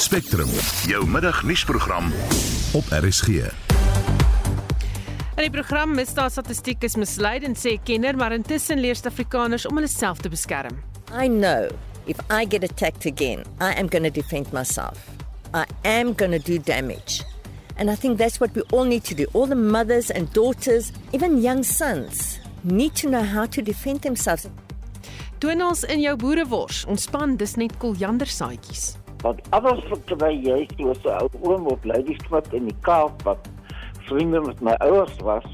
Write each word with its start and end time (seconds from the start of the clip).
Spectrum, 0.00 0.48
jou 0.88 1.06
middagnuusprogram 1.06 2.12
op 2.72 2.84
RSG. 2.88 3.28
In 5.36 5.42
die 5.44 5.50
program 5.52 5.92
misdaadstatistiek 5.92 6.86
is 6.88 6.96
misleidend 6.96 7.60
sê 7.60 7.74
kenner, 7.84 8.16
maar 8.16 8.32
intussen 8.32 8.80
leer 8.80 8.96
Suid-Afrikaners 8.96 9.66
om 9.68 9.76
hulle 9.76 9.90
self 9.92 10.22
te 10.24 10.32
beskerm. 10.32 10.78
I 11.12 11.28
know 11.28 11.68
if 12.08 12.16
I 12.32 12.48
get 12.48 12.64
attacked 12.64 13.04
again, 13.04 13.44
I 13.60 13.76
am 13.76 13.92
going 13.92 14.08
to 14.08 14.10
defend 14.10 14.48
myself. 14.56 15.04
I 15.52 15.66
am 15.84 16.14
going 16.16 16.32
to 16.32 16.40
do 16.40 16.56
damage. 16.56 17.20
And 17.76 17.90
I 17.90 17.94
think 17.94 18.16
that's 18.16 18.40
what 18.40 18.56
we 18.56 18.64
all 18.72 18.88
need 18.88 19.04
to 19.04 19.14
do. 19.14 19.28
All 19.34 19.46
the 19.46 19.60
mothers 19.60 20.10
and 20.10 20.32
daughters, 20.32 20.92
even 21.12 21.42
young 21.42 21.62
sons, 21.62 22.40
need 22.64 22.96
to 23.04 23.10
know 23.10 23.22
how 23.22 23.44
to 23.52 23.60
defend 23.60 24.00
themselves. 24.00 24.48
Toon 25.40 25.60
ons 25.64 25.84
in 25.84 26.00
jou 26.00 26.16
boerewors. 26.16 26.86
Ontspan, 26.88 27.36
dis 27.36 27.56
net 27.60 27.76
koljandersaadjies. 27.80 28.99
Want 29.22 29.40
anders 29.50 29.84
verby 29.88 30.32
jy 30.40 30.66
toe 30.76 30.94
so 31.02 31.12
ou 31.12 31.28
oom 31.44 31.66
op 31.66 31.84
Ladysmith 31.84 32.52
in 32.56 32.70
die 32.70 32.76
Kaap 32.86 33.22
wat 33.28 33.48
vriende 34.08 34.40
met 34.40 34.60
my 34.60 34.74
ouers 34.80 35.16
was. 35.26 35.46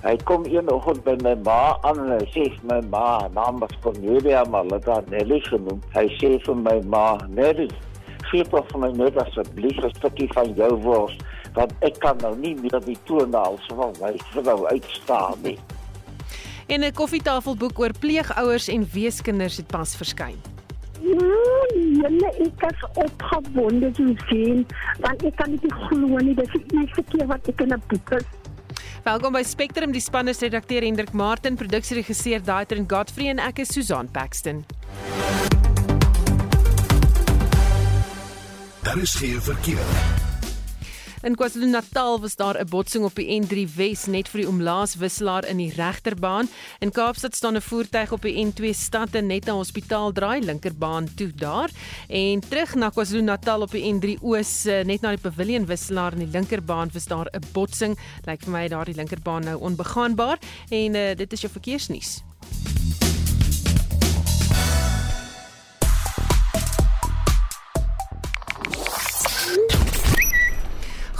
Hy 0.00 0.14
kom 0.24 0.46
een 0.48 0.70
oggend 0.72 1.02
by 1.04 1.12
my 1.20 1.34
ma 1.44 1.76
aan 1.84 1.98
en 2.00 2.14
hy 2.14 2.26
sê 2.32 2.46
vir 2.54 2.68
my 2.70 2.78
ma, 2.88 3.28
naam 3.36 3.58
was 3.60 3.74
Cornelia, 3.84 4.46
maar 4.48 4.64
hulle 4.64 4.78
het 4.78 4.88
haar 4.88 5.10
Nelly 5.12 5.42
genoem. 5.44 5.82
Hy 5.92 6.06
sê 6.16 6.30
vir 6.46 6.56
my 6.56 6.78
ma, 6.88 7.18
Nelly, 7.28 7.68
gee 8.30 8.46
tog 8.48 8.70
vir 8.72 8.80
my 8.86 8.90
net 8.96 9.18
asseblief 9.20 9.76
'n 9.84 9.92
stukkie 9.98 10.30
van 10.32 10.54
jou 10.56 10.70
wors, 10.86 11.16
want 11.54 11.74
ek 11.84 12.00
kan 12.00 12.16
nou 12.24 12.32
nie 12.36 12.54
meer 12.54 12.80
die 12.86 12.96
toenaal 13.04 13.58
so 13.66 13.76
van 13.76 13.92
my 14.00 14.14
vrou 14.32 14.66
uitstaan 14.72 15.36
nie. 15.42 15.58
En 16.66 16.80
'n 16.80 16.92
koffietafelboek 16.92 17.78
oor 17.78 17.92
pleegouers 17.98 18.68
en 18.68 18.88
weeskinders 18.92 19.56
het 19.56 19.66
pas 19.66 19.96
verskyn. 19.96 20.40
Julle 21.00 22.30
ek 22.44 22.66
is 22.68 22.84
opgewonde 22.94 23.90
te 23.96 24.08
sien 24.28 24.66
want 25.00 25.24
ek 25.24 25.36
kan 25.40 25.50
nie 25.54 25.72
glo 25.86 26.20
nie 26.20 26.36
dis 26.38 26.52
die 26.56 26.80
eerste 26.80 27.04
keer 27.12 27.26
wat 27.30 27.48
ek 27.48 27.64
in 27.64 27.74
'n 27.74 27.82
boek 27.88 28.12
is. 28.18 28.28
Welkom 29.04 29.32
by 29.32 29.42
Spectrum, 29.42 29.92
die 29.92 30.00
span 30.00 30.28
is 30.28 30.40
redakteur 30.40 30.84
Hendrik 30.84 31.12
Martin, 31.12 31.56
produksieregisseur 31.56 32.42
Daitrin 32.44 32.86
Godfrey 32.88 33.28
en 33.28 33.38
ek 33.38 33.58
is 33.64 33.68
Susan 33.68 34.08
Paxton. 34.12 34.64
Daar 38.82 38.98
is 38.98 39.14
geen 39.14 39.40
verkeer. 39.40 40.29
In 41.22 41.34
KwaZulu-Natal 41.36 42.20
was 42.20 42.36
daar 42.36 42.58
'n 42.58 42.68
botsing 42.68 43.04
op 43.04 43.14
die 43.14 43.40
N3 43.40 43.74
Wes 43.74 44.06
net 44.06 44.28
vir 44.28 44.40
die 44.40 44.48
omlaas 44.48 44.94
wisselaar 44.94 45.44
in 45.44 45.56
die 45.56 45.72
regterbaan. 45.74 46.48
In 46.78 46.90
Kaapstad 46.90 47.34
staan 47.34 47.56
'n 47.56 47.60
voertuig 47.60 48.12
op 48.12 48.22
die 48.22 48.44
N2 48.44 48.72
stad 48.72 49.14
en 49.14 49.26
net 49.26 49.44
na 49.44 49.52
hospitaal 49.52 50.12
draai 50.12 50.40
linkerbaan 50.40 51.14
toe 51.14 51.32
daar. 51.34 51.70
En 52.08 52.40
terug 52.40 52.74
na 52.74 52.88
KwaZulu-Natal 52.88 53.60
op 53.60 53.70
die 53.70 53.92
N3 53.94 54.22
Oos 54.22 54.64
eh, 54.64 54.84
net 54.84 55.00
na 55.00 55.08
die 55.08 55.20
Pavilion 55.20 55.66
wisselaar 55.66 56.12
in 56.12 56.18
die 56.18 56.38
linkerbaan 56.38 56.90
was 56.92 57.04
daar 57.04 57.28
'n 57.32 57.44
botsing. 57.52 57.98
Lyk 58.24 58.42
vir 58.42 58.52
my 58.52 58.68
daardie 58.68 58.94
linkerbaan 58.94 59.44
nou 59.44 59.60
onbegaanbaar 59.60 60.38
en 60.70 60.94
uh, 60.94 61.14
dit 61.14 61.32
is 61.32 61.40
jou 61.40 61.52
verkeersnuus. 61.52 62.29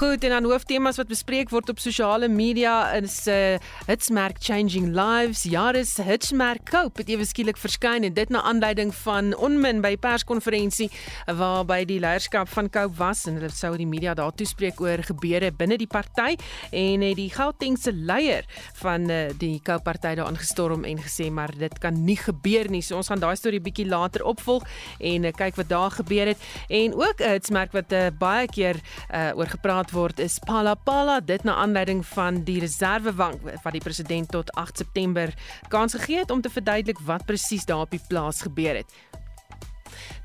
Goed, 0.01 0.25
en 0.25 0.31
dan 0.31 0.47
hooftemas 0.48 0.97
wat 0.97 1.11
bespreek 1.11 1.51
word 1.53 1.69
op 1.69 1.81
sosiale 1.83 2.29
media 2.33 2.89
is 2.97 3.27
'n 3.29 3.31
uh, 3.31 3.59
hitsmerk 3.87 4.37
Changing 4.41 4.95
Lives. 4.97 5.43
Jaris 5.43 5.97
hitsmerk 5.97 6.70
Cope 6.70 7.01
het 7.01 7.09
ewe 7.09 7.25
skielik 7.25 7.59
verskyn 7.61 8.05
en 8.05 8.15
dit 8.15 8.28
na 8.28 8.41
aanleiding 8.43 8.95
van 8.95 9.37
onmin 9.37 9.81
by 9.81 9.97
perskonferensie 9.97 10.91
waarby 11.27 11.84
die 11.84 12.01
leierskap 12.01 12.48
van 12.48 12.71
Cope 12.71 12.97
was 12.97 13.27
en 13.27 13.34
hulle 13.34 13.51
sou 13.51 13.77
die 13.77 13.87
media 13.87 14.15
daar 14.15 14.33
toespreek 14.33 14.81
oor 14.81 15.03
gebeure 15.03 15.53
binne 15.53 15.77
die 15.77 15.87
party 15.87 16.37
en 16.73 17.01
het 17.01 17.17
die 17.17 17.31
Gautengse 17.31 17.93
leier 17.93 18.45
van 18.81 19.11
uh, 19.11 19.28
die 19.37 19.61
Cope 19.62 19.83
party 19.83 20.15
daar 20.15 20.27
aangestorm 20.27 20.84
en 20.84 20.99
gesê 20.99 21.31
maar 21.31 21.53
dit 21.59 21.78
kan 21.78 22.05
nie 22.05 22.17
gebeur 22.17 22.71
nie. 22.71 22.82
So 22.82 22.97
ons 22.97 23.09
gaan 23.09 23.21
daai 23.21 23.37
storie 23.37 23.61
bietjie 23.61 23.87
later 23.87 24.25
opvolg 24.25 24.65
en 24.99 25.25
uh, 25.25 25.32
kyk 25.32 25.56
wat 25.56 25.69
daar 25.69 25.91
gebeur 25.91 26.27
het 26.27 26.38
en 26.69 26.94
ook 26.94 27.21
'n 27.21 27.22
uh, 27.22 27.28
hitsmerk 27.37 27.72
wat 27.72 27.93
uh, 27.93 28.09
baie 28.19 28.47
keer 28.47 28.81
uh, 29.12 29.37
oor 29.37 29.47
gepraat 29.47 29.88
word 29.93 30.19
is 30.23 30.39
Palapala 30.47 31.21
dit 31.21 31.45
na 31.45 31.55
aanleiding 31.62 32.03
van 32.12 32.43
die 32.45 32.59
reservebank 32.62 33.43
wat 33.65 33.75
die 33.77 33.83
president 33.83 34.31
tot 34.34 34.53
8 34.59 34.83
September 34.83 35.34
kans 35.69 35.95
gegee 35.99 36.23
het 36.23 36.31
om 36.31 36.41
te 36.41 36.51
verduidelik 36.51 37.01
wat 37.06 37.27
presies 37.27 37.67
daar 37.69 37.87
op 37.87 37.95
die 37.95 38.03
plaas 38.09 38.43
gebeur 38.43 38.83
het. 38.83 38.95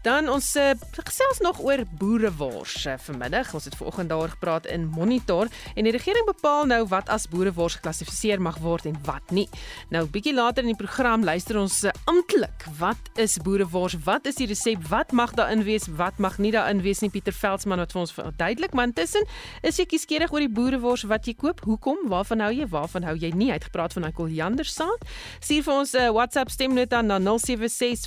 Dan 0.06 0.28
ons 0.30 0.52
uh, 0.62 0.76
gesels 0.94 1.40
nog 1.42 1.58
oor 1.66 1.82
boerewors 1.98 2.84
vanmiddag. 3.08 3.50
Ons 3.58 3.66
het 3.66 3.76
vanoggend 3.76 4.10
daar 4.10 4.30
gepraat 4.30 4.66
in 4.70 4.86
Monitor 4.86 5.50
en 5.74 5.88
die 5.88 5.94
regering 5.96 6.28
bepaal 6.28 6.68
nou 6.70 6.84
wat 6.92 7.10
as 7.10 7.26
boerewors 7.28 7.80
geklassifiseer 7.80 8.38
mag 8.38 8.60
word 8.62 8.86
en 8.86 9.00
wat 9.08 9.34
nie. 9.34 9.48
Nou 9.90 10.04
bietjie 10.06 10.34
later 10.38 10.62
in 10.62 10.76
die 10.76 10.78
program 10.78 11.26
luister 11.26 11.58
ons 11.58 11.80
uh, 11.90 11.94
amptelik 12.06 12.68
wat 12.78 13.10
is 13.18 13.40
boerewors? 13.42 13.96
Wat 14.06 14.30
is 14.30 14.38
die 14.38 14.46
resep? 14.52 14.84
Wat 14.92 15.10
mag 15.10 15.34
daarin 15.34 15.64
wees? 15.66 15.88
Wat 15.90 16.22
mag 16.22 16.38
nie 16.38 16.54
daarin 16.54 16.84
wees 16.86 17.02
nie? 17.02 17.10
Pieter 17.10 17.34
Veldsmann 17.34 17.82
wat 17.82 17.98
vir 17.98 18.04
ons 18.04 18.14
verduidelik, 18.14 18.78
maar 18.78 18.92
intussen 18.92 19.26
is 19.66 19.82
jy 19.82 19.88
kieskeurig 19.90 20.30
oor 20.34 20.46
die 20.46 20.54
boerewors 20.54 21.08
wat 21.10 21.26
jy 21.26 21.34
koop. 21.34 21.66
Hoekom? 21.66 22.06
Waarvan 22.14 22.46
hou 22.46 22.52
jy? 22.54 22.70
Waarvan 22.70 23.10
hou 23.10 23.16
jy 23.18 23.34
nie? 23.34 23.50
Uitgepraat 23.58 23.98
van 23.98 24.06
daai 24.06 24.14
koljandersaad. 24.22 25.10
Stuur 25.40 25.66
vir 25.66 25.74
ons 25.80 25.98
'n 25.98 26.06
uh, 26.06 26.14
WhatsApp 26.14 26.54
stemnota 26.54 27.02
na 27.02 27.18
076 27.18 28.06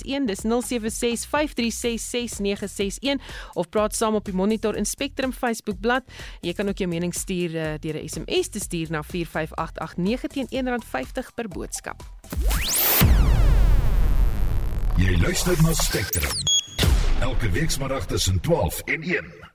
6961 0.00 0.26
dis 0.26 0.44
0765366961 0.44 0.48
of 3.54 3.68
praat 3.68 3.96
saam 3.96 4.14
op 4.14 4.24
die 4.24 4.34
Monitor 4.34 4.74
en 4.74 4.84
Spectrum 4.84 5.32
Facebook 5.32 5.80
bladsy. 5.80 6.10
Jy 6.40 6.52
kan 6.52 6.68
ook 6.68 6.78
jou 6.78 6.90
mening 6.90 7.14
stuur 7.14 7.54
uh, 7.54 7.74
deur 7.80 7.94
'n 7.94 8.08
SMS 8.08 8.48
te 8.48 8.60
stuur 8.60 8.86
na 8.90 9.02
45889 9.02 10.30
teen 10.30 10.46
R1.50 10.64 11.34
per 11.34 11.48
boodskap. 11.48 12.02
Jy 14.96 15.20
luister 15.20 15.62
na 15.62 15.72
Spectrum. 15.72 16.32
Elke 17.20 17.50
week 17.50 17.70
saterdag 17.70 18.06
tussen 18.06 18.40
12 18.40 18.80
en 18.80 19.02
1 19.02 19.49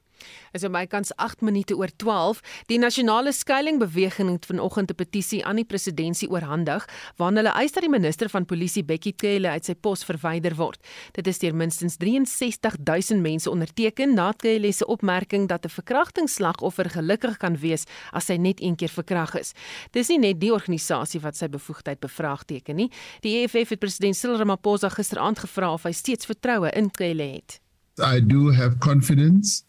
is 0.55 0.63
om 0.63 0.71
bykans 0.75 1.11
8 1.19 1.43
minute 1.43 1.75
oor 1.75 1.91
12. 2.01 2.39
Die 2.71 2.79
nasionale 2.79 3.33
skuiling 3.35 3.79
beweging 3.81 4.31
het 4.31 4.45
vanoggend 4.47 4.91
'n 4.91 4.95
petisie 4.95 5.45
aan 5.45 5.55
die 5.55 5.65
presidentskap 5.65 6.31
oorhandig 6.31 6.87
waarin 7.17 7.35
hulle 7.35 7.53
eis 7.53 7.71
dat 7.71 7.83
die 7.83 7.89
minister 7.89 8.29
van 8.29 8.45
polisie 8.45 8.83
Bekkie 8.83 9.13
Cele 9.17 9.49
uit 9.49 9.65
sy 9.65 9.73
pos 9.73 10.03
verwyder 10.03 10.55
word. 10.55 10.79
Dit 11.11 11.27
is 11.27 11.39
deur 11.39 11.55
minstens 11.55 11.97
63000 11.97 13.21
mense 13.21 13.49
onderteken 13.49 14.13
na 14.13 14.33
Cele 14.37 14.71
se 14.71 14.85
opmerking 14.85 15.47
dat 15.47 15.65
'n 15.65 15.69
verkrachtingsslagoffer 15.69 16.89
gelukkig 16.89 17.37
kan 17.37 17.57
wees 17.57 17.83
as 18.11 18.27
hy 18.27 18.37
net 18.37 18.61
een 18.61 18.75
keer 18.75 18.89
verkrag 18.89 19.35
is. 19.35 19.53
Dis 19.91 20.07
nie 20.07 20.19
net 20.19 20.39
die 20.39 20.53
organisasie 20.53 21.19
wat 21.19 21.35
sy 21.35 21.47
bevoegdheid 21.47 21.99
bevraagteken 21.99 22.75
nie. 22.75 22.91
Die 23.21 23.43
EFF 23.43 23.69
het 23.69 23.79
president 23.79 24.15
Cyril 24.15 24.37
Ramaphosa 24.37 24.89
gisteraand 24.89 25.39
gevra 25.39 25.73
of 25.73 25.83
hy 25.83 25.91
steeds 25.91 26.25
vertroue 26.25 26.71
in 26.71 26.89
Cele 26.91 27.23
het. 27.23 27.59
I 27.97 28.19
do 28.19 28.51
have 28.51 28.77
confidence 28.79 29.64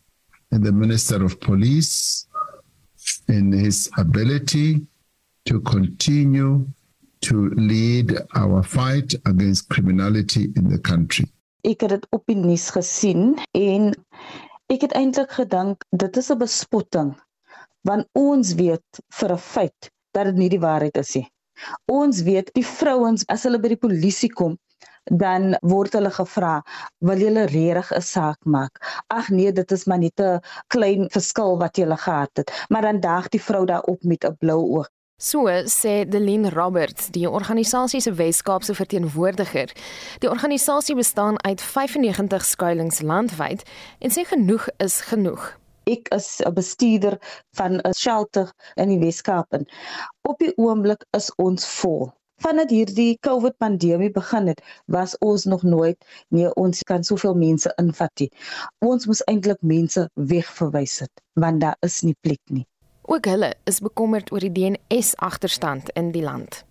the 0.50 0.72
Minister 0.72 1.24
of 1.24 1.38
Police 1.40 2.26
in 3.28 3.52
his 3.52 3.90
ability 3.98 4.86
to 5.44 5.60
continue 5.60 6.66
to 7.22 7.50
lead 7.50 8.18
our 8.34 8.62
fight 8.62 9.14
against 9.26 9.68
criminality 9.68 10.52
in 10.56 10.68
the 10.68 10.78
country. 10.78 11.26
Ek 11.62 11.80
het 11.82 11.96
dit 11.96 12.06
op 12.14 12.22
die 12.30 12.38
nuus 12.38 12.68
gesien 12.70 13.34
en 13.58 13.94
ek 14.70 14.86
het 14.86 14.94
eintlik 14.94 15.32
gedink 15.34 15.82
dit 15.90 16.16
is 16.16 16.30
'n 16.30 16.38
bespotting 16.38 17.14
want 17.82 18.06
ons 18.14 18.54
weet 18.54 19.02
vir 19.18 19.32
'n 19.32 19.38
feit 19.38 19.90
dat 20.14 20.26
dit 20.30 20.36
nie 20.36 20.48
die 20.48 20.62
waarheid 20.62 20.96
is 20.96 21.14
nie. 21.14 21.26
Ons 21.86 22.22
weet 22.22 22.50
die 22.54 22.66
vrouens 22.66 23.24
as 23.28 23.42
hulle 23.42 23.58
by 23.58 23.68
die 23.74 23.82
polisie 23.86 24.30
kom 24.30 24.58
dan 25.10 25.54
word 25.60 25.92
hulle 25.92 26.10
gevra 26.10 26.62
wil 26.98 27.18
julle 27.18 27.46
regtig 27.46 27.92
'n 27.92 28.02
saak 28.02 28.38
maak 28.44 28.82
ag 29.06 29.28
nee 29.28 29.52
dit 29.52 29.72
is 29.72 29.86
maar 29.86 29.98
net 29.98 30.20
'n 30.20 30.40
klein 30.66 31.08
verskil 31.10 31.58
wat 31.58 31.76
julle 31.76 31.96
gehad 31.96 32.30
het 32.34 32.66
maar 32.68 32.82
dan 32.82 33.00
daag 33.00 33.28
die 33.28 33.42
vrou 33.42 33.64
daarop 33.66 34.02
met 34.02 34.24
'n 34.24 34.36
blou 34.38 34.60
oog 34.76 34.88
So 35.18 35.48
sê 35.64 36.04
Delin 36.04 36.48
Roberts, 36.48 37.06
die 37.08 37.30
organisasie 37.30 38.00
se 38.00 38.12
Weskaapse 38.12 38.74
verteenwoordiger. 38.74 39.72
Die 40.18 40.28
organisasie 40.28 40.94
bestaan 40.94 41.42
uit 41.42 41.60
95 41.60 42.44
skuilings 42.44 43.00
landwyd 43.00 43.62
en 43.98 44.10
sê 44.10 44.26
genoeg 44.28 44.68
is 44.76 45.00
genoeg. 45.00 45.58
Ek 45.84 46.08
is 46.08 46.42
'n 46.44 46.52
bestuurder 46.52 47.16
van 47.56 47.80
'n 47.80 47.94
shelter 47.94 48.52
in 48.74 48.88
die 48.88 48.98
Weskaap 48.98 49.52
en 49.52 49.64
op 50.28 50.38
die 50.38 50.52
oomblik 50.56 51.06
is 51.10 51.32
ons 51.34 51.66
vol 51.66 52.12
vandat 52.44 52.70
hierdie 52.70 53.18
COVID 53.20 53.56
pandemie 53.58 54.10
begin 54.10 54.46
het, 54.46 54.62
was 54.86 55.16
ons 55.24 55.44
nog 55.44 55.62
nooit 55.62 55.98
nee 56.28 56.52
ons 56.54 56.82
kan 56.82 57.04
soveel 57.04 57.34
mense 57.34 57.72
invat 57.82 58.12
nie. 58.20 58.30
Ons 58.84 59.06
moes 59.06 59.24
eintlik 59.30 59.62
mense 59.62 60.08
wegverwys 60.14 61.00
het 61.04 61.12
want 61.34 61.60
daar 61.60 61.76
is 61.86 62.00
nie 62.02 62.16
plek 62.20 62.42
nie. 62.50 62.66
Ook 63.06 63.28
hulle 63.30 63.54
is 63.70 63.80
bekommerd 63.80 64.32
oor 64.32 64.42
die 64.42 64.52
DNS 64.52 65.14
agterstand 65.22 65.92
in 65.94 66.10
die 66.14 66.24
land. 66.24 66.64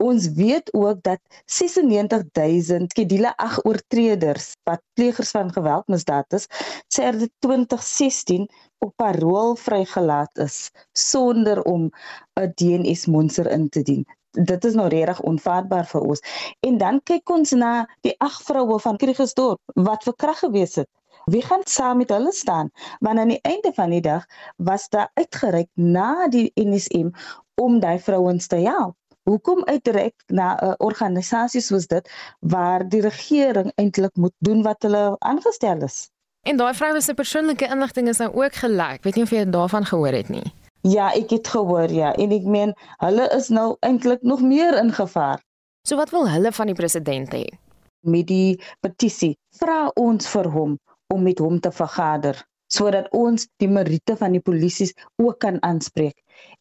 Ons 0.00 0.30
weet 0.32 0.70
ook 0.72 1.02
dat 1.02 1.20
96000 1.44 2.90
skedule 2.90 3.32
8 3.36 3.64
oortreders 3.68 4.52
wat 4.64 4.80
plegers 4.96 5.30
van 5.36 5.52
geweldmisdaad 5.52 6.32
is, 6.38 6.46
sedert 6.88 7.32
2016 7.44 8.46
op 8.78 8.94
parol 8.96 9.56
vrygelaat 9.60 10.38
is 10.38 10.70
sonder 10.92 11.62
om 11.62 11.90
'n 12.40 12.52
DNS 12.54 13.06
monster 13.06 13.50
in 13.50 13.68
te 13.68 13.82
dien. 13.82 14.06
Dit 14.30 14.64
is 14.64 14.74
nou 14.74 14.88
regtig 14.88 15.20
onvaarbaar 15.20 15.86
vir 15.86 16.00
ons. 16.00 16.20
En 16.60 16.78
dan 16.78 17.00
kyk 17.04 17.30
ons 17.30 17.50
na 17.50 17.86
die 18.06 18.14
ag 18.18 18.42
vroue 18.46 18.78
van 18.78 18.96
Krugersdorp 18.96 19.60
wat 19.74 20.06
verkrag 20.06 20.38
gewees 20.38 20.74
het. 20.78 20.88
Wie 21.24 21.42
gaan 21.42 21.64
saam 21.64 21.96
met 21.96 22.10
hulle 22.10 22.32
staan? 22.32 22.70
Want 22.98 23.18
aan 23.18 23.28
die 23.28 23.42
einde 23.42 23.72
van 23.74 23.90
die 23.90 24.00
dag 24.00 24.24
was 24.56 24.88
daar 24.88 25.10
uitgereik 25.14 25.68
na 25.74 26.28
die 26.28 26.50
NSM 26.54 27.10
om 27.54 27.80
daai 27.80 27.98
vrouens 27.98 28.46
te 28.46 28.56
help. 28.56 28.96
Hoekom 29.28 29.64
uitreik 29.64 30.14
na 30.26 30.56
'n 30.62 30.74
organisasie 30.78 31.60
soos 31.60 31.86
dit 31.86 32.10
waar 32.40 32.88
die 32.88 33.00
regering 33.00 33.72
eintlik 33.74 34.16
moet 34.16 34.34
doen 34.38 34.62
wat 34.62 34.82
hulle 34.82 35.16
aangestel 35.18 35.82
is? 35.82 36.10
En 36.42 36.56
daai 36.56 36.74
vroue 36.74 37.00
se 37.00 37.14
persoonlike 37.14 37.68
inligting 37.68 38.08
is 38.08 38.18
nou 38.18 38.30
ook 38.34 38.54
gelek. 38.54 39.02
Weet 39.02 39.14
nie 39.14 39.24
of 39.24 39.30
jy 39.30 39.44
daarvan 39.44 39.84
gehoor 39.84 40.12
het 40.12 40.28
nie. 40.28 40.52
Ja, 40.82 41.10
ek 41.12 41.30
het 41.30 41.48
gehoor 41.52 41.92
ja 41.92 42.14
en 42.16 42.30
ek 42.32 42.46
meen 42.48 42.70
hulle 43.04 43.26
is 43.36 43.50
nou 43.52 43.76
eintlik 43.84 44.22
nog 44.22 44.40
meer 44.40 44.78
in 44.80 44.92
gevaar. 44.96 45.42
So 45.84 45.96
wat 46.00 46.10
wil 46.10 46.28
hulle 46.28 46.52
van 46.56 46.70
die 46.72 46.76
president 46.78 47.34
hê? 47.36 47.44
Met 48.00 48.30
die 48.30 48.56
petisie 48.80 49.34
vra 49.60 49.90
ons 50.00 50.28
vir 50.32 50.48
hom 50.48 50.78
om 51.12 51.22
met 51.22 51.38
hom 51.38 51.60
te 51.60 51.72
vergader 51.72 52.40
sodat 52.72 53.10
ons 53.12 53.44
die 53.60 53.68
meriete 53.68 54.16
van 54.16 54.32
die 54.32 54.40
polisie 54.40 54.88
ook 55.20 55.40
kan 55.44 55.58
aanspreek 55.66 56.16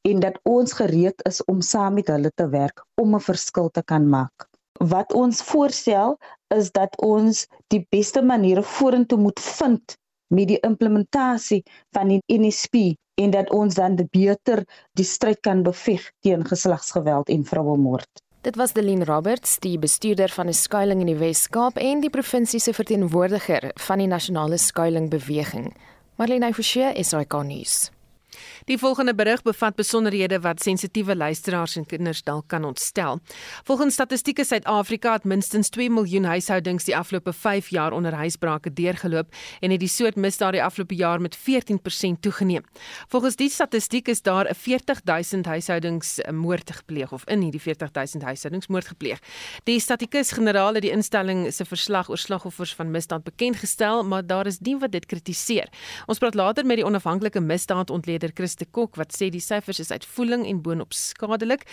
en 0.09 0.19
dat 0.19 0.39
ons 0.43 0.73
gereed 0.75 1.21
is 1.29 1.39
om 1.45 1.61
saam 1.61 1.95
met 2.01 2.09
hulle 2.11 2.31
te 2.35 2.49
werk 2.49 2.83
om 2.99 3.15
'n 3.15 3.23
verskil 3.23 3.69
te 3.69 3.83
kan 3.83 4.09
maak. 4.09 4.49
Wat 4.79 5.13
ons 5.13 5.41
voorstel 5.41 6.17
is 6.55 6.71
dat 6.71 6.95
ons 6.97 7.47
die 7.67 7.85
beste 7.89 8.21
maniere 8.21 8.63
vorentoe 8.63 9.19
moet 9.19 9.39
vind 9.39 9.95
met 10.27 10.47
die 10.47 10.59
implementasie 10.59 11.63
van 11.95 12.07
die 12.07 12.21
NSP 12.27 12.97
en 13.19 13.35
dat 13.35 13.51
ons 13.51 13.75
dan 13.75 13.99
beter 14.11 14.63
die 14.97 15.05
stryd 15.05 15.39
kan 15.43 15.63
beveg 15.63 16.11
teen 16.23 16.45
geslagsgeweld 16.47 17.29
en 17.29 17.45
vrouemoord. 17.45 18.23
Dit 18.41 18.55
was 18.55 18.73
Delien 18.73 19.03
Roberts, 19.03 19.57
die 19.59 19.75
bestuurder 19.79 20.29
van 20.29 20.47
'n 20.47 20.53
skuilings 20.53 21.01
in 21.01 21.11
die 21.11 21.19
Wes-Kaap 21.19 21.77
en 21.77 21.99
die 21.99 22.09
provinsie 22.09 22.59
se 22.59 22.73
verteenwoordiger 22.73 23.71
van 23.75 23.97
die 23.97 24.07
nasionale 24.07 24.57
skuilings 24.57 25.09
beweging. 25.09 25.75
Marlene 26.15 26.53
Forsie, 26.53 27.03
SAK 27.03 27.43
nuus. 27.43 27.91
Die 28.69 28.77
volgende 28.77 29.15
berig 29.15 29.41
bevat 29.41 29.73
besonderhede 29.75 30.37
wat 30.39 30.61
sensitiewe 30.61 31.15
luisteraars 31.15 31.73
en 31.79 31.85
kinders 31.89 32.19
dalk 32.21 32.51
kan 32.53 32.63
ontstel. 32.63 33.17
Volgens 33.65 33.93
Statistiek 33.93 34.43
Suid-Afrika 34.45 35.13
het 35.15 35.23
minstens 35.23 35.69
2 35.73 35.89
miljoen 35.89 36.27
huishoudings 36.29 36.85
die 36.85 36.93
afgelope 36.97 37.33
5 37.33 37.71
jaar 37.73 37.91
onder 37.97 38.13
huisbrake 38.13 38.73
deurgeloop 38.73 39.33
en 39.59 39.71
het 39.71 39.79
die 39.79 39.89
soort 39.89 40.15
misdaad 40.15 40.53
die 40.53 40.63
afgelope 40.63 40.95
jaar 40.95 41.21
met 41.21 41.37
14% 41.37 42.19
toegeneem. 42.21 42.61
Volgens 43.07 43.35
die 43.35 43.49
statistiek 43.49 44.07
is 44.07 44.21
daar 44.21 44.45
'n 44.45 44.53
40000 44.55 45.45
huishoudings 45.45 46.19
moord 46.31 46.71
gepleeg 46.71 47.11
of 47.11 47.23
in 47.25 47.41
hierdie 47.41 47.61
40000 47.61 48.23
huishoudings 48.23 48.67
moord 48.67 48.87
gepleeg. 48.87 49.19
Die 49.63 49.79
statikus-generaal 49.79 50.73
het 50.73 50.81
die 50.81 50.91
instelling 50.91 51.53
se 51.53 51.65
verslag 51.65 52.09
oor 52.09 52.17
slagoffers 52.17 52.75
van 52.75 52.91
misdaad 52.91 53.23
bekend 53.23 53.55
gestel, 53.55 54.03
maar 54.03 54.27
daar 54.27 54.45
is 54.45 54.57
die 54.57 54.77
wat 54.77 54.91
dit 54.91 55.05
kritiseer. 55.05 55.69
Ons 56.05 56.17
praat 56.17 56.33
later 56.33 56.65
met 56.65 56.75
die 56.75 56.85
onafhanklike 56.85 57.39
misdaadontleder 57.39 58.33
Christe 58.59 58.71
Kok 58.71 58.97
wat 58.97 59.13
sê 59.15 59.29
die 59.31 59.39
syfers 59.39 59.79
is 59.79 59.91
uitvoeling 59.91 60.45
en 60.47 60.61
boonop 60.61 60.93
skadelik. 60.93 61.65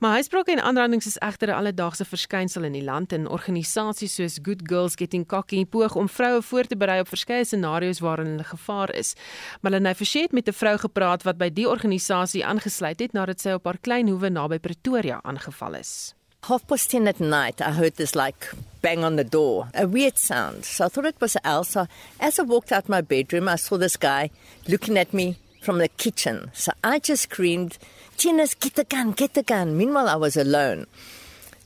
Maar 0.00 0.20
huisbrake 0.20 0.52
en 0.52 0.62
aanrandings 0.62 1.06
is 1.06 1.18
egter 1.20 1.48
'n 1.48 1.58
alledaagse 1.60 2.04
verskynsel 2.04 2.64
in 2.64 2.72
die 2.72 2.84
land 2.84 3.12
en 3.12 3.28
organisasies 3.28 4.14
soos 4.14 4.38
Good 4.42 4.62
Girls 4.64 4.94
Getting 4.96 5.26
Cocky 5.26 5.64
poog 5.64 5.96
om 5.96 6.08
vroue 6.08 6.42
voor 6.42 6.64
te 6.64 6.76
berei 6.76 7.00
op 7.00 7.08
verskeie 7.08 7.44
scenario's 7.44 8.00
waarin 8.00 8.26
hulle 8.26 8.44
gevaar 8.44 8.94
is. 8.94 9.14
Melanie 9.60 9.94
Forsie 9.94 10.22
het 10.22 10.32
met 10.32 10.48
'n 10.48 10.52
vrou 10.52 10.78
gepraat 10.78 11.22
wat 11.22 11.36
by 11.38 11.50
die 11.50 11.68
organisasie 11.68 12.44
aangesluit 12.44 13.00
het 13.00 13.12
nadat 13.12 13.40
sy 13.40 13.50
op 13.50 13.64
haar 13.64 13.78
klein 13.78 14.08
hoewe 14.08 14.30
naby 14.30 14.58
Pretoria 14.58 15.20
aangeval 15.22 15.74
is. 15.74 16.14
Half 16.42 16.66
past 16.66 16.90
10 16.90 17.06
at 17.06 17.20
night, 17.20 17.60
I 17.60 17.72
heard 17.72 17.96
this 17.96 18.14
like 18.14 18.48
bang 18.80 19.04
on 19.04 19.16
the 19.16 19.24
door, 19.24 19.68
a 19.74 19.86
weird 19.86 20.18
sound. 20.18 20.64
So 20.64 20.86
I 20.86 20.88
thought 20.88 21.04
it 21.04 21.20
was 21.20 21.36
Elsa. 21.44 21.86
As 22.18 22.38
I 22.38 22.42
walked 22.42 22.72
out 22.72 22.88
my 22.88 23.02
bedroom, 23.02 23.48
I 23.48 23.56
saw 23.56 23.76
this 23.76 23.98
guy 23.98 24.30
looking 24.66 24.96
at 24.96 25.12
me 25.12 25.36
from 25.60 25.78
the 25.78 25.88
kitchen. 25.88 26.50
So 26.52 26.72
I 26.82 26.98
just 26.98 27.22
screamed, 27.22 27.78
Tinas, 28.16 28.58
get 28.58 28.74
the 28.74 28.84
gun, 28.84 29.12
get 29.12 29.34
the 29.34 29.42
gun. 29.42 29.76
Meanwhile, 29.76 30.08
I 30.08 30.16
was 30.16 30.36
alone. 30.36 30.86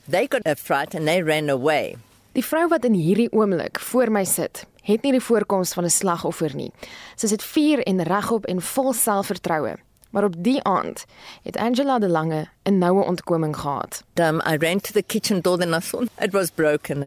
They 0.07 0.27
got 0.27 0.43
a 0.45 0.55
fright 0.55 0.93
and 0.93 1.07
they 1.07 1.23
ran 1.23 1.49
away. 1.49 1.97
Die 2.35 2.43
vrou 2.43 2.67
wat 2.67 2.83
in 2.85 2.93
hierdie 2.99 3.29
oomblik 3.31 3.79
voor 3.79 4.11
my 4.11 4.25
sit, 4.27 4.65
het 4.83 5.05
nie 5.05 5.13
die 5.15 5.23
voorkoms 5.23 5.73
van 5.73 5.85
'n 5.85 5.89
slagoffer 5.89 6.55
nie. 6.55 6.71
Sy 7.15 7.27
sit 7.27 7.43
vier 7.43 7.79
en 7.87 8.03
regop 8.03 8.45
en 8.45 8.61
vol 8.61 8.93
selfvertroue. 8.93 9.75
Maar 10.09 10.23
op 10.23 10.35
die 10.37 10.63
aand 10.63 11.05
het 11.43 11.57
Angela 11.57 11.99
de 11.99 12.09
Lange 12.09 12.47
'n 12.63 12.77
noue 12.77 13.03
ontkoming 13.03 13.55
gehad. 13.55 14.03
Um, 14.15 14.41
I 14.45 14.57
ran 14.57 14.79
to 14.79 14.91
the 14.91 15.03
kitchen 15.03 15.41
door 15.41 15.61
and 15.61 15.75
I 15.75 15.79
saw 15.79 16.03
it 16.21 16.31
was 16.31 16.51
broken. 16.51 17.05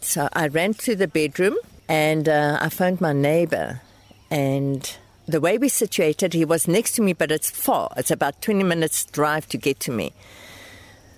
So 0.00 0.28
I 0.36 0.48
ran 0.48 0.74
to 0.74 0.94
the 0.96 1.08
bedroom 1.08 1.58
and 1.86 2.28
uh, 2.28 2.60
I 2.62 2.68
phoned 2.68 3.00
my 3.00 3.12
neighbor 3.12 3.80
and 4.28 4.98
the 5.26 5.40
way 5.40 5.58
we 5.58 5.68
situated, 5.68 6.34
he 6.34 6.44
was 6.44 6.68
next 6.68 6.92
to 6.92 7.02
me, 7.02 7.12
but 7.12 7.32
it's 7.32 7.50
far. 7.50 7.90
It's 7.96 8.10
about 8.10 8.40
20 8.42 8.62
minutes 8.62 9.04
drive 9.04 9.48
to 9.48 9.58
get 9.58 9.80
to 9.80 9.90
me. 9.90 10.12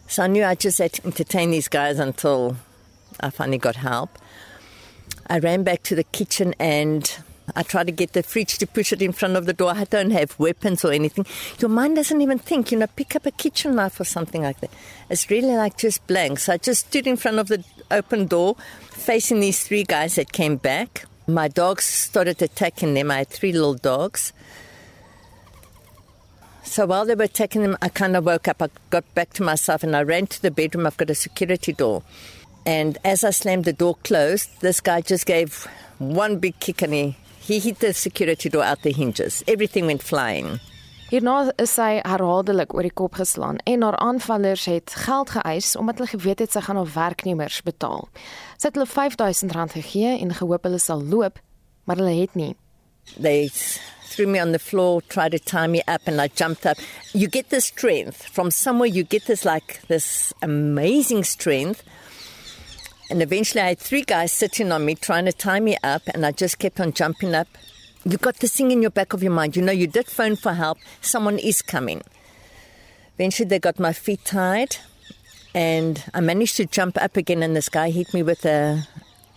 So 0.07 0.23
I 0.23 0.27
knew 0.27 0.45
I 0.45 0.55
just 0.55 0.79
had 0.79 0.95
to 0.95 1.07
entertain 1.07 1.51
these 1.51 1.69
guys 1.69 1.99
until 1.99 2.57
I 3.21 3.31
finally 3.31 3.59
got 3.59 3.77
help. 3.77 4.19
I 5.27 5.39
ran 5.39 5.63
back 5.63 5.83
to 5.85 5.95
the 5.95 6.05
kitchen 6.05 6.55
and 6.59 7.19
I 7.55 7.63
tried 7.63 7.87
to 7.87 7.93
get 7.93 8.13
the 8.13 8.23
fridge 8.23 8.59
to 8.59 8.67
push 8.67 8.93
it 8.93 9.03
in 9.03 9.13
front 9.13 9.37
of 9.37 9.45
the 9.45 9.53
door. 9.53 9.73
I 9.75 9.85
don't 9.85 10.11
have 10.11 10.39
weapons 10.39 10.85
or 10.85 10.93
anything. 10.93 11.27
Your 11.59 11.69
mind 11.69 11.97
doesn't 11.97 12.21
even 12.21 12.39
think, 12.39 12.73
you 12.73 12.79
know, 12.79 12.87
pick 12.87 13.15
up 13.17 13.27
a 13.27 13.31
kitchen 13.31 13.75
knife 13.77 14.01
or 14.01 14.05
something 14.05 14.43
like 14.43 14.61
that. 14.61 14.71
It's 15.11 15.29
really 15.29 15.57
like 15.57 15.77
just 15.77 16.07
blank. 16.07 16.39
So 16.39 16.55
I 16.55 16.57
just 16.57 16.89
stood 16.89 17.07
in 17.07 17.17
front 17.17 17.39
of 17.39 17.49
the 17.49 17.63
open 17.91 18.27
door, 18.27 18.57
facing 18.91 19.41
these 19.41 19.63
three 19.67 19.85
guys 19.85 20.15
that 20.17 20.33
came 20.33 20.57
back. 20.57 21.05
My 21.29 21.47
dogs 21.47 21.85
started 21.85 22.41
attacking 22.41 22.95
them. 22.95 23.11
I 23.11 23.19
had 23.19 23.29
three 23.29 23.53
little 23.53 23.75
dogs. 23.75 24.33
So 26.63 26.87
while 26.87 27.05
they 27.05 27.15
were 27.15 27.25
attacking 27.25 27.61
them, 27.61 27.77
I 27.83 27.91
kind 27.91 28.17
of 28.17 28.25
woke 28.25 28.49
up. 28.49 28.63
I 28.63 28.71
got 28.89 29.05
back 29.15 29.35
to 29.35 29.43
myself 29.43 29.83
and 29.83 29.95
I 29.95 30.05
ran 30.05 30.27
to 30.29 30.41
the 30.41 30.51
bedroom. 30.51 30.87
I've 30.87 30.97
got 30.97 31.11
a 31.11 31.15
security 31.15 31.75
door. 31.75 32.03
And 32.65 32.97
as 33.05 33.25
I 33.25 33.31
slammed 33.31 33.67
the 33.67 33.75
door 33.75 33.97
closed, 34.05 34.49
this 34.63 34.81
guy 34.81 35.03
just 35.03 35.27
gave 35.27 35.67
one 35.99 36.39
big 36.39 36.59
kick 36.61 36.81
and 36.81 36.95
he, 36.95 37.17
he 37.41 37.59
hit 37.59 37.81
the 37.81 37.93
security 37.93 38.49
door 38.49 38.65
out 38.65 38.81
the 38.81 38.93
hinges. 38.93 39.45
Everything 39.47 39.85
went 39.85 40.03
flying. 40.03 40.61
Hierna 41.09 41.49
is 41.57 41.71
sy 41.73 42.03
herhaaldelik 42.05 42.75
oor 42.77 42.85
die 42.85 42.93
kop 42.93 43.15
geslaan 43.17 43.57
en 43.71 43.81
haar 43.81 43.97
aanvallers 44.05 44.67
het 44.69 44.93
geld 45.07 45.31
geëis 45.33 45.71
omdat 45.81 46.03
hulle 46.03 46.11
geweet 46.11 46.43
het 46.45 46.53
sy 46.53 46.61
gaan 46.67 46.77
haar 46.77 46.91
werknemers 46.93 47.63
betaal. 47.65 48.05
Sy 48.61 48.69
het 48.69 48.77
hulle 48.77 48.85
R5000 48.93 49.73
gegee 49.73 50.11
en 50.19 50.35
gehoop 50.37 50.69
hulle 50.69 50.81
sal 50.85 51.01
loop, 51.01 51.41
maar 51.89 51.97
hulle 51.97 52.13
het 52.13 52.37
nie. 52.37 52.51
They 53.17 53.49
threw 54.11 54.29
me 54.29 54.43
on 54.43 54.53
the 54.53 54.61
floor, 54.61 55.01
tried 55.01 55.33
to 55.33 55.39
tie 55.39 55.67
me 55.67 55.81
up 55.89 56.05
and 56.05 56.21
I 56.21 56.29
jumped 56.29 56.67
up. 56.67 56.77
You 57.15 57.27
get 57.27 57.49
this 57.49 57.73
strength 57.73 58.29
from 58.29 58.51
somewhere 58.51 58.93
you 58.93 59.03
get 59.03 59.25
this 59.25 59.47
like 59.47 59.81
this 59.89 60.35
amazing 60.43 61.25
strength. 61.25 61.83
And 63.09 63.23
eventually 63.23 63.63
I 63.65 63.69
had 63.69 63.79
three 63.79 64.05
guys 64.05 64.31
sitting 64.31 64.73
on 64.73 64.85
me 64.85 64.95
trying 64.95 65.25
to 65.25 65.33
tie 65.33 65.61
me 65.61 65.79
up 65.83 66.03
and 66.13 66.27
I 66.27 66.33
just 66.33 66.59
kept 66.59 66.81
on 66.81 66.93
jumping 66.93 67.35
up 67.35 67.49
you 68.09 68.17
got 68.17 68.37
this 68.37 68.57
thing 68.57 68.71
in 68.71 68.81
your 68.81 68.91
back 68.91 69.13
of 69.13 69.23
your 69.23 69.33
mind. 69.33 69.55
You 69.55 69.63
know, 69.63 69.73
you 69.73 69.87
did 69.87 70.07
phone 70.07 70.37
for 70.37 70.55
help. 70.55 70.79
Someone 71.03 71.39
is 71.39 71.61
coming. 71.61 72.03
Eventually, 73.17 73.49
they 73.49 73.59
got 73.59 73.79
my 73.79 73.93
feet 73.93 74.25
tied, 74.25 74.77
and 75.55 76.03
I 76.15 76.21
managed 76.21 76.57
to 76.57 76.67
jump 76.67 76.97
up 77.01 77.17
again. 77.17 77.43
And 77.43 77.55
this 77.55 77.69
guy 77.69 77.91
hit 77.91 78.15
me 78.15 78.23
with 78.23 78.47
a 78.47 78.87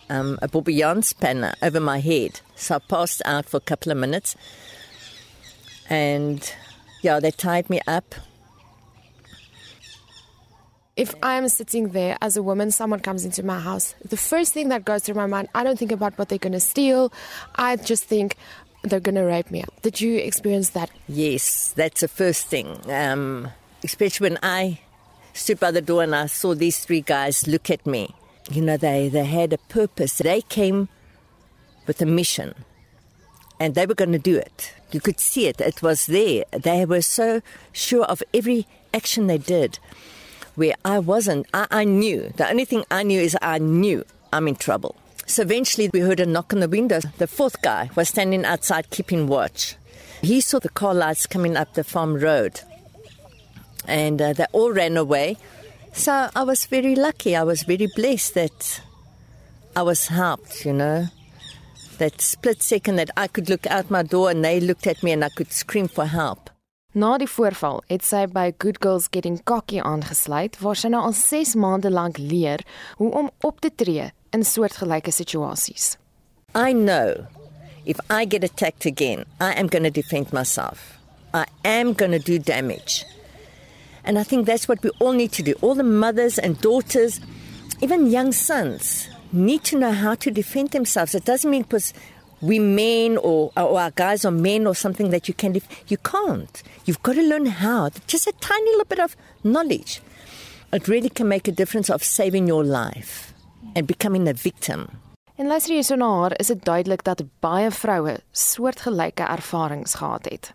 um, 0.08 0.38
a 0.40 0.48
bourguignon 0.48 1.02
spanner 1.02 1.54
over 1.62 1.80
my 1.80 1.98
head. 1.98 2.40
So 2.54 2.76
I 2.76 2.78
passed 2.78 3.20
out 3.24 3.46
for 3.46 3.58
a 3.58 3.60
couple 3.60 3.92
of 3.92 3.98
minutes, 3.98 4.36
and 5.90 6.54
yeah, 7.02 7.20
they 7.20 7.30
tied 7.30 7.68
me 7.68 7.80
up. 7.86 8.14
If 10.94 11.14
I'm 11.22 11.48
sitting 11.48 11.88
there 11.88 12.18
as 12.20 12.36
a 12.36 12.42
woman, 12.42 12.70
someone 12.70 13.00
comes 13.00 13.24
into 13.24 13.42
my 13.42 13.58
house, 13.58 13.94
the 14.04 14.18
first 14.18 14.52
thing 14.52 14.68
that 14.68 14.84
goes 14.84 15.02
through 15.02 15.14
my 15.14 15.26
mind, 15.26 15.48
I 15.54 15.64
don't 15.64 15.78
think 15.78 15.90
about 15.90 16.18
what 16.18 16.28
they're 16.28 16.36
going 16.36 16.52
to 16.52 16.60
steal. 16.60 17.10
I 17.54 17.76
just 17.76 18.04
think 18.04 18.36
they're 18.82 19.00
going 19.00 19.14
to 19.14 19.22
rape 19.22 19.50
me. 19.50 19.64
Did 19.82 20.00
you 20.00 20.16
experience 20.16 20.70
that? 20.70 20.90
Yes, 21.08 21.72
that's 21.76 22.00
the 22.00 22.08
first 22.08 22.46
thing. 22.46 22.78
Um, 22.90 23.48
especially 23.84 24.30
when 24.30 24.38
I 24.42 24.80
stood 25.34 25.60
by 25.60 25.70
the 25.70 25.80
door 25.80 26.02
and 26.02 26.14
I 26.14 26.26
saw 26.26 26.54
these 26.54 26.84
three 26.84 27.00
guys 27.00 27.46
look 27.46 27.70
at 27.70 27.86
me. 27.86 28.14
You 28.50 28.62
know, 28.62 28.76
they, 28.76 29.08
they 29.08 29.24
had 29.24 29.52
a 29.52 29.58
purpose. 29.58 30.18
They 30.18 30.42
came 30.42 30.88
with 31.86 32.02
a 32.02 32.06
mission 32.06 32.54
and 33.60 33.74
they 33.74 33.86
were 33.86 33.94
going 33.94 34.12
to 34.12 34.18
do 34.18 34.36
it. 34.36 34.74
You 34.90 35.00
could 35.00 35.20
see 35.20 35.46
it, 35.46 35.60
it 35.60 35.80
was 35.82 36.06
there. 36.06 36.44
They 36.50 36.84
were 36.84 37.02
so 37.02 37.40
sure 37.72 38.04
of 38.04 38.22
every 38.34 38.66
action 38.92 39.26
they 39.26 39.38
did. 39.38 39.78
where 40.54 40.74
I 40.84 40.98
wasn't. 40.98 41.46
I, 41.54 41.66
I 41.70 41.84
knew. 41.84 42.32
The 42.36 42.48
only 42.48 42.64
thing 42.64 42.84
I 42.90 43.02
knew 43.02 43.20
is 43.20 43.36
I 43.40 43.58
knew 43.58 44.04
I'm 44.32 44.48
in 44.48 44.56
trouble. 44.56 44.96
So 45.26 45.42
eventually 45.42 45.90
we 45.92 46.00
heard 46.00 46.20
a 46.20 46.26
knock 46.26 46.52
on 46.52 46.60
the 46.60 46.68
window. 46.68 47.00
The 47.18 47.26
fourth 47.26 47.62
guy 47.62 47.90
was 47.94 48.08
standing 48.08 48.44
outside 48.44 48.90
keeping 48.90 49.26
watch. 49.26 49.76
He 50.20 50.40
saw 50.40 50.58
the 50.58 50.68
car 50.68 50.94
lights 50.94 51.26
coming 51.26 51.56
up 51.56 51.74
the 51.74 51.84
farm 51.84 52.14
road 52.14 52.60
and 53.86 54.20
uh, 54.20 54.32
they 54.32 54.46
all 54.52 54.72
ran 54.72 54.96
away. 54.96 55.36
So 55.92 56.30
I 56.34 56.42
was 56.42 56.66
very 56.66 56.94
lucky. 56.94 57.36
I 57.36 57.42
was 57.42 57.64
very 57.64 57.88
blessed 57.94 58.34
that 58.34 58.80
I 59.76 59.82
was 59.82 60.08
helped, 60.08 60.64
you 60.64 60.72
know. 60.72 61.06
That 61.98 62.20
split 62.20 62.62
second 62.62 62.96
that 62.96 63.10
I 63.16 63.26
could 63.26 63.48
look 63.48 63.66
out 63.66 63.90
my 63.90 64.02
door 64.02 64.30
and 64.30 64.44
they 64.44 64.60
looked 64.60 64.86
at 64.86 65.02
me 65.02 65.12
and 65.12 65.24
I 65.24 65.28
could 65.28 65.52
scream 65.52 65.88
for 65.88 66.06
help. 66.06 66.50
Na 66.94 67.16
die 67.16 67.28
voorval 67.28 67.80
het 67.88 68.04
sy 68.04 68.26
by 68.28 68.50
Good 68.60 68.82
Girls 68.84 69.06
Getting 69.08 69.38
Cocky 69.48 69.78
aangesluit 69.80 70.58
waar 70.60 70.76
sy 70.76 70.90
nou 70.92 71.00
al 71.08 71.14
6 71.16 71.54
maande 71.56 71.88
lank 71.88 72.18
leer 72.20 72.60
hoe 72.98 73.08
om 73.16 73.30
op 73.40 73.62
te 73.64 73.70
tree 73.72 74.10
in 74.32 74.40
soortgelyke 74.40 75.10
situasies. 75.10 75.96
I 76.54 76.72
know 76.72 77.26
if 77.84 77.98
I 78.08 78.24
get 78.24 78.44
attacked 78.44 78.86
again, 78.86 79.24
I 79.40 79.54
am 79.54 79.66
going 79.66 79.82
to 79.82 79.90
defend 79.90 80.32
myself. 80.32 80.98
I 81.34 81.46
am 81.64 81.92
going 81.94 82.12
to 82.12 82.18
do 82.18 82.38
damage. 82.38 83.04
And 84.04 84.18
I 84.18 84.22
think 84.22 84.46
that's 84.46 84.68
what 84.68 84.82
we 84.82 84.90
all 85.00 85.12
need 85.12 85.32
to 85.32 85.42
do. 85.42 85.54
All 85.60 85.74
the 85.74 85.82
mothers 85.82 86.38
and 86.38 86.60
daughters, 86.60 87.20
even 87.80 88.10
young 88.10 88.32
sons, 88.32 89.08
need 89.32 89.64
to 89.64 89.78
know 89.78 89.92
how 89.92 90.14
to 90.16 90.30
defend 90.30 90.70
themselves. 90.70 91.14
It 91.14 91.24
doesn't 91.24 91.50
mean 91.50 91.62
because 91.62 91.94
we 92.40 92.58
men 92.58 93.16
or, 93.18 93.52
or 93.56 93.80
our 93.80 93.90
guys 93.92 94.24
are 94.24 94.30
men 94.30 94.66
or 94.66 94.74
something 94.74 95.10
that 95.10 95.28
you 95.28 95.34
can. 95.34 95.52
Def- 95.52 95.90
you 95.90 95.96
can't. 95.98 96.62
You've 96.84 97.02
got 97.02 97.14
to 97.14 97.22
learn 97.22 97.46
how. 97.46 97.90
Just 98.06 98.26
a 98.26 98.32
tiny 98.40 98.70
little 98.72 98.84
bit 98.84 99.00
of 99.00 99.16
knowledge. 99.42 100.00
It 100.72 100.88
really 100.88 101.08
can 101.08 101.28
make 101.28 101.48
a 101.48 101.52
difference 101.52 101.90
of 101.90 102.02
saving 102.02 102.46
your 102.46 102.64
life 102.64 103.31
and 103.74 103.86
becoming 103.86 104.28
a 104.28 104.34
victim. 104.34 104.88
En 105.36 105.46
luister 105.46 105.74
jy 105.74 105.82
so 105.82 105.96
na 105.96 106.08
haar, 106.20 106.34
is 106.38 106.46
dit 106.52 106.64
duidelik 106.64 107.04
dat 107.04 107.22
baie 107.40 107.70
vroue 107.70 108.18
soortgelyke 108.32 109.24
ervarings 109.24 109.94
gehad 109.94 110.28
het. 110.30 110.52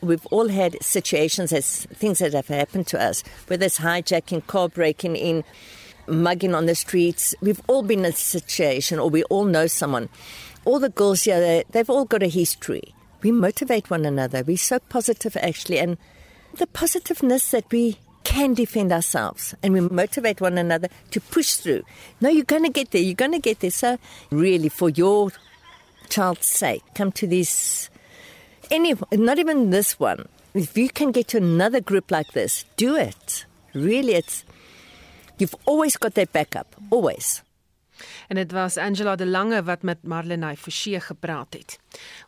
We've 0.00 0.26
all 0.30 0.48
had 0.48 0.76
situations 0.80 1.52
as 1.52 1.86
things 1.98 2.18
that 2.18 2.32
have 2.32 2.48
happened 2.48 2.86
to 2.88 2.98
us, 2.98 3.22
whether 3.46 3.64
it's 3.64 3.78
hijacking, 3.78 4.46
car 4.46 4.68
breaking 4.68 5.16
in, 5.16 5.44
mugging 6.06 6.54
on 6.54 6.66
the 6.66 6.74
streets. 6.74 7.34
We've 7.40 7.62
all 7.66 7.82
been 7.82 8.00
in 8.00 8.12
a 8.12 8.12
situation, 8.12 8.98
or 8.98 9.08
we 9.08 9.22
all 9.24 9.44
know 9.44 9.66
someone. 9.66 10.08
All 10.64 10.80
the 10.80 10.90
girls 10.90 11.22
here, 11.22 11.40
they, 11.40 11.64
they've 11.70 11.88
all 11.88 12.04
got 12.04 12.22
a 12.22 12.28
history. 12.28 12.94
We 13.22 13.32
motivate 13.32 13.90
one 13.90 14.04
another. 14.04 14.42
We're 14.44 14.58
so 14.58 14.78
positive, 14.78 15.36
actually, 15.36 15.78
and 15.78 15.96
the 16.58 16.66
positiveness 16.66 17.50
that 17.50 17.70
we 17.72 17.96
can 18.26 18.54
defend 18.54 18.92
ourselves 18.92 19.54
and 19.62 19.72
we 19.72 19.80
motivate 19.80 20.40
one 20.40 20.58
another 20.58 20.88
to 21.12 21.20
push 21.20 21.54
through. 21.54 21.84
No, 22.20 22.28
you're 22.28 22.44
going 22.44 22.64
to 22.64 22.68
get 22.68 22.90
there. 22.90 23.00
You're 23.00 23.14
going 23.14 23.30
to 23.32 23.38
get 23.38 23.60
there. 23.60 23.70
So, 23.70 23.98
really, 24.30 24.68
for 24.68 24.90
your 24.90 25.30
child's 26.08 26.46
sake, 26.46 26.82
come 26.94 27.12
to 27.12 27.26
this 27.28 27.88
any 28.70 28.94
not 29.12 29.38
even 29.38 29.70
this 29.70 29.98
one 30.00 30.26
if 30.54 30.76
you 30.76 30.88
can 30.88 31.12
get 31.12 31.28
to 31.28 31.36
another 31.36 31.80
group 31.80 32.10
like 32.10 32.32
this 32.32 32.64
do 32.76 32.96
it 32.96 33.46
really 33.74 34.14
it's 34.14 34.44
you've 35.38 35.54
always 35.66 35.96
got 35.96 36.14
their 36.14 36.26
backup 36.26 36.74
always 36.90 37.42
En 38.28 38.36
dit 38.36 38.52
was 38.52 38.76
Angela 38.76 39.16
de 39.16 39.26
Lange 39.26 39.62
wat 39.62 39.82
met 39.82 40.02
Marlenae 40.02 40.56
Forsie 40.56 41.00
gepraat 41.00 41.52
het. 41.54 41.78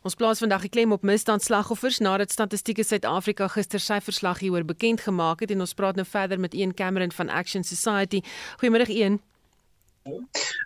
Ons 0.01 0.15
plaas 0.15 0.39
vandag 0.39 0.61
die 0.61 0.69
klem 0.69 0.91
op 0.91 1.01
misdaadslagoffers 1.01 1.99
nadat 1.99 2.31
Statistiek 2.31 2.83
Suid-Afrika 2.83 3.47
gister 3.47 3.79
sy 3.79 3.99
verslag 4.01 4.39
hieroor 4.39 4.65
bekend 4.65 5.01
gemaak 5.01 5.39
het 5.39 5.51
en 5.51 5.59
ons 5.59 5.73
praat 5.73 5.95
nou 5.95 6.05
verder 6.07 6.39
met 6.39 6.53
Ian 6.53 6.73
Cameron 6.73 7.11
van 7.11 7.29
Action 7.29 7.63
Society. 7.63 8.21
Goeiemôre 8.61 8.89
Ian. 8.89 9.19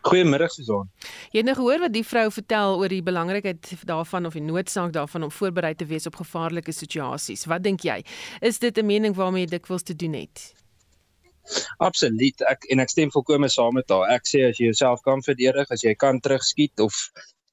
Goeiemôre 0.03 0.47
Susan. 0.51 0.89
Jy 1.31 1.41
het 1.41 1.47
nou 1.47 1.55
gehoor 1.57 1.85
wat 1.85 1.93
die 1.95 2.05
vrou 2.05 2.25
vertel 2.31 2.77
oor 2.79 2.91
die 2.91 3.03
belangrikheid 3.03 3.71
daarvan 3.87 4.27
of 4.29 4.37
die 4.37 4.43
noodsaak 4.43 4.93
daarvan 4.95 5.27
om 5.27 5.31
voorberei 5.31 5.73
te 5.75 5.87
wees 5.89 6.07
op 6.09 6.19
gevaarlike 6.21 6.71
situasies. 6.75 7.47
Wat 7.49 7.63
dink 7.63 7.85
jy? 7.87 8.03
Is 8.41 8.59
dit 8.59 8.77
'n 8.77 8.85
mening 8.85 9.15
waarmee 9.15 9.45
jy 9.45 9.57
dikwels 9.57 9.83
te 9.83 9.95
doen 9.95 10.13
het? 10.13 10.53
Absoluut. 11.83 12.43
Ek 12.49 12.65
en 12.73 12.83
ek 12.83 12.91
stem 12.93 13.11
volkome 13.13 13.49
saam 13.51 13.77
met 13.77 13.89
haar. 13.93 14.09
Ek 14.15 14.27
sê 14.29 14.45
as 14.49 14.59
jy 14.59 14.71
jouself 14.71 15.03
kan 15.07 15.23
verdedig, 15.25 15.69
as 15.71 15.83
jy 15.85 15.95
kan 15.99 16.21
terugskiet 16.23 16.83
of 16.83 16.97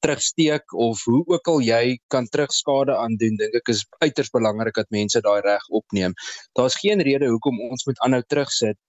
terugsteek 0.01 0.73
of 0.73 1.01
hoe 1.05 1.21
ook 1.29 1.47
al 1.47 1.59
jy 1.61 1.97
kan 2.13 2.25
terugskade 2.33 2.95
aandoen, 2.97 3.35
dink 3.37 3.57
ek 3.59 3.69
is 3.73 3.83
uiters 4.01 4.31
belangrik 4.33 4.79
dat 4.79 4.89
mense 4.95 5.21
daai 5.21 5.41
reg 5.45 5.67
opneem. 5.69 6.15
Daar's 6.57 6.79
geen 6.81 7.03
rede 7.05 7.29
hoekom 7.29 7.59
ons 7.69 7.85
moet 7.85 8.01
aanhou 8.05 8.23
terugsit 8.27 8.79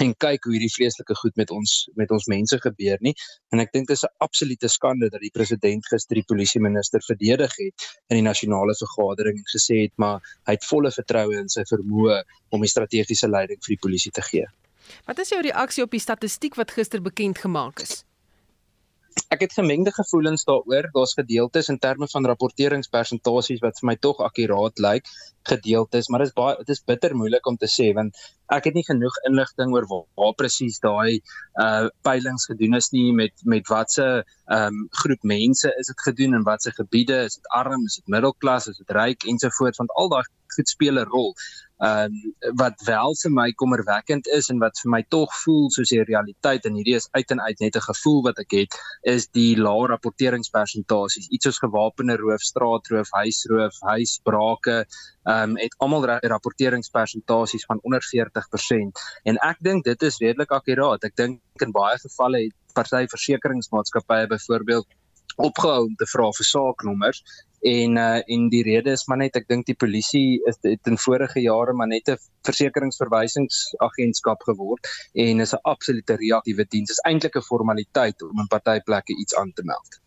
en 0.00 0.14
kyk 0.24 0.44
hoe 0.44 0.54
hierdie 0.54 0.72
vreeslike 0.72 1.14
goed 1.20 1.36
met 1.36 1.50
ons 1.50 1.72
met 2.00 2.10
ons 2.10 2.28
mense 2.32 2.58
gebeur 2.64 3.02
nie 3.04 3.12
en 3.52 3.60
ek 3.60 3.72
dink 3.76 3.88
dit 3.88 3.96
is 3.96 4.04
'n 4.04 4.14
absolute 4.26 4.68
skande 4.68 5.10
dat 5.10 5.20
die 5.20 5.32
president 5.34 5.86
gister 5.86 6.14
die 6.14 6.28
polisieminister 6.28 7.00
verdedig 7.06 7.52
het 7.58 7.88
in 8.08 8.16
die 8.16 8.28
nasionale 8.28 8.74
vergadering 8.78 9.36
en 9.36 9.52
gesê 9.56 9.82
het 9.82 9.92
maar 9.96 10.20
hy 10.46 10.56
het 10.56 10.64
volle 10.64 10.90
vertroue 10.90 11.36
in 11.38 11.48
sy 11.48 11.64
vermoë 11.74 12.22
om 12.50 12.60
die 12.60 12.70
strategiese 12.70 13.28
leiding 13.28 13.60
vir 13.64 13.76
die 13.76 13.82
polisie 13.82 14.12
te 14.12 14.22
gee. 14.22 14.46
Wat 15.06 15.18
is 15.18 15.28
jou 15.28 15.40
reaksie 15.42 15.84
op 15.84 15.90
die 15.90 16.00
statistiek 16.00 16.54
wat 16.54 16.70
gister 16.70 17.02
bekend 17.02 17.38
gemaak 17.38 17.80
is? 17.80 18.04
Ek 19.32 19.46
het 19.46 19.54
gemengde 19.56 19.92
gevoelens 19.92 20.44
daaroor. 20.44 20.88
Daar's 20.92 21.14
gedeeltes 21.16 21.68
in 21.72 21.78
terme 21.78 22.08
van 22.12 22.26
rapporteringspersentasies 22.26 23.62
wat 23.64 23.80
vir 23.80 23.88
my 23.90 23.96
tog 23.96 24.20
akkuraat 24.24 24.82
lyk, 24.82 25.08
gedeeltes, 25.48 26.08
maar 26.08 26.22
dit 26.22 26.30
is 26.30 26.36
baie 26.36 26.56
dit 26.60 26.70
is 26.74 26.82
bitter 26.86 27.16
moeilik 27.18 27.46
om 27.50 27.56
te 27.58 27.66
sê 27.70 27.88
want 27.96 28.18
ek 28.54 28.68
het 28.68 28.76
nie 28.78 28.84
genoeg 28.86 29.16
inligting 29.26 29.72
oor 29.74 29.86
waar, 29.90 30.04
waar 30.20 30.34
presies 30.38 30.78
daai 30.84 31.18
uh 31.62 31.88
peilings 32.06 32.46
gedoen 32.50 32.78
is 32.78 32.92
nie 32.94 33.08
met 33.16 33.46
met 33.54 33.66
watse 33.72 34.06
um 34.58 34.84
groep 35.02 35.26
mense 35.26 35.72
is 35.80 35.90
dit 35.90 36.04
gedoen 36.06 36.38
en 36.38 36.46
watse 36.46 36.70
gebiede, 36.76 37.24
is 37.26 37.40
dit 37.40 37.50
arm, 37.58 37.88
is 37.90 37.98
dit 37.98 38.14
middelklas, 38.14 38.68
is 38.70 38.78
dit 38.78 38.94
ryk 38.98 39.26
ensovoorts 39.34 39.82
want 39.82 39.96
al 39.98 40.12
daai 40.14 40.24
goed 40.56 40.68
speel 40.68 40.98
'n 41.00 41.08
rol. 41.10 41.34
Um, 41.82 42.12
wat 42.54 42.82
wel 42.86 43.14
vir 43.22 43.32
my 43.34 43.48
kommerwekkend 43.58 44.28
is 44.36 44.48
en 44.52 44.60
wat 44.62 44.78
vir 44.82 44.90
my 44.90 45.00
tog 45.10 45.32
voel 45.42 45.64
soos 45.74 45.90
die 45.90 46.04
realiteit 46.04 46.64
en 46.68 46.76
hierdie 46.78 46.94
is 46.94 47.08
uit 47.10 47.30
en 47.34 47.40
uit 47.40 47.58
net 47.58 47.76
'n 47.76 47.86
gevoel 47.86 48.22
wat 48.22 48.38
ek 48.38 48.54
het 48.54 48.76
is 49.02 49.26
die 49.26 49.56
lae 49.58 49.88
rapporteringspersentasies. 49.90 51.26
Iets 51.28 51.44
soos 51.44 51.58
gewapende 51.58 52.16
roof, 52.16 52.40
straatroof, 52.40 53.08
huisroof, 53.10 53.74
huisbrake 53.80 54.86
ehm 55.24 55.50
um, 55.50 55.56
het 55.56 55.74
almal 55.78 56.06
ra 56.06 56.18
rapporteringspersentasies 56.22 57.64
van 57.64 57.78
onder 57.82 58.02
40% 58.02 59.02
en 59.24 59.36
ek 59.50 59.58
dink 59.60 59.84
dit 59.84 60.02
is 60.02 60.18
redelik 60.18 60.50
akkuraat 60.50 61.04
ek 61.04 61.14
dink 61.16 61.62
in 61.66 61.74
baie 61.74 61.98
gevalle 61.98 62.40
het 62.46 62.74
party 62.74 63.06
versekeringsmaatskappye 63.14 64.26
byvoorbeeld 64.26 64.86
opgehou 65.36 65.86
om 65.86 65.96
te 65.96 66.08
vra 66.14 66.28
vir 66.38 66.46
saaknommers 66.46 67.22
en 67.62 67.96
uh, 67.96 68.20
en 68.26 68.48
die 68.50 68.62
rede 68.66 68.90
is 68.90 69.06
maar 69.06 69.20
net 69.22 69.36
ek 69.38 69.48
dink 69.48 69.66
die 69.66 69.78
polisie 69.78 70.40
is 70.50 70.58
het 70.66 70.90
in 70.90 70.98
vorige 70.98 71.40
jare 71.40 71.72
maar 71.72 71.88
net 71.88 72.10
'n 72.10 72.18
versekeringsverwysingsagentskap 72.48 74.42
geword 74.50 74.88
en 75.14 75.40
is 75.40 75.54
'n 75.54 75.62
absolute 75.62 76.16
reaktiewe 76.24 76.66
diens 76.68 76.90
is 76.90 77.02
eintlik 77.06 77.36
'n 77.36 77.48
formaliteit 77.50 78.22
om 78.22 78.40
in 78.40 78.48
partyplekke 78.48 79.14
iets 79.18 79.34
aan 79.34 79.52
te 79.52 79.62
meld. 79.64 80.00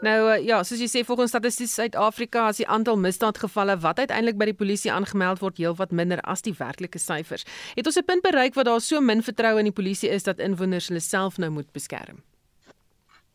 Nou 0.00 0.18
uh, 0.30 0.44
ja, 0.44 0.62
soos 0.62 0.80
jy 0.80 0.88
sê 0.88 1.04
volgens 1.04 1.30
statistiek 1.30 1.68
Suid-Afrika 1.68 2.46
as 2.48 2.60
die 2.60 2.68
aantal 2.68 2.96
misdaadgevalle 2.96 3.78
wat 3.84 3.98
uiteindelik 3.98 4.38
by 4.38 4.44
die 4.44 4.60
polisie 4.60 4.92
aangemeld 4.92 5.42
word 5.44 5.58
heelwat 5.58 5.90
minder 5.90 6.20
as 6.20 6.42
die 6.42 6.54
werklike 6.58 6.98
syfers. 6.98 7.44
Het 7.74 7.86
ons 7.86 7.98
'n 7.98 8.04
punt 8.04 8.22
bereik 8.22 8.54
waar 8.54 8.64
daar 8.64 8.80
so 8.80 9.00
min 9.00 9.22
vertroue 9.22 9.58
in 9.58 9.70
die 9.70 9.78
polisie 9.80 10.10
is 10.10 10.22
dat 10.22 10.38
inwoners 10.38 10.88
hulle 10.88 11.00
self 11.00 11.38
nou 11.38 11.50
moet 11.50 11.72
beskerm? 11.72 12.22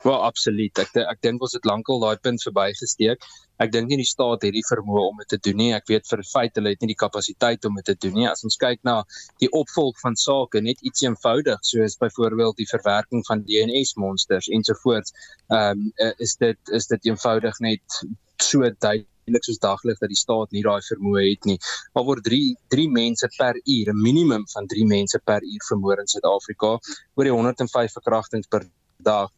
Wel 0.03 0.23
absoluut. 0.23 0.79
Ek 0.83 0.97
ek 0.99 1.19
dink 1.23 1.43
ons 1.45 1.53
het 1.55 1.67
lankal 1.69 2.01
daai 2.03 2.19
punt 2.19 2.41
verbygesteek. 2.43 3.23
Ek 3.63 3.69
dink 3.71 3.87
nie 3.87 4.01
die 4.01 4.07
staat 4.07 4.41
het 4.43 4.51
die 4.55 4.63
vermoë 4.67 5.03
om 5.05 5.21
dit 5.21 5.29
te 5.31 5.37
doen 5.45 5.59
nie. 5.61 5.69
Ek 5.77 5.87
weet 5.87 6.09
vir 6.09 6.19
'n 6.19 6.27
feit 6.27 6.57
hulle 6.59 6.73
het 6.73 6.81
nie 6.81 6.89
die 6.91 6.99
kapasiteit 7.03 7.65
om 7.69 7.75
dit 7.79 7.85
te 7.85 7.95
doen 8.05 8.17
nie. 8.19 8.27
As 8.27 8.43
ons 8.43 8.59
kyk 8.59 8.81
na 8.83 8.95
die 9.39 9.49
opvolg 9.61 9.95
van 10.01 10.17
sake, 10.19 10.59
net 10.61 10.81
iets 10.81 11.05
eenvoudig 11.05 11.59
soos 11.69 11.95
byvoorbeeld 12.01 12.59
die 12.59 12.67
verwerking 12.67 13.23
van 13.29 13.45
DNS 13.47 13.95
monsters 13.95 14.49
ensovoorts, 14.49 15.13
ehm 15.49 15.87
um, 15.87 16.11
is 16.17 16.35
dit 16.35 16.73
is 16.79 16.87
dit 16.87 17.05
eenvoudig 17.11 17.59
net 17.59 17.99
so 18.43 18.59
duidelik 18.59 19.47
soos 19.47 19.59
daglig 19.59 19.99
dat 19.99 20.11
die 20.11 20.19
staat 20.19 20.51
nie 20.51 20.63
daai 20.67 20.81
vermoë 20.81 21.23
het 21.29 21.45
nie. 21.45 21.59
Daar 21.93 22.03
word 22.03 22.23
3 22.27 22.57
3 22.75 22.89
mense 22.91 23.29
per 23.37 23.55
uur, 23.55 23.93
'n 23.93 24.01
minimum 24.01 24.43
van 24.55 24.67
3 24.67 24.85
mense 24.85 25.19
per 25.23 25.39
uur 25.43 25.63
vermoor 25.69 25.99
in 25.99 26.07
Suid-Afrika, 26.07 26.79
oor 27.15 27.23
die 27.23 27.31
105 27.37 27.91
verkrachtings 28.01 28.47
per 28.47 28.67
dag 28.99 29.31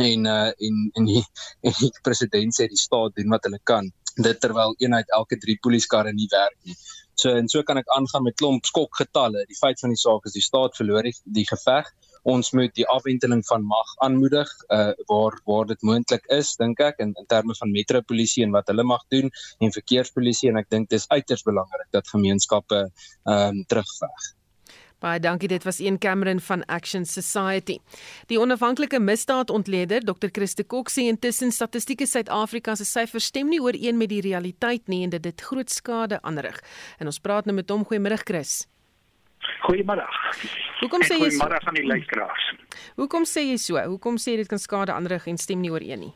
en 0.00 0.26
uh 0.26 0.50
en 0.68 0.80
en 0.94 1.04
die, 1.10 1.24
en 1.66 1.76
die 1.80 1.92
president 2.02 2.56
sê 2.56 2.68
die 2.70 2.80
staat 2.80 3.14
doen 3.18 3.30
wat 3.36 3.46
hulle 3.48 3.60
kan 3.62 3.92
dit 4.14 4.40
terwyl 4.40 4.74
een 4.78 4.94
uit 4.94 5.10
elke 5.16 5.38
3 5.42 5.58
polisiekarre 5.62 6.12
nie 6.14 6.28
werk 6.30 6.58
nie. 6.62 6.76
So 7.14 7.30
en 7.38 7.48
so 7.48 7.62
kan 7.62 7.78
ek 7.78 7.90
aangaan 7.96 8.24
met 8.26 8.36
klomp 8.38 8.66
skokgetalle. 8.66 9.44
Die 9.50 9.58
feit 9.58 9.80
van 9.80 9.94
die 9.94 10.00
saak 10.00 10.26
is 10.26 10.34
die 10.34 10.42
staat 10.42 10.76
verloor 10.78 11.06
die, 11.06 11.14
die 11.38 11.46
geveg. 11.46 11.90
Ons 12.34 12.50
moet 12.56 12.72
die 12.74 12.86
afwenteling 12.90 13.42
van 13.46 13.66
mag 13.70 13.90
aanmoedig 14.06 14.50
uh 14.76 14.92
waar 15.10 15.38
waar 15.50 15.66
dit 15.70 15.82
moontlik 15.82 16.26
is 16.38 16.54
dink 16.60 16.80
ek 16.80 17.02
in, 17.04 17.12
in 17.20 17.26
terme 17.26 17.54
van 17.58 17.74
metropolisie 17.74 18.46
en 18.46 18.54
wat 18.54 18.70
hulle 18.72 18.86
mag 18.86 19.02
doen 19.14 19.30
en 19.60 19.74
verkeerspolisie 19.74 20.50
en 20.50 20.62
ek 20.62 20.70
dink 20.70 20.90
dis 20.90 21.08
uiters 21.10 21.44
belangrik 21.50 21.90
dat 21.98 22.08
gemeenskappe 22.14 22.86
ehm 22.86 23.60
um, 23.60 23.62
terugveg. 23.68 24.32
Baie 25.04 25.20
dankie, 25.20 25.48
dit 25.48 25.64
was 25.64 25.78
een 25.78 25.98
Cameron 25.98 26.40
van 26.40 26.64
Action 26.64 27.04
Society. 27.04 27.78
Die 28.26 28.38
onafhanklike 28.40 29.00
misdaadontleder, 29.00 30.00
Dr. 30.00 30.30
Christe 30.32 30.64
Kok 30.64 30.88
sê 30.88 31.04
intussen 31.10 31.52
statistieke 31.52 32.06
Suid-Afrika 32.08 32.72
se 32.74 32.86
syfers 32.88 33.28
stem 33.28 33.52
nie 33.52 33.60
ooreen 33.60 34.00
met 34.00 34.08
die 34.08 34.22
realiteit 34.24 34.88
nie 34.88 35.02
en 35.04 35.12
dit 35.12 35.22
dit 35.22 35.44
groot 35.44 35.68
skade 35.70 36.22
aanrig. 36.22 36.56
En 36.96 37.12
ons 37.12 37.20
praat 37.20 37.44
nou 37.44 37.52
met 37.58 37.68
hom. 37.68 37.84
Goeiemôre 37.84 38.16
Chris. 38.24 38.62
Goeiemôre. 39.68 40.08
Hoekom 40.80 41.04
sê 41.04 41.20
jy 41.20 41.28
so? 41.28 41.36
Goeiemôre 41.36 41.60
aan 41.60 41.80
die 41.82 41.86
luisteraars. 41.92 42.50
Hoekom 42.96 43.28
sê 43.28 43.44
jy 43.50 43.60
so? 43.60 43.84
Hoekom 43.92 44.16
sê 44.16 44.38
dit 44.40 44.48
kan 44.48 44.62
skade 44.62 44.96
aanrig 44.96 45.28
en 45.28 45.36
stem 45.36 45.60
nie 45.60 45.74
ooreen 45.74 46.06
nie? 46.08 46.14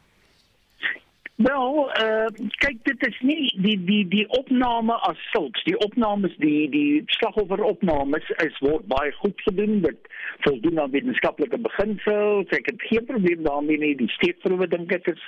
Wel, 1.38 1.90
uh, 2.02 2.26
kyk 2.58 2.78
dit 2.82 3.04
is 3.06 3.18
nie 3.22 3.44
die 3.62 3.76
die 3.86 4.00
die 4.10 4.24
opname 4.34 4.96
as 5.06 5.18
sulks. 5.30 5.62
Die 5.68 5.76
opnames 5.86 6.32
die 6.42 6.64
die 6.72 7.04
slagofferopnames 7.14 8.26
is 8.42 8.56
word 8.64 8.88
baie 8.90 9.12
goed 9.20 9.44
gedoen. 9.46 9.76
Dit 9.84 10.08
voldoen 10.42 10.80
aan 10.82 10.90
wetenskaplike 10.90 11.60
beginsels. 11.62 12.50
Ek 12.58 12.66
het 12.72 12.82
geen 12.90 13.06
probleem 13.06 13.44
daarmee 13.46 13.78
nie. 13.78 13.92
Die 14.00 14.10
steekproewe 14.16 14.66
dink 14.72 14.90
ek 14.98 15.06
is 15.14 15.22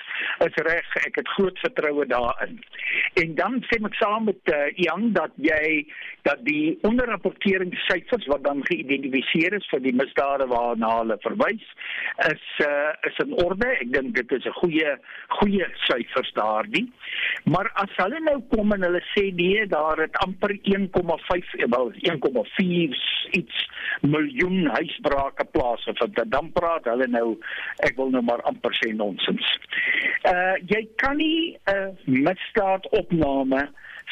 is 0.48 0.58
reg. 0.66 0.88
Ek 1.04 1.20
het 1.22 1.30
groot 1.36 1.62
vertroue 1.62 2.08
daarin. 2.10 2.58
En 3.22 3.38
dan 3.38 3.60
sê 3.68 3.78
ek 3.78 4.00
saam 4.02 4.26
met 4.32 4.50
uh, 4.50 4.66
Jan 4.82 5.12
dat 5.14 5.38
jy 5.38 5.84
dat 6.26 6.42
die 6.42 6.74
onderrapporteringssyfers 6.90 8.26
wat 8.34 8.42
dan 8.48 8.66
geïdentifiseer 8.66 9.54
is 9.60 9.70
vir 9.70 9.86
die 9.86 9.94
misdade 10.02 10.50
waarna 10.50 10.90
hulle 10.98 11.20
verwys 11.22 11.70
is 12.26 12.44
uh, 12.66 12.90
is 13.06 13.22
in 13.22 13.38
orde. 13.46 13.70
Ek 13.78 13.94
dink 13.94 14.18
dit 14.18 14.38
is 14.40 14.50
'n 14.50 14.58
goeie 14.58 14.98
goeie 15.38 15.70
syfers 15.86 15.99
daardie. 16.34 16.86
Maar 17.44 17.70
as 17.82 17.92
hulle 17.96 18.20
nou 18.20 18.38
kom 18.54 18.72
en 18.72 18.82
hulle 18.86 19.02
sê 19.12 19.30
nee, 19.34 19.66
daar 19.66 19.98
het 19.98 20.16
amper 20.24 20.56
1,5 20.62 21.54
wel 21.74 21.92
1,4 21.92 23.00
iets 23.30 23.68
miljoen 24.00 24.66
huisbrake 24.66 25.44
plaasgevind. 25.50 26.22
Dan 26.32 26.52
praat 26.52 26.84
hulle 26.84 27.06
nou 27.06 27.38
ek 27.86 27.96
wil 27.96 28.10
nou 28.10 28.22
maar 28.22 28.42
amper 28.48 28.74
sê 28.80 28.92
nonsens. 28.94 29.46
Uh 30.28 30.56
jy 30.70 30.86
kan 30.96 31.16
nie 31.16 31.56
'n 31.66 31.74
uh, 31.74 31.90
misdaadopname 32.04 33.68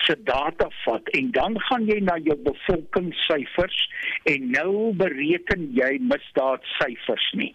se 0.06 0.16
data 0.22 0.68
vat 0.84 1.08
en 1.08 1.30
dan 1.30 1.60
gaan 1.60 1.86
jy 1.86 1.98
na 2.00 2.16
jou 2.22 2.36
bevolkingssyfers 2.46 3.78
en 4.32 4.50
nou 4.50 4.92
bereken 4.94 5.70
jy 5.74 5.98
misdaadsyfers 6.12 7.32
nie. 7.40 7.54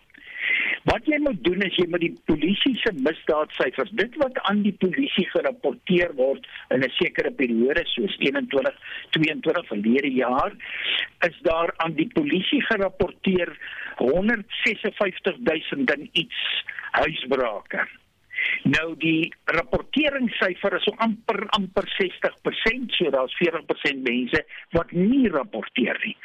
Wat 0.84 1.06
jy 1.08 1.18
moet 1.24 1.40
doen 1.44 1.62
is 1.64 1.76
jy 1.80 1.86
moet 1.88 2.04
die 2.04 2.16
polisie 2.28 2.74
se 2.82 2.92
misdaadsyfers, 3.06 3.94
dit 3.96 4.18
wat 4.20 4.40
aan 4.50 4.64
die 4.66 4.74
polisie 4.82 5.24
gerapporteer 5.32 6.12
word 6.20 6.48
in 6.76 6.84
'n 6.84 6.92
sekere 7.00 7.32
periode 7.32 7.86
soos 7.94 8.16
21 8.20 8.76
22 9.16 9.68
verlede 9.68 10.12
jaar, 10.12 10.52
is 11.30 11.40
daar 11.48 11.74
aan 11.78 11.96
die 11.96 12.10
polisie 12.14 12.62
gerapporteer 12.68 13.56
156000 13.98 15.92
en 15.92 16.10
iets 16.12 16.40
huisbrake. 16.92 17.88
Nou 18.64 18.94
die 19.02 19.34
rapporteringssyfer 19.58 20.78
is 20.78 20.86
so 20.88 20.96
amper 21.04 21.42
amper 21.58 21.88
60%, 21.96 22.94
so 22.98 23.12
daar's 23.14 23.36
40% 23.40 24.04
mense 24.08 24.44
wat 24.78 24.92
nie 24.96 25.30
rapporteer 25.34 26.00
nie. 26.06 26.16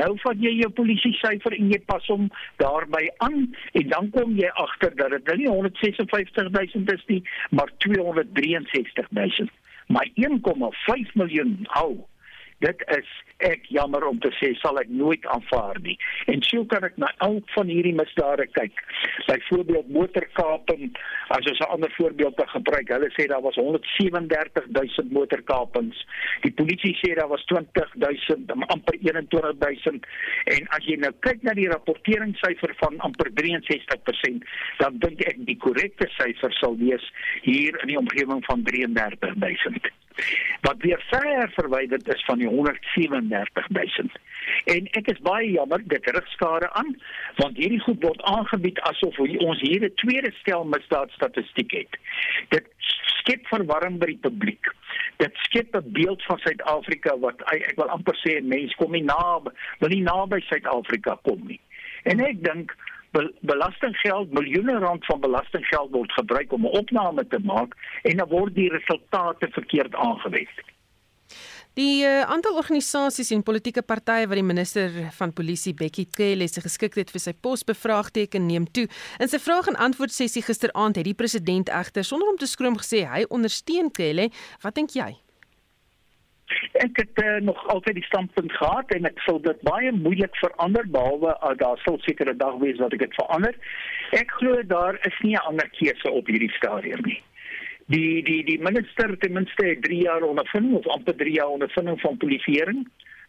Nou 0.00 0.14
vat 0.22 0.40
jy 0.42 0.54
jou 0.60 0.70
polisie 0.76 1.14
syfer 1.20 1.56
en 1.58 1.70
jy 1.72 1.80
pas 1.88 2.06
hom 2.12 2.30
daarby 2.62 3.06
aan 3.26 3.46
en 3.72 3.88
dan 3.92 4.10
kom 4.16 4.34
jy 4.40 4.50
agter 4.64 4.96
dat 4.98 5.14
dit 5.16 5.28
nou 5.30 5.36
nie 5.42 5.50
156000 5.52 6.96
is 6.96 7.06
nie, 7.12 7.22
maar 7.50 7.70
263000. 7.86 9.52
Maar 9.92 10.08
1,5 10.16 11.14
miljoen 11.20 11.58
hou 11.76 12.04
dit 12.58 12.84
is 12.96 13.08
ek 13.44 13.66
jammer 13.72 14.04
om 14.06 14.18
te 14.22 14.30
sê 14.38 14.52
sal 14.60 14.78
ek 14.80 14.90
nooit 14.92 15.24
aanvaar 15.34 15.80
nie. 15.84 15.96
En 16.30 16.42
so 16.46 16.64
kan 16.70 16.86
ek 16.86 16.96
na 17.00 17.10
elk 17.26 17.48
van 17.56 17.70
hierdie 17.70 17.94
misdade 17.96 18.46
kyk. 18.56 18.78
Byvoorbeeld 19.28 19.90
motorkaping, 19.92 20.94
as 21.34 21.48
ons 21.50 21.60
'n 21.60 21.72
ander 21.74 21.92
voorbeeld 21.98 22.36
te 22.36 22.46
gebruik, 22.46 22.88
hulle 22.88 23.10
sê 23.16 23.26
daar 23.26 23.42
was 23.42 23.56
137000 23.56 25.12
motorkapings. 25.12 26.06
Die 26.42 26.52
polisie 26.52 26.94
sê 27.02 27.14
daar 27.14 27.28
was 27.28 27.44
20000, 27.44 28.50
amper 28.68 28.96
21000 29.00 30.06
en 30.44 30.68
as 30.68 30.84
jy 30.84 30.96
nou 30.96 31.12
kyk 31.20 31.42
na 31.42 31.52
die 31.52 31.68
rapporteringssyfer 31.68 32.74
van 32.76 32.98
amper 32.98 33.30
63%, 33.34 34.44
dan 34.78 34.98
dink 34.98 35.20
ek 35.26 35.36
die 35.46 35.56
korrekte 35.56 36.08
syfer 36.18 36.52
sal 36.52 36.76
wees 36.78 37.12
hier 37.42 37.76
in 37.82 37.88
die 37.88 37.98
omgewing 37.98 38.44
van 38.44 38.62
33000 38.62 39.92
wat 40.60 40.76
weer 40.78 41.02
ver 41.10 41.50
verwyderd 41.54 42.08
is 42.14 42.24
van 42.24 42.38
die 42.38 42.48
137000. 42.48 44.12
En 44.64 44.88
ek 44.90 45.10
is 45.12 45.20
baie 45.26 45.50
jammer 45.50 45.82
dit 45.84 46.10
rig 46.10 46.28
skade 46.28 46.70
aan 46.72 46.94
want 47.36 47.56
hierdie 47.56 47.80
goed 47.80 48.02
word 48.02 48.22
aangebied 48.22 48.80
asof 48.90 49.18
ons 49.18 49.60
hier 49.60 49.84
'n 49.84 49.94
tweede 49.94 50.32
stel 50.40 50.64
misdaadstatistiek 50.64 51.70
het. 51.70 51.98
Dit 52.48 52.66
skep 53.24 53.46
verwarring 53.46 53.98
by 53.98 54.06
die 54.06 54.22
publiek. 54.26 54.72
Dit 55.16 55.32
skep 55.46 55.76
'n 55.76 55.92
beeld 55.92 56.22
van 56.22 56.38
Suid-Afrika 56.38 57.18
wat 57.18 57.42
ek 57.52 57.76
wil 57.76 57.88
amper 57.88 58.16
sê 58.22 58.42
mense 58.42 58.76
kom 58.76 58.92
nie 58.92 59.04
naby 59.04 59.50
wil 59.78 59.88
nie 59.88 60.02
naby 60.02 60.40
Suid-Afrika 60.40 61.18
kom 61.22 61.40
nie. 61.46 61.60
En 62.04 62.20
ek 62.20 62.42
dink 62.44 62.76
belastinggeld, 63.40 64.32
miljoene 64.32 64.78
rand 64.78 65.06
van 65.06 65.20
belastinggeld 65.20 65.90
word 65.90 66.12
gebruik 66.12 66.52
om 66.52 66.66
'n 66.66 66.76
opname 66.82 67.26
te 67.26 67.38
maak 67.38 67.74
en 68.02 68.16
dan 68.16 68.28
word 68.28 68.54
die 68.54 68.70
resultate 68.70 69.48
verkeerd 69.50 69.94
aangewend. 69.94 70.64
Die 71.74 72.04
uh, 72.06 72.20
aantal 72.30 72.54
organisasies 72.54 73.32
en 73.34 73.42
politieke 73.42 73.82
partye 73.82 74.28
wat 74.30 74.38
die 74.38 74.46
minister 74.46 74.92
van 75.16 75.32
polisie 75.34 75.74
Bekkie 75.74 76.06
Cele 76.06 76.46
se 76.46 76.62
geskiktheid 76.62 77.10
vir 77.10 77.22
sy 77.24 77.34
pos 77.34 77.64
bevraagteken 77.66 78.46
neem 78.46 78.68
toe. 78.70 78.86
In 79.18 79.28
sy 79.28 79.42
vraag 79.42 79.72
en 79.72 79.80
antwoord 79.88 80.14
sessie 80.14 80.42
gisteraand 80.46 80.96
het 80.96 81.04
die 81.04 81.18
president 81.18 81.68
egter 81.68 82.06
sonder 82.06 82.30
om 82.30 82.38
te 82.38 82.46
skroom 82.46 82.78
gesê 82.78 83.02
hy 83.10 83.26
ondersteun 83.26 83.90
Cele. 83.90 84.30
Wat 84.62 84.78
dink 84.78 84.94
jy? 84.94 85.23
Ek 86.72 86.96
het 86.96 87.22
uh, 87.22 87.36
nog 87.40 87.68
altyd 87.72 87.94
die 87.94 88.04
standpunt 88.04 88.52
gehad 88.52 88.90
en 88.94 89.06
ek 89.08 89.20
sal 89.24 89.40
dit 89.42 89.60
baie 89.66 89.92
moeilik 89.92 90.36
verander 90.36 90.88
behalwe 90.96 91.32
uh, 91.32 91.52
daar 91.60 91.78
sal 91.84 91.98
sekere 92.04 92.36
dag 92.36 92.58
wees 92.62 92.80
wat 92.82 92.92
ek 92.92 93.06
dit 93.06 93.14
verander. 93.20 93.56
Ek 94.18 94.34
glo 94.40 94.60
daar 94.74 94.98
is 95.08 95.16
nie 95.22 95.36
'n 95.36 95.46
ander 95.50 95.70
keuse 95.78 96.10
op 96.10 96.26
hierdie 96.26 96.52
stadium 96.58 97.00
nie. 97.08 97.22
Die 97.86 98.22
die 98.22 98.42
die 98.44 98.58
minister 98.58 99.16
ten 99.18 99.32
minste 99.32 99.76
3 99.80 100.02
jaar 100.02 100.22
ondervinding 100.22 100.76
of 100.76 100.86
amper 100.86 101.16
3 101.16 101.32
jaar 101.32 101.56
ondervinding 101.56 102.00
van 102.00 102.16
polisieering. 102.16 102.84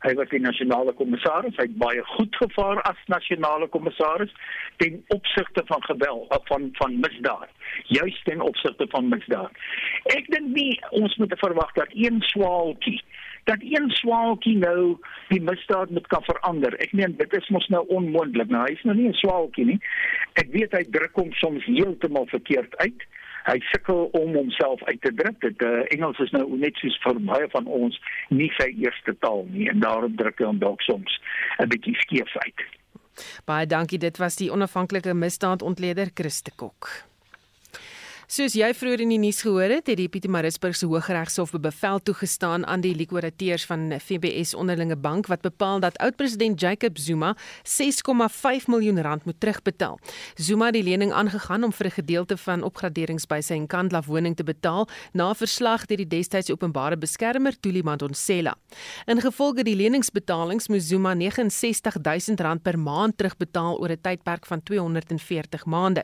Hy 0.06 0.14
was 0.20 0.30
die 0.30 0.40
nasionale 0.40 0.94
kommissaris, 0.94 1.56
hy 1.58 1.66
het 1.66 1.78
baie 1.82 2.04
goed 2.14 2.36
gevaar 2.38 2.82
as 2.86 3.00
nasionale 3.10 3.68
kommissaris 3.74 4.34
ten 4.78 5.00
opsigte 5.16 5.64
van 5.66 5.82
geweld 5.90 6.30
eh, 6.30 6.42
van 6.50 6.70
van 6.80 7.00
misdaad, 7.02 7.50
juis 7.90 8.22
ten 8.24 8.42
opsigte 8.42 8.86
van 8.94 9.10
misdaad. 9.10 9.52
Ek 10.14 10.30
dink 10.30 10.54
nie 10.54 10.78
ons 10.92 11.16
moet 11.18 11.34
verwag 11.42 11.74
dat 11.80 11.94
een 11.94 12.22
swaaltjie 12.34 13.02
dat 13.46 13.62
een 13.62 13.92
swaaltjie 13.94 14.58
nou 14.58 14.98
die 15.30 15.42
misdaad 15.42 15.90
moet 15.94 16.08
kan 16.10 16.24
verander. 16.26 16.74
Ek 16.82 16.94
meen 16.98 17.14
dit 17.18 17.34
is 17.38 17.50
mos 17.54 17.68
nou 17.70 17.84
onmoontlik. 17.94 18.50
Nou 18.50 18.64
hy's 18.66 18.82
nou 18.84 18.96
nie 18.98 19.10
'n 19.10 19.20
swaaltjie 19.22 19.66
nie. 19.66 19.80
Ek 20.34 20.50
weet 20.54 20.74
hy 20.74 20.84
druk 20.90 21.14
hom 21.14 21.34
soms 21.34 21.66
heeltemal 21.66 22.26
verkeerd 22.26 22.78
uit 22.78 23.06
hy 23.46 23.58
sukkel 23.72 24.08
om 24.18 24.36
homself 24.36 24.84
uit 24.90 25.02
te 25.02 25.14
druk. 25.14 25.38
Dit 25.42 25.62
uh, 25.62 25.84
Engels 25.94 26.20
is 26.20 26.34
nou 26.36 26.46
net 26.58 26.78
soos 26.82 26.98
vir 27.06 27.20
baie 27.30 27.50
van 27.54 27.68
ons 27.80 28.00
nie 28.30 28.52
sy 28.60 28.72
eerste 28.84 29.16
taal 29.26 29.46
nie 29.54 29.70
en 29.72 29.84
daarom 29.84 30.16
druk 30.20 30.42
hy 30.42 30.50
hom 30.50 30.62
dalk 30.64 30.82
soms 30.82 31.20
'n 31.60 31.70
bietjie 31.70 31.96
skeef 32.06 32.38
uit. 32.46 32.66
Baie 33.46 33.66
dankie. 33.66 34.00
Dit 34.00 34.18
was 34.18 34.36
die 34.36 34.52
onafhanklike 34.52 35.14
misdaadontleder 35.14 36.12
Christe 36.14 36.52
Kok. 36.56 37.15
Soos 38.26 38.56
jy 38.58 38.72
vroeër 38.74 39.04
in 39.04 39.12
die 39.14 39.20
nuus 39.22 39.44
gehoor 39.46 39.70
het, 39.70 39.86
het 39.86 40.00
die 40.00 40.08
Pietermaritzburg 40.10 40.74
se 40.74 40.88
Hooggeregshof 40.90 41.54
'n 41.54 41.62
bevel 41.62 42.00
toegestaan 42.00 42.66
aan 42.66 42.82
die 42.82 42.96
likwidateurs 42.96 43.66
van 43.66 43.94
FBS 44.00 44.56
onderlinge 44.56 44.96
bank 44.96 45.28
wat 45.28 45.42
bepaal 45.42 45.80
dat 45.80 45.98
oud-president 45.98 46.60
Jacob 46.60 46.98
Zuma 46.98 47.36
6,5 47.64 48.68
miljoen 48.68 49.02
rand 49.02 49.26
moet 49.26 49.40
terugbetaal. 49.40 50.00
Zuma 50.36 50.66
het 50.66 50.74
die 50.74 50.84
lening 50.84 51.14
aangegaan 51.14 51.64
om 51.64 51.72
vir 51.72 51.86
'n 51.86 51.92
gedeelte 51.92 52.38
van 52.38 52.64
opgraderings 52.64 53.28
by 53.28 53.42
sy 53.42 53.54
Nkandla 53.54 54.02
woning 54.02 54.36
te 54.36 54.44
betaal 54.44 54.88
na 55.14 55.34
verslag 55.34 55.86
deur 55.86 55.98
die 55.98 56.08
destydse 56.08 56.52
openbare 56.52 56.98
beskermer 56.98 57.54
Thuli 57.60 57.84
Madonsela. 57.84 58.56
In 59.06 59.22
gevolge 59.22 59.64
die 59.64 59.76
leningsbetalings 59.76 60.68
moes 60.68 60.88
Zuma 60.88 61.14
69000 61.14 62.40
rand 62.40 62.64
per 62.64 62.80
maand 62.80 63.18
terugbetaal 63.18 63.78
oor 63.80 63.90
'n 63.90 64.02
tydperk 64.02 64.46
van 64.46 64.64
240 64.64 65.66
maande. 65.66 66.04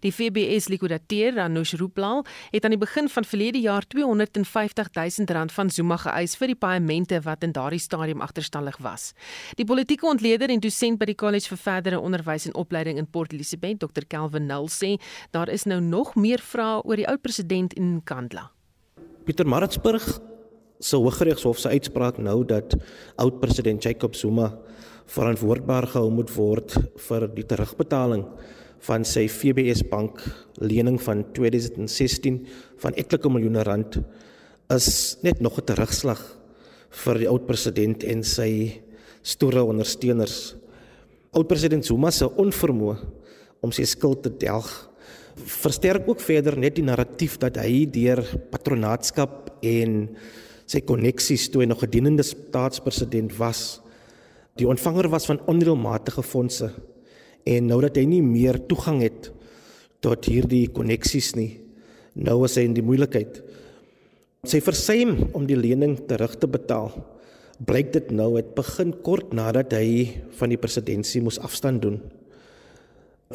Die 0.00 0.10
FBS 0.12 0.68
likwidateur 0.68 1.34
dan 1.34 1.59
Janusz 1.60 1.72
Ruplal 1.72 2.24
het 2.50 2.64
aan 2.64 2.70
die 2.70 2.78
begin 2.78 3.08
van 3.08 3.24
verlede 3.24 3.60
jaar 3.60 3.86
250 3.86 4.88
000 4.92 5.28
rand 5.28 5.52
van 5.52 5.70
Zuma 5.70 5.96
geëis 5.96 6.36
vir 6.36 6.52
die 6.52 6.56
paemente 6.56 7.20
wat 7.20 7.44
in 7.44 7.52
daardie 7.52 7.80
stadium 7.80 8.20
agterstallig 8.20 8.78
was. 8.80 9.12
Die 9.56 9.64
politieke 9.64 10.06
ontleder 10.06 10.48
en 10.48 10.60
dosent 10.60 10.98
by 10.98 11.10
die 11.10 11.14
College 11.14 11.52
vir 11.52 11.60
Verdere 11.60 12.00
Onderwys 12.00 12.46
en 12.48 12.54
Opleiding 12.54 12.98
in 12.98 13.06
Port 13.10 13.32
Elizabeth, 13.32 13.80
Dr 13.80 14.06
Kelvin 14.08 14.46
Null 14.48 14.70
sê 14.72 14.96
daar 15.30 15.52
is 15.52 15.66
nou 15.68 15.80
nog 15.80 16.14
meer 16.16 16.40
vrae 16.40 16.80
oor 16.80 16.96
die 16.96 17.08
oud 17.08 17.20
president 17.22 17.76
in 17.76 18.00
Kandla. 18.04 18.50
Pieter 19.24 19.46
Maritzburg 19.46 20.06
se 20.78 20.96
Hooggeregshof 20.96 21.58
se 21.60 21.68
uitspraak 21.68 22.18
nou 22.18 22.44
dat 22.44 22.76
oud 23.20 23.40
president 23.40 23.82
Jacob 23.82 24.14
Zuma 24.14 24.54
verantwoordbaar 25.10 25.90
gehou 25.92 26.08
moet 26.10 26.32
word 26.32 26.78
vir 27.08 27.28
die 27.34 27.44
terugbetaling 27.44 28.24
van 28.86 29.04
sy 29.04 29.26
FBS 29.28 29.82
bank 29.88 30.22
lening 30.60 30.98
van 31.02 31.24
2016 31.36 32.46
van 32.82 32.96
etlike 33.00 33.28
miljoene 33.32 33.64
rand 33.66 34.00
is 34.74 35.18
net 35.22 35.40
nog 35.40 35.58
'n 35.58 35.64
terugslag 35.64 36.20
vir 36.90 37.18
die 37.18 37.28
oud 37.28 37.46
president 37.46 38.04
en 38.04 38.22
sy 38.24 38.80
stoere 39.22 39.62
ondersteuners. 39.62 40.56
Oud 41.32 41.48
president 41.48 41.84
Zuma 41.84 42.10
se 42.10 42.24
onvermoë 42.24 42.96
om 43.60 43.72
sy 43.72 43.84
skuld 43.84 44.22
te 44.22 44.30
delg 44.30 44.90
versterk 45.36 46.08
ook 46.08 46.20
verder 46.20 46.56
net 46.58 46.76
die 46.76 46.84
narratief 46.84 47.38
dat 47.38 47.56
hy 47.56 47.86
deur 47.86 48.22
patronaatskap 48.50 49.50
en 49.62 50.08
sy 50.70 50.80
koneksies 50.86 51.48
toe 51.50 51.62
hy 51.62 51.68
nog 51.68 51.82
'n 51.82 51.90
dienende 51.90 52.22
staatspresident 52.22 53.36
was, 53.38 53.80
die 54.56 54.66
ontvanger 54.66 55.08
was 55.08 55.26
van 55.26 55.40
onreëlmatige 55.46 56.22
fondse 56.22 56.70
en 57.48 57.68
nou 57.70 57.80
dat 57.84 57.96
hy 57.96 58.06
nie 58.08 58.22
meer 58.24 58.60
toegang 58.68 59.00
het 59.04 59.30
tot 60.04 60.26
hierdie 60.28 60.66
koneksies 60.72 61.34
nie, 61.36 61.60
nou 62.16 62.42
is 62.46 62.56
hy 62.58 62.66
in 62.68 62.76
die 62.76 62.84
moeilikheid. 62.84 63.40
Sy 64.48 64.62
versuim 64.64 65.16
om 65.36 65.44
die 65.48 65.58
lening 65.58 65.98
terug 66.08 66.38
te 66.40 66.48
betaal, 66.48 66.92
blyk 67.60 67.92
dit 67.92 68.12
nou 68.16 68.32
het 68.38 68.54
begin 68.56 68.94
kort 69.04 69.34
nadat 69.36 69.74
hy 69.76 70.22
van 70.38 70.52
die 70.52 70.60
presidentskap 70.60 71.26
moes 71.26 71.40
afstand 71.44 71.82
doen. 71.84 71.98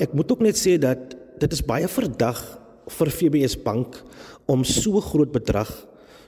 Ek 0.01 0.15
moet 0.17 0.31
ook 0.33 0.41
net 0.43 0.57
sê 0.57 0.79
dat 0.81 1.13
dit 1.39 1.53
is 1.53 1.61
baie 1.65 1.87
verdag 1.91 2.41
vir 2.97 3.11
FBS 3.13 3.57
Bank 3.61 3.99
om 4.49 4.65
so 4.65 5.01
groot 5.01 5.31
bedrag 5.33 5.69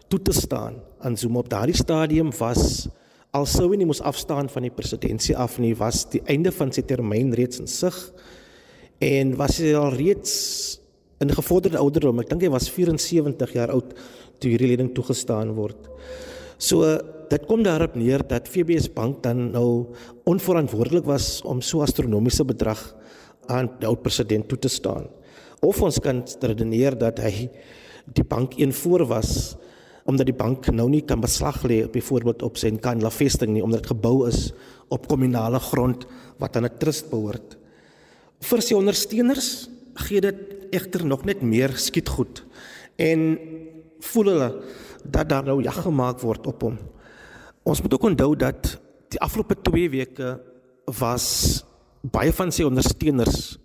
toe 0.07 0.19
te 0.21 0.33
staan 0.35 0.77
aan 1.03 1.17
Zuma 1.17 1.41
op 1.41 1.49
daardie 1.51 1.75
stadium 1.77 2.31
was 2.39 2.87
al 3.37 3.45
sou 3.49 3.67
hy 3.69 3.77
nie 3.77 3.87
moes 3.87 4.01
afstaan 4.01 4.49
van 4.49 4.65
die 4.65 4.73
presidentskap 4.73 5.43
af 5.43 5.57
nie 5.61 5.75
was 5.77 6.05
die 6.09 6.23
einde 6.31 6.51
van 6.55 6.71
sy 6.73 6.83
termyn 6.87 7.33
reeds 7.37 7.61
in 7.61 7.69
sig 7.69 7.95
en 9.03 9.35
was 9.37 9.59
hy 9.61 9.75
al 9.77 9.93
reeds 9.93 10.33
in 11.21 11.33
gevorderde 11.33 11.79
ouderdom. 11.81 12.21
Ek 12.21 12.29
dink 12.31 12.45
hy 12.45 12.51
was 12.53 12.69
74 12.73 13.53
jaar 13.57 13.73
oud 13.73 13.93
toe 14.41 14.51
hierdie 14.51 14.71
lening 14.71 14.91
toegestaan 14.97 15.53
word. 15.57 15.89
So 16.57 16.85
dit 17.29 17.45
kom 17.49 17.63
daarop 17.65 17.97
neer 17.99 18.23
dat 18.25 18.49
FBS 18.49 18.89
bank 18.93 19.21
dan 19.25 19.51
nou 19.53 19.93
onverantwoordelik 20.29 21.05
was 21.09 21.41
om 21.45 21.61
so 21.61 21.83
astronomiese 21.85 22.45
bedrag 22.47 22.81
aan 23.53 23.69
die 23.81 23.89
oud 23.89 24.01
president 24.05 24.47
toe 24.49 24.59
te 24.61 24.71
staan. 24.71 25.07
Of 25.61 25.81
ons 25.81 25.99
kan 26.01 26.23
redeneer 26.41 26.97
dat 26.97 27.21
hy 27.21 27.49
die 28.13 28.25
bank 28.25 28.57
een 28.57 28.73
voor 28.73 29.05
was 29.09 29.57
omdat 30.07 30.29
die 30.29 30.35
bank 30.35 30.69
nou 30.71 30.87
nie 30.89 31.03
kan 31.05 31.21
beslag 31.23 31.61
lê 31.67 31.81
byvoorbeeld 31.91 32.43
op 32.47 32.57
sy 32.59 32.71
Kanla 32.81 33.11
vesting 33.11 33.51
nie 33.53 33.63
omdat 33.63 33.83
dit 33.83 33.91
gebou 33.91 34.27
is 34.27 34.51
op 34.93 35.07
kommunale 35.11 35.59
grond 35.59 36.07
wat 36.39 36.55
aan 36.55 36.65
'n 36.65 36.77
trust 36.79 37.09
behoort. 37.09 37.57
Vir 38.41 38.61
sy 38.61 38.73
ondersteuners 38.73 39.69
gee 39.95 40.21
dit 40.21 40.37
egter 40.71 41.05
nog 41.05 41.25
net 41.25 41.41
meer 41.41 41.75
skietgoed 41.75 42.43
en 42.97 43.39
voel 43.99 44.25
hulle 44.25 44.49
dat 45.03 45.29
daar 45.29 45.43
nou 45.43 45.61
jag 45.63 45.83
gemaak 45.83 46.19
word 46.19 46.47
op 46.47 46.61
hom. 46.61 46.77
Ons 47.63 47.81
moet 47.81 47.93
ook 47.93 48.03
onthou 48.03 48.35
dat 48.35 48.79
die 49.09 49.19
afgelope 49.19 49.55
2 49.61 49.89
weke 49.89 50.39
was 50.99 51.63
baie 52.01 52.31
van 52.31 52.51
sy 52.51 52.63
ondersteuners 52.63 53.57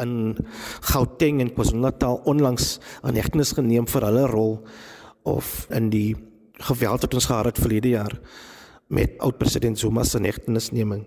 in 0.00 0.36
Gauteng 0.80 1.40
en 1.40 1.52
KwaZulu-Natal 1.52 2.22
onlangs 2.24 2.78
aan 3.02 3.14
hegtenis 3.14 3.52
geneem 3.52 3.86
vir 3.86 4.06
hulle 4.08 4.26
rol 4.26 4.54
of 5.22 5.66
in 5.70 5.90
die 5.90 6.16
geweld 6.52 7.00
wat 7.00 7.14
ons 7.14 7.26
gehad 7.26 7.44
het 7.44 7.58
verlede 7.58 7.88
jaar 7.88 8.18
met 8.86 9.18
oud 9.18 9.38
president 9.38 9.78
Zuma 9.78 10.04
se 10.04 10.20
negtenisneming. 10.20 11.06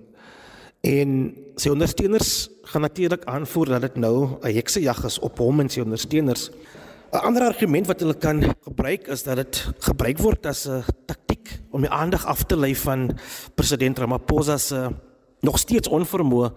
En 0.83 1.35
sy 1.55 1.69
ondersteuners 1.69 2.49
gaan 2.71 2.81
natuurlik 2.81 3.23
aanvoer 3.29 3.75
dat 3.75 3.81
dit 3.81 3.95
nou 3.95 4.39
'n 4.41 4.53
heksejag 4.55 5.03
is 5.05 5.19
op 5.19 5.37
hom 5.37 5.59
en 5.59 5.69
sy 5.69 5.79
ondersteuners. 5.79 6.49
'n 7.11 7.21
Ander 7.21 7.43
argument 7.43 7.87
wat 7.87 7.99
hulle 7.99 8.17
kan 8.17 8.55
gebruik 8.61 9.07
is 9.07 9.23
dat 9.23 9.35
dit 9.35 9.69
gebruik 9.79 10.17
word 10.17 10.45
as 10.45 10.67
'n 10.67 10.83
taktik 11.05 11.61
om 11.71 11.81
die 11.81 11.89
aandag 11.89 12.25
af 12.25 12.43
te 12.43 12.57
lei 12.57 12.75
van 12.75 13.17
president 13.55 13.99
Ramaphosa 13.99 14.57
se 14.57 14.89
nog 15.39 15.59
steeds 15.59 15.87
onvermoë 15.87 16.51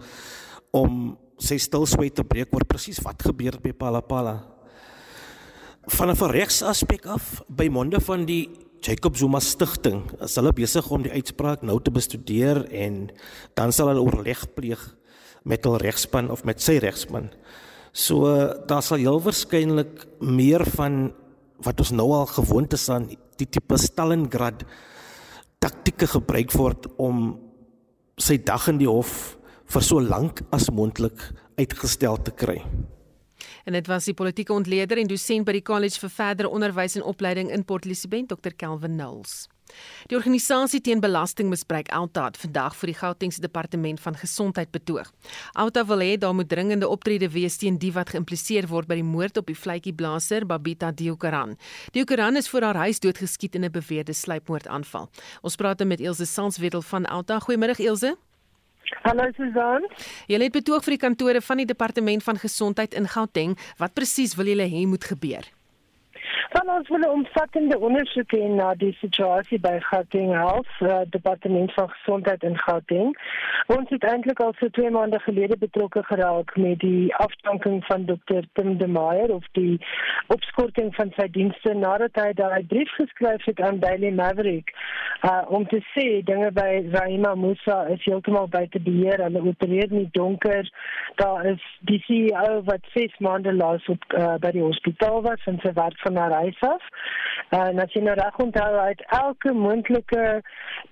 om 0.71 1.17
sy 1.37 1.57
stilswyg 1.57 2.11
te 2.11 2.23
breek 2.23 2.53
oor 2.53 2.65
presies 2.65 2.99
wat 2.99 3.21
gebeur 3.21 3.51
het 3.51 3.61
by 3.61 3.71
Palapala 3.71 4.56
van 5.87 6.09
'n 6.11 6.31
regsaspek 6.31 7.05
af 7.05 7.43
by 7.47 7.69
monde 7.69 7.99
van 8.01 8.25
die 8.25 8.49
Jacob 8.81 9.15
Zuma 9.17 9.39
stigting 9.39 10.03
is 10.21 10.35
hulle 10.35 10.53
besig 10.53 10.85
om 10.91 11.01
die 11.01 11.11
uitspraak 11.11 11.61
nou 11.61 11.79
te 11.81 11.91
bestudeer 11.91 12.65
en 12.71 13.09
dan 13.55 13.71
sal 13.71 13.87
hulle 13.87 14.03
oorleg 14.03 14.43
pleeg 14.53 14.95
met 15.43 15.63
hul 15.63 15.77
regspan 15.77 16.29
of 16.31 16.43
met 16.43 16.61
sy 16.61 16.77
regspan. 16.77 17.31
So 17.91 18.27
daar 18.67 18.83
sal 18.83 18.97
heel 18.97 19.21
waarskynlik 19.21 20.05
meer 20.19 20.65
van 20.75 21.13
wat 21.63 21.79
ons 21.79 21.91
nou 21.91 22.11
al 22.13 22.25
gewoond 22.25 22.73
is 22.73 22.89
aan 22.89 23.07
die 23.37 23.49
tipe 23.49 23.77
Stalingrad 23.77 24.65
taktieke 25.59 26.07
gebruik 26.07 26.51
word 26.51 26.85
om 26.97 27.39
sy 28.17 28.37
dag 28.37 28.67
in 28.67 28.77
die 28.77 28.89
hof 28.89 29.37
vir 29.65 29.81
so 29.81 29.99
lank 29.99 30.43
as 30.51 30.69
moontlik 30.69 31.33
uitgestel 31.57 32.21
te 32.21 32.31
kry. 32.31 32.61
En 33.67 33.73
dit 33.73 33.87
was 33.87 34.05
die 34.07 34.13
politieke 34.15 34.53
ontleder 34.53 34.97
en 34.97 35.09
dosent 35.11 35.43
by 35.43 35.57
die 35.57 35.65
College 35.67 35.99
vir 35.99 36.11
Verdere 36.15 36.49
Onderwys 36.55 36.95
en 36.95 37.03
Opleiding 37.03 37.49
in 37.51 37.65
Port 37.67 37.83
Elizabeth, 37.85 38.29
Dr. 38.31 38.53
Kelvin 38.55 38.93
Knowles. 38.95 39.49
Die 40.07 40.15
organisasie 40.15 40.79
teen 40.79 41.01
belastingmisbruik 41.03 41.89
Alta 41.91 42.29
het 42.29 42.37
vandag 42.39 42.77
vir 42.79 42.93
die 42.93 42.95
Gautengse 42.95 43.43
Departement 43.43 43.99
van 43.99 44.15
Gesondheid 44.15 44.71
betoog. 44.71 45.09
Alta 45.51 45.83
wil 45.89 45.99
hê 45.99 46.13
daar 46.15 46.35
moet 46.37 46.47
dringende 46.47 46.87
optrede 46.87 47.27
wees 47.33 47.59
teen 47.59 47.75
die 47.81 47.91
wat 47.91 48.13
geïmpliseer 48.15 48.69
word 48.71 48.87
by 48.87 49.01
die 49.01 49.09
moord 49.09 49.41
op 49.41 49.51
die 49.51 49.57
vletjieblaser 49.59 50.47
Babita 50.47 50.93
Diokaran. 50.95 51.57
Diokaran 51.91 52.39
is 52.39 52.47
voor 52.47 52.69
haar 52.69 52.79
huis 52.87 53.03
doodgeskiet 53.03 53.59
in 53.59 53.65
'n 53.65 53.71
beweerde 53.71 54.13
sluipmoordaanval. 54.13 55.09
Ons 55.41 55.55
praat 55.55 55.83
met 55.83 55.99
Elsje 55.99 56.25
Sanswedel 56.25 56.81
van 56.81 57.05
Alta. 57.05 57.39
Goeiemôre 57.39 57.75
Elsje. 57.75 58.15
Hallo 59.03 59.27
Susan. 59.35 59.87
Jy 60.31 60.39
het 60.41 60.55
betoog 60.55 60.83
vir 60.85 60.95
die 60.95 61.01
kantore 61.01 61.41
van 61.43 61.61
die 61.61 61.67
departement 61.67 62.23
van 62.23 62.39
gesondheid 62.39 62.95
in 62.95 63.07
Gauteng. 63.11 63.57
Wat 63.79 63.95
presies 63.97 64.35
wil 64.39 64.51
julle 64.53 64.67
hê 64.67 64.85
moet 64.87 65.03
gebeur? 65.03 65.47
Van 66.49 66.69
ons 66.75 66.89
wil 66.89 66.99
'n 66.99 67.09
omvattende 67.09 67.79
ondersoek 67.79 68.31
hê 68.31 68.47
na 68.49 68.73
die 68.73 68.93
situasie 68.99 69.59
by 69.59 69.79
Gauteng 69.79 70.31
Health 70.33 70.73
uh, 70.81 71.01
Departement 71.09 71.73
van 71.73 71.89
Gesondheid 71.89 72.43
in 72.43 72.57
Gauteng. 72.57 73.17
Ons 73.67 73.89
het 73.89 74.03
eintlik 74.03 74.39
al 74.39 74.53
so 74.59 74.69
2 74.69 74.89
maande 74.89 75.19
gelede 75.19 75.57
betrokke 75.57 76.03
geraak 76.03 76.55
met 76.55 76.79
die 76.79 77.15
afdanking 77.15 77.85
van 77.85 78.05
Dr. 78.05 78.41
Tim 78.53 78.77
de 78.77 78.87
Meyer 78.87 79.33
of 79.33 79.45
die 79.51 79.79
opskorting 80.27 80.95
van 80.95 81.11
sy 81.15 81.27
dienste 81.31 81.73
nadat 81.73 82.15
hy 82.15 82.33
daai 82.33 82.63
brief 82.65 82.91
geskryf 82.95 83.45
het 83.45 83.61
aan 83.61 83.79
Daily 83.79 84.11
Maverick 84.11 84.73
uh, 85.21 85.43
om 85.47 85.67
te 85.67 85.81
sê 85.93 86.23
dinge 86.23 86.51
by 86.51 86.69
Raima 86.93 87.35
Musa 87.35 87.85
is 87.93 88.03
heeltemal 88.05 88.47
buite 88.47 88.79
beheer. 88.79 89.23
Hulle 89.23 89.43
opereer 89.51 89.91
nie 89.91 90.09
donker. 90.11 90.69
Daar 91.15 91.45
is 91.45 91.63
die 91.89 91.99
CEO 92.07 92.61
wat 92.69 92.91
6 92.95 93.19
maande 93.19 93.53
laas 93.53 93.85
op 93.91 94.03
uh, 94.17 94.35
by 94.41 94.51
die 94.55 94.65
hospitaal 94.65 95.21
was 95.27 95.47
en 95.49 95.59
sy 95.63 95.73
werk 95.77 95.99
van 96.05 96.16
haar 96.17 96.37
huis 96.43 96.61
af. 96.67 96.83
En 97.55 97.79
as 97.79 97.93
jy 97.95 98.01
nou 98.03 98.15
reg 98.19 98.39
onthou 98.43 98.71
uit 98.75 99.01
elke 99.15 99.53
moontlike 99.55 100.23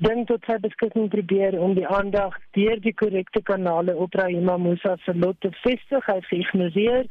ding 0.06 0.24
tot 0.30 0.46
sy 0.48 0.56
beskikking 0.64 1.10
probeer 1.12 1.58
om 1.60 1.74
die 1.76 1.88
aandag 1.88 2.38
deur 2.56 2.80
die 2.84 2.94
korrekte 2.96 3.42
kanale 3.44 3.96
op 3.96 4.16
Rahima 4.16 4.56
Musa 4.58 4.96
se 5.04 5.16
lot 5.20 5.36
te 5.44 5.52
vestig, 5.64 6.08
hy 6.08 6.20
geïgnoreer. 6.30 7.10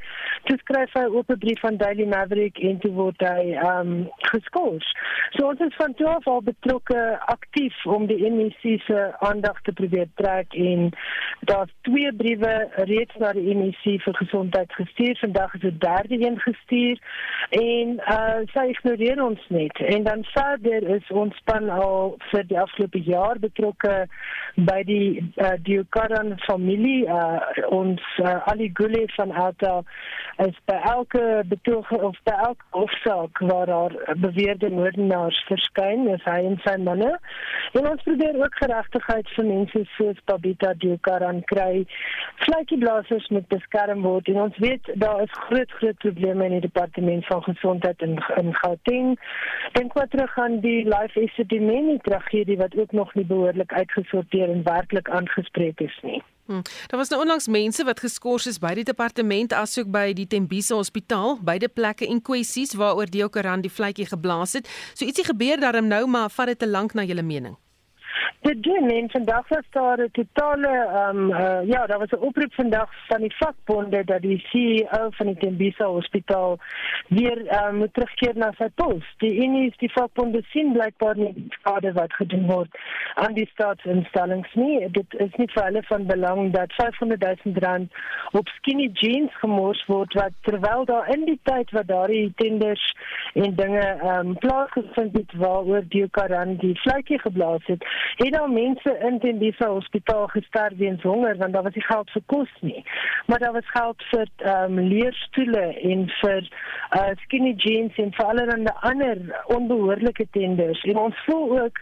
Toe 0.48 0.57
skryf 0.62 0.96
hy 0.96 1.05
op 1.20 1.31
'n 1.31 1.38
brief 1.38 1.61
van 1.61 1.77
Daily 1.77 2.07
Maverick 2.09 2.59
en 2.59 2.79
toe 2.81 2.92
word 2.92 3.20
hy 3.20 3.53
um, 3.68 4.09
geskort. 4.33 4.88
So 5.37 5.48
ons 5.48 5.61
is 5.61 5.77
van 5.77 5.94
toe 5.94 6.09
af 6.09 6.27
al 6.27 6.42
betrokke 6.42 7.18
aktief 7.27 7.77
om 7.87 8.07
die 8.07 8.31
MEC 8.31 8.81
se 8.87 9.12
aandag 9.18 9.61
te 9.62 9.72
probeer 9.72 10.09
trek 10.14 10.55
en 10.55 10.90
daar's 11.40 11.72
twee 11.83 12.12
briewe 12.12 12.55
reeds 12.88 13.16
na 13.18 13.33
die 13.33 13.55
MEC 13.55 14.00
vir 14.05 14.14
gesondheid 14.14 14.72
gestuur. 14.72 15.16
Vandag 15.20 15.55
is 15.55 15.62
'n 15.62 15.79
derde 15.79 16.16
een 16.27 16.38
gestuur 16.40 16.98
en 17.50 18.00
uh 18.10 18.42
sy 18.52 18.66
ignoreer 18.72 19.20
ons 19.22 19.40
net. 19.48 19.78
En 19.78 20.04
dan 20.04 20.24
verder 20.34 20.84
is 20.96 21.10
ons 21.10 21.36
span 21.40 21.70
al 21.72 22.16
vir 22.30 22.44
die 22.50 22.58
afgelope 22.60 23.00
jaar 23.06 23.38
betrokke 23.40 23.94
by 24.68 24.82
die 24.86 25.22
uh, 25.40 25.54
Diokaran 25.64 26.34
familie. 26.44 27.06
Uh, 27.08 27.40
ons 27.72 28.02
uh, 28.22 28.36
Ali 28.50 28.70
Gule 28.76 29.06
van 29.16 29.32
Alta 29.32 29.80
is 30.44 30.56
by 30.68 30.76
elke 30.90 31.42
betoog 31.48 31.90
of 31.96 32.18
by 32.28 32.34
elke 32.48 32.68
hofsaak 32.76 33.40
waar 33.48 33.66
daar 33.70 33.96
beweerde 34.20 34.70
moordenaars 34.74 35.40
verskyn 35.48 36.08
is 36.12 36.22
hy 36.28 36.40
en 36.50 36.60
sy 36.66 36.76
manne. 36.82 37.12
En 37.78 37.88
ons 37.90 38.06
probeer 38.06 38.36
ook 38.42 38.60
geregtigheid 38.60 39.32
vir 39.36 39.48
mense 39.48 39.84
soos 39.96 40.20
Babita 40.28 40.74
Diokaran 40.82 41.40
kry 41.50 41.86
vletjieblassers 42.44 43.30
moet 43.34 43.48
beskerm 43.48 44.04
word 44.04 44.28
en 44.28 44.44
ons 44.48 44.62
weet 44.62 44.92
daar 45.00 45.22
is 45.24 45.42
groot 45.48 45.70
groot 45.80 45.98
probleme 46.04 46.50
in 46.50 46.58
die 46.58 46.66
departement 46.68 47.26
van 47.30 47.42
gesondheid 47.48 47.93
in 48.02 48.18
in 48.37 48.54
Gauteng. 48.54 49.18
Dink 49.72 49.92
wat 49.92 50.11
terug 50.11 50.38
aan 50.38 50.61
die 50.61 50.85
Life 50.85 51.20
Esidimeni 51.20 51.98
tragedie 52.02 52.57
wat 52.57 52.76
ook 52.76 52.92
nog 52.92 53.14
nie 53.14 53.24
behoorlik 53.24 53.72
uitgesorteer 53.72 54.50
en 54.50 54.62
werklik 54.62 55.11
aangespreek 55.11 55.80
is 55.80 55.98
nie. 56.02 56.22
Hmm. 56.46 56.62
Daar 56.87 56.98
was 57.00 57.09
nou 57.09 57.20
onlangs 57.22 57.48
mense 57.48 57.85
wat 57.85 58.00
geskort 58.00 58.46
is 58.46 58.59
by 58.59 58.74
die 58.76 58.85
departement 58.85 59.52
asook 59.52 59.88
by 59.90 60.12
die 60.12 60.26
Tembisa 60.26 60.74
Hospitaal, 60.76 61.38
beide 61.40 61.68
plekke 61.68 62.09
en 62.09 62.20
kwessies 62.22 62.74
waaroor 62.76 63.09
die 63.09 63.24
Okaran 63.24 63.64
die 63.64 63.72
vletjie 63.72 64.07
geblaas 64.07 64.52
het. 64.52 64.68
So 64.92 65.09
ietsie 65.09 65.24
gebeur 65.24 65.61
daarom 65.61 65.88
nou, 65.88 66.07
maar 66.07 66.30
vat 66.30 66.52
dit 66.52 66.59
te 66.59 66.68
lank 66.68 66.92
na 66.92 67.04
julle 67.09 67.24
mening. 67.24 67.57
Dit 68.40 68.62
doen 68.62 68.88
en 68.90 69.11
vandag 69.11 69.48
was 69.48 69.66
daar 69.70 69.98
'n 69.98 70.11
totale 70.12 70.68
ehm 70.68 71.16
um, 71.16 71.31
uh, 71.31 71.66
ja, 71.66 71.87
daar 71.87 71.98
was 71.98 72.11
'n 72.11 72.24
oproep 72.29 72.55
vandag 72.55 72.90
van 73.09 73.20
die 73.20 73.37
vakbonde 73.37 74.05
dat 74.05 74.20
die 74.20 74.38
CEO 74.38 75.09
van 75.11 75.27
die 75.27 75.37
Tembisa 75.37 75.85
Hospitaal 75.85 76.59
weer 77.09 77.38
uh, 77.38 77.70
moet 77.70 77.94
terugkeer 77.94 78.37
na 78.37 78.53
sy 78.59 78.68
pos. 78.74 79.05
Die 79.16 79.35
unies, 79.44 79.77
die 79.77 79.92
vakbonde 79.92 80.42
sien 80.42 80.72
blykbaar 80.72 81.16
nie 81.16 81.46
skade 81.48 81.92
wat 81.92 82.12
gedoen 82.12 82.46
word 82.46 82.68
aan 83.14 83.35
die 83.35 83.48
staatsinstellings 83.53 84.55
nie. 84.55 84.90
Dit 84.90 85.14
is 85.14 85.35
nie 85.37 85.48
vir 85.55 85.64
hulle 85.64 85.83
van 85.83 86.07
belang 86.07 86.53
dat 86.53 86.72
500 86.72 87.44
000 87.44 87.57
rand 87.59 87.92
op 88.31 88.48
skinny 88.48 88.90
jeans 88.92 89.35
gemors 89.38 89.87
word 89.87 90.12
wat 90.12 90.33
terwyl 90.40 90.85
daar 90.85 91.09
in 91.14 91.24
die 91.24 91.40
tyd 91.42 91.70
wat 91.70 91.87
daardie 91.87 92.33
tenders 92.37 92.94
en 93.33 93.55
dinge 93.55 93.85
ehm 93.85 94.27
um, 94.27 94.38
plaasgevind 94.38 95.16
het 95.16 95.33
waaroor 95.33 95.83
die 95.88 96.09
Karan 96.11 96.57
die 96.57 96.74
vletjie 96.81 97.18
geblaas 97.18 97.66
het 97.66 97.85
het 98.16 98.32
daar 98.32 98.50
mense 98.50 98.96
in 99.08 99.18
die 99.18 99.34
Lisa 99.34 99.68
Hospitaal 99.68 100.26
gesterf 100.26 100.76
weens 100.76 101.02
honger 101.02 101.36
want 101.36 101.52
daar 101.52 101.62
was 101.62 101.74
nie 101.74 101.84
geld 101.84 102.10
vir 102.10 102.22
kos 102.26 102.52
nie. 102.60 102.84
Maar 103.26 103.38
daar 103.38 103.52
was 103.52 103.70
geld 103.70 104.02
vir 104.10 104.28
ehm 104.36 104.78
um, 104.78 104.88
leerstoele 104.88 105.66
en 105.90 106.08
vir 106.20 106.48
uh 106.98 107.10
skinny 107.24 107.54
jeans 107.56 107.96
en 107.96 108.12
vir 108.12 108.26
allerlei 108.26 108.74
ander 108.80 109.18
onbehoorlike 109.46 110.26
tenders. 110.30 110.82
En 110.82 110.96
ons 110.96 111.24
voel 111.26 111.60
ook 111.60 111.80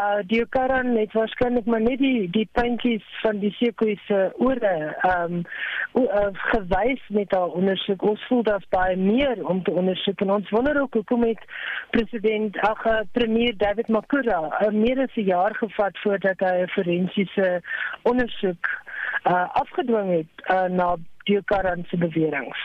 uh 0.00 0.20
die 0.26 0.46
Karan 0.48 0.96
het 0.96 1.12
waarskynlik 1.12 1.64
maar 1.64 1.80
net 1.80 1.98
die 1.98 2.30
die 2.30 2.48
puntjies 2.52 3.04
van 3.22 3.38
die 3.38 3.54
sekoe 3.58 3.96
se 4.06 4.30
ore 4.36 4.74
ehm 5.02 5.32
um, 5.32 5.44
gewys 6.52 7.02
met 7.08 7.32
haar 7.32 7.52
ondersoek. 7.58 8.02
Ons 8.02 8.24
voel 8.28 8.42
daar's 8.42 8.68
baie 8.68 8.96
meer 8.96 9.46
om 9.48 9.62
te 9.62 9.70
ondersoek 9.70 10.20
en 10.20 10.30
ons 10.30 10.50
wonder 10.50 10.80
ook 10.80 10.94
hoekom 10.94 11.22
het 11.22 11.44
president 11.90 12.58
ag 12.60 12.84
premier 13.12 13.56
David 13.56 13.88
Makura 13.88 14.40
uh, 14.48 14.70
meer 14.72 15.00
as 15.04 15.16
'n 15.16 15.28
jaar 15.28 15.51
gevat 15.54 15.98
voordat 15.98 16.38
hy 16.38 16.62
'n 16.62 16.68
forensiese 16.68 17.62
ondersoek 18.02 18.66
uh, 19.24 19.48
afgedwing 19.54 20.10
het 20.16 20.50
uh, 20.50 20.64
na 20.64 20.96
die 21.24 21.42
Karan 21.44 21.84
se 21.88 21.96
beweringe. 21.96 22.56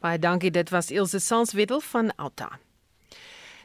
Baie 0.00 0.18
dankie, 0.18 0.50
dit 0.50 0.70
was 0.70 0.90
Ilse 0.90 1.18
Sanswedel 1.18 1.80
van 1.80 2.14
Alta. 2.16 2.58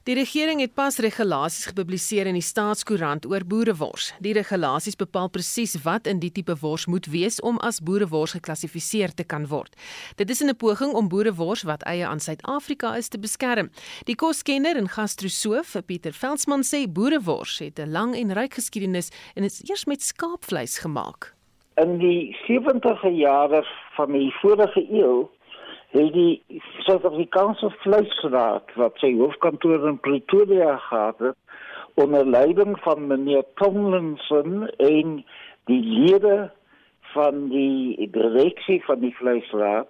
Die 0.02 0.16
regering 0.18 0.58
het 0.64 0.72
pas 0.74 0.96
regulasies 0.98 1.68
gepubliseer 1.70 2.26
in 2.26 2.34
die 2.34 2.42
staatskoerant 2.42 3.28
oor 3.30 3.44
boerewors. 3.46 4.08
Die 4.18 4.32
regulasies 4.34 4.98
bepaal 4.98 5.28
presies 5.30 5.76
wat 5.84 6.08
in 6.10 6.18
die 6.24 6.32
tipe 6.34 6.56
wors 6.58 6.88
moet 6.90 7.06
wees 7.14 7.38
om 7.46 7.60
as 7.62 7.78
boerewors 7.86 8.34
geklassifiseer 8.34 9.14
te 9.14 9.22
kan 9.22 9.46
word. 9.52 9.76
Dit 10.18 10.34
is 10.34 10.42
'n 10.42 10.56
poging 10.58 10.94
om 10.98 11.08
boerewors 11.08 11.62
wat 11.64 11.84
eie 11.84 12.08
aan 12.08 12.20
Suid-Afrika 12.20 12.96
is 12.96 13.10
te 13.10 13.20
beskerm. 13.20 13.70
Die 14.06 14.16
koskenner 14.16 14.76
en 14.76 14.90
gastrosoof 14.90 15.76
Pieter 15.86 16.14
Veldsmann 16.14 16.64
sê 16.64 16.90
boerewors 16.90 17.60
het 17.60 17.78
'n 17.80 17.92
lang 17.92 18.16
en 18.16 18.34
ryk 18.34 18.54
geskiedenis 18.54 19.12
en 19.36 19.44
is 19.44 19.62
eers 19.70 19.86
met 19.86 20.02
skaapvleis 20.02 20.80
gemaak. 20.80 21.36
In 21.76 21.98
die 21.98 22.36
70e 22.48 23.10
jare 23.10 23.64
van 23.96 24.12
die 24.12 24.32
vorige 24.42 24.82
eeu 24.92 25.30
het 25.92 26.14
die 26.16 26.62
Suid-Afrikaanse 26.88 27.70
Vleisraad 27.84 28.72
wat 28.80 29.00
sy 29.04 29.12
hoofkantoor 29.18 29.88
in 29.90 30.00
Pretoria 30.00 30.78
gehad 30.88 31.20
het 31.20 31.38
onder 32.00 32.26
leiding 32.26 32.78
van 32.80 33.08
meneer 33.08 33.44
Tomlinson 33.60 34.68
en 34.68 35.18
die 35.70 35.82
lede 35.84 36.52
van 37.14 37.50
die 37.52 38.08
direksie 38.12 38.80
van 38.86 39.04
die 39.04 39.16
Vleisraad 39.18 39.90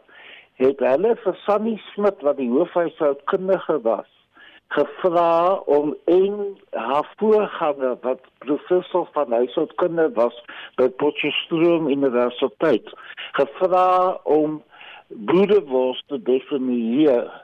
het 0.62 0.82
hulle 0.86 1.14
vir 1.22 1.38
Sunny 1.46 1.78
Smit 1.92 2.26
wat 2.26 2.42
die 2.42 2.50
hoofhuishoudkundige 2.50 3.78
was 3.86 4.10
gevra 4.72 5.54
om 5.78 5.96
een 6.06 6.58
haar 6.70 7.08
voorganger 7.18 7.98
wat 8.02 8.20
professor 8.38 9.08
van 9.14 9.32
huishoudkunde 9.32 10.12
was 10.16 10.38
by 10.76 10.88
Potchefstroom 11.02 11.90
Universiteit 11.90 12.94
gevra 13.38 14.20
om 14.24 14.62
boerewors 15.16 16.04
te 16.08 16.22
definieer 16.22 17.44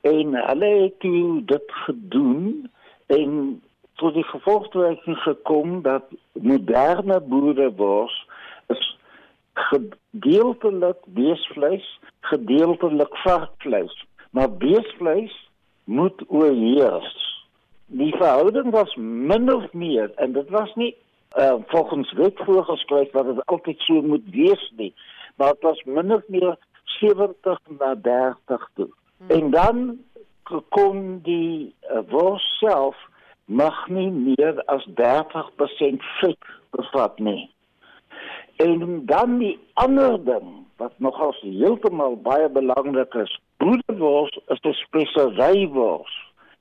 en 0.00 0.34
hulle 0.34 0.66
het 0.66 1.06
dit 1.46 1.72
gedoen 1.86 2.70
en 3.06 3.62
tot 3.98 4.14
die 4.14 4.24
gevolgtrekking 4.24 5.16
gekom 5.16 5.82
dat 5.82 6.04
moderne 6.32 7.20
boerewors 7.20 8.26
is 8.66 8.98
gedeeltelik 9.52 10.98
beesvleis, 11.06 11.98
gedeeltelik 12.20 13.16
varkvleis, 13.16 14.06
maar 14.30 14.52
beesvleis 14.52 15.34
moet 15.84 16.22
oorheers. 16.28 17.26
Die 17.86 18.14
verhouding 18.16 18.70
was 18.70 18.94
min 19.00 19.54
of 19.54 19.72
meer 19.72 20.12
en 20.14 20.32
dit 20.32 20.48
was 20.50 20.74
nie 20.74 20.94
uh, 21.36 21.54
volgens 21.66 22.12
wet 22.12 22.38
voorgeskryf 22.44 23.10
dat 23.10 23.26
dit 23.26 23.46
altyd 23.46 23.80
so 23.80 24.02
moet 24.02 24.30
wees 24.30 24.72
nie, 24.76 24.94
maar 25.36 25.52
dit 25.52 25.62
was 25.62 25.82
min 25.84 26.12
of 26.12 26.22
meer 26.26 26.56
70 27.00 27.58
na 27.78 27.94
30 27.94 28.70
toe. 28.74 28.88
Hmm. 29.18 29.30
En 29.30 29.50
dan 29.50 29.98
kom 30.68 31.20
die 31.22 31.74
uh, 31.90 32.00
wors 32.10 32.44
self 32.58 32.96
mag 33.44 33.88
nie 33.88 34.10
meer 34.10 34.62
as 34.66 34.84
30% 35.00 36.04
vet 36.20 36.50
bevat 36.76 37.18
nie. 37.18 37.50
En 38.56 39.06
dan 39.06 39.38
die 39.38 39.56
ander 39.74 40.18
ding 40.24 40.48
wat 40.76 40.94
nogal 41.02 41.34
heeltemal 41.40 42.16
baie 42.22 42.48
belangrik 42.48 43.14
is, 43.14 43.32
boerewors 43.56 44.38
is 44.54 44.60
'n 44.62 44.72
speserywors. 44.72 46.14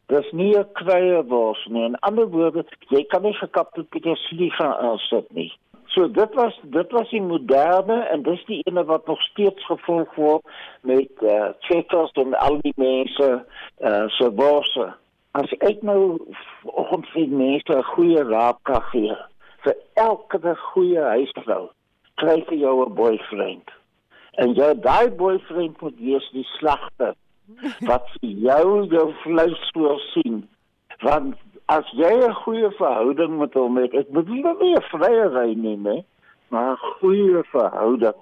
Dis 0.06 0.32
nie 0.32 0.58
'n 0.58 0.72
kruiewors 0.74 1.66
nie. 1.66 1.84
In 1.84 2.00
ander 2.00 2.30
woorde, 2.30 2.66
jy 2.90 3.04
kan 3.04 3.22
nie 3.22 3.34
gekapte 3.34 3.84
petersilie 3.84 4.52
gaan 4.52 4.74
aansit 4.74 5.34
nie. 5.34 5.52
So 5.98 6.12
dit 6.12 6.34
was 6.34 6.60
dit 6.64 6.92
was 6.92 7.10
die 7.10 7.22
moderne 7.22 7.96
en 8.14 8.22
dis 8.22 8.42
die 8.46 8.60
ene 8.70 8.84
wat 8.86 9.08
nog 9.08 9.22
steeds 9.22 9.66
gevolg 9.66 10.12
word 10.16 10.44
met 10.82 11.24
eh 11.26 11.34
uh, 11.36 11.48
checkers 11.60 12.12
en 12.22 12.36
al 12.38 12.60
die 12.62 12.74
mense 12.76 13.30
eh 13.78 13.92
uh, 13.92 14.04
so 14.08 14.32
bosse. 14.32 14.94
As 15.32 15.56
ek 15.58 15.82
nou 15.82 16.20
ongeveer 16.64 17.30
mense 17.30 17.74
'n 17.78 17.90
goeie 17.94 18.24
raad 18.24 18.60
kan 18.62 18.82
gee 18.92 19.18
vir 19.64 19.76
elke 19.94 20.56
goeie 20.56 21.02
huisvrou, 21.02 21.70
kry 22.16 22.44
vir 22.48 22.58
jou 22.58 22.86
'n 22.86 22.94
boyfriend. 22.94 23.70
En 24.32 24.54
jou 24.54 24.80
daai 24.80 25.10
boyfriend 25.10 25.82
moet 25.82 25.98
wees 26.00 26.30
die 26.32 26.48
slagter 26.60 27.14
wat 27.80 28.08
jou 28.22 28.86
jou 28.86 29.14
vleis 29.24 29.70
voorsien 29.74 30.46
want 31.02 31.36
as 31.68 31.88
jy 31.92 32.14
'n 32.26 32.34
goeie 32.44 32.72
verhouding 32.80 33.38
met 33.40 33.54
hom 33.54 33.78
het, 33.78 33.94
ek 33.94 34.10
bedoel 34.16 34.56
nie 34.60 34.76
'n 34.76 34.90
vrye 34.92 35.26
ry 35.36 35.54
nie, 35.54 35.78
nee, 35.78 36.06
maar 36.50 36.72
'n 36.72 36.84
goeie 37.00 37.44
verhouding. 37.44 38.20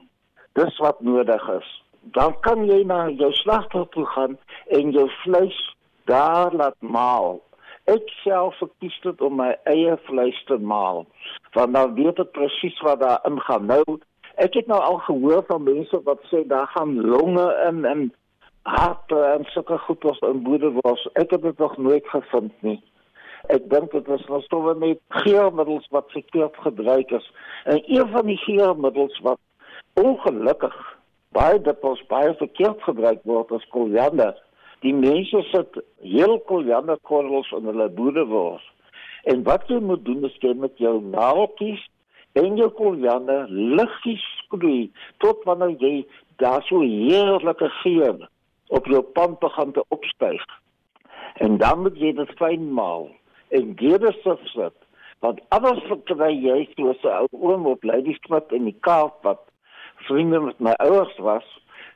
Dis 0.54 0.78
wat 0.78 1.02
nodig 1.02 1.50
is. 1.50 1.84
Dan 2.02 2.40
kan 2.40 2.66
jy 2.66 2.84
na 2.84 3.10
jou 3.10 3.32
slagter 3.34 3.88
toe 3.90 4.06
gaan 4.06 4.38
en 4.68 4.92
jou 4.92 5.10
vleis 5.10 5.76
daar 6.06 6.54
laat 6.54 6.76
maal. 6.80 7.42
Ek 7.86 8.10
self 8.24 8.58
verkies 8.58 9.00
dit 9.02 9.22
om 9.22 9.36
my 9.36 9.58
eie 9.64 9.98
vleis 9.98 10.44
te 10.46 10.58
maal, 10.58 11.06
want 11.54 11.74
dan 11.74 11.94
weet 11.94 12.20
ek 12.20 12.32
presies 12.32 12.80
wat 12.82 13.00
daar 13.00 13.22
ingaan. 13.30 13.66
Nou, 13.66 14.00
ek 14.36 14.54
het 14.54 14.68
nou 14.68 14.82
al 14.82 14.98
gehoor 14.98 15.44
van 15.48 15.64
mense 15.64 16.02
wat 16.04 16.22
sê 16.32 16.48
daar 16.48 16.68
gaan 16.68 17.02
longe 17.02 17.46
in 17.68 17.86
en 17.86 18.14
harte 18.64 19.22
en 19.22 19.46
sulke 19.46 19.78
goed 19.78 20.04
was 20.04 20.20
in 20.20 20.44
boerewors. 20.44 21.08
Ek 21.14 21.30
het 21.30 21.42
dit 21.42 21.58
nog 21.58 21.78
nooit 21.78 22.08
gevind 22.08 22.54
nie. 22.62 22.82
Ek 23.54 23.70
dink 23.70 23.92
dit 23.92 24.08
is 24.10 24.26
nog 24.30 24.44
stowwe 24.44 24.74
met 24.80 25.00
geurmiddels 25.22 25.88
wat 25.94 26.12
verkeerd 26.12 26.58
gebruik 26.58 27.12
is. 27.12 27.32
En 27.64 27.82
een 27.86 28.08
van 28.10 28.26
die 28.26 28.38
geurmiddels 28.38 29.20
wat 29.20 29.40
ongelukkig 29.94 30.76
baie 31.36 31.60
dikwels 31.62 32.02
baie 32.10 32.34
verkeerd 32.40 32.84
gebruik 32.84 33.22
word 33.24 33.52
is 33.58 33.68
koriander. 33.74 34.34
Die 34.82 34.94
mense 34.94 35.42
sit 35.52 35.82
heel 36.02 36.40
korianderkorrels 36.50 37.52
in 37.58 37.68
hulle 37.70 37.90
boerewors. 37.98 38.64
En 39.24 39.44
wat 39.44 39.68
jy 39.70 39.80
moet 39.82 40.06
doen 40.06 40.26
is 40.26 40.38
jy 40.42 40.54
met 40.58 40.78
jou 40.82 40.96
naaltjies 41.02 41.84
en 42.40 42.58
jou 42.60 42.70
koriander 42.78 43.50
liggies 43.50 44.24
skroei 44.44 44.90
tot 45.24 45.44
wanneer 45.50 45.76
jy 45.82 45.94
daar 46.42 46.66
so 46.68 46.82
heerlike 46.82 47.70
geur 47.82 48.26
op 48.74 48.90
jou 48.90 49.02
pan 49.18 49.38
begin 49.40 49.72
te 49.76 49.84
opstyg. 49.94 50.42
En 51.46 51.58
dan 51.62 51.82
moet 51.86 51.98
jy 52.00 52.14
dit 52.16 52.34
fyn 52.40 52.72
maal 52.74 53.10
en 53.50 53.76
die 53.76 53.98
sit 54.54 54.78
want 55.22 55.40
anders 55.50 55.84
verkry 55.90 56.34
jy 56.34 56.68
so 56.78 56.92
'n 57.10 57.28
ou 57.28 57.52
oom 57.52 57.66
op 57.66 57.84
Ladysmith 57.84 58.52
in 58.52 58.66
die 58.66 58.80
Kaap 58.82 59.24
wat 59.24 59.42
vriende 60.08 60.40
met 60.40 60.60
my 60.60 60.74
ouers 60.80 61.18
was 61.18 61.46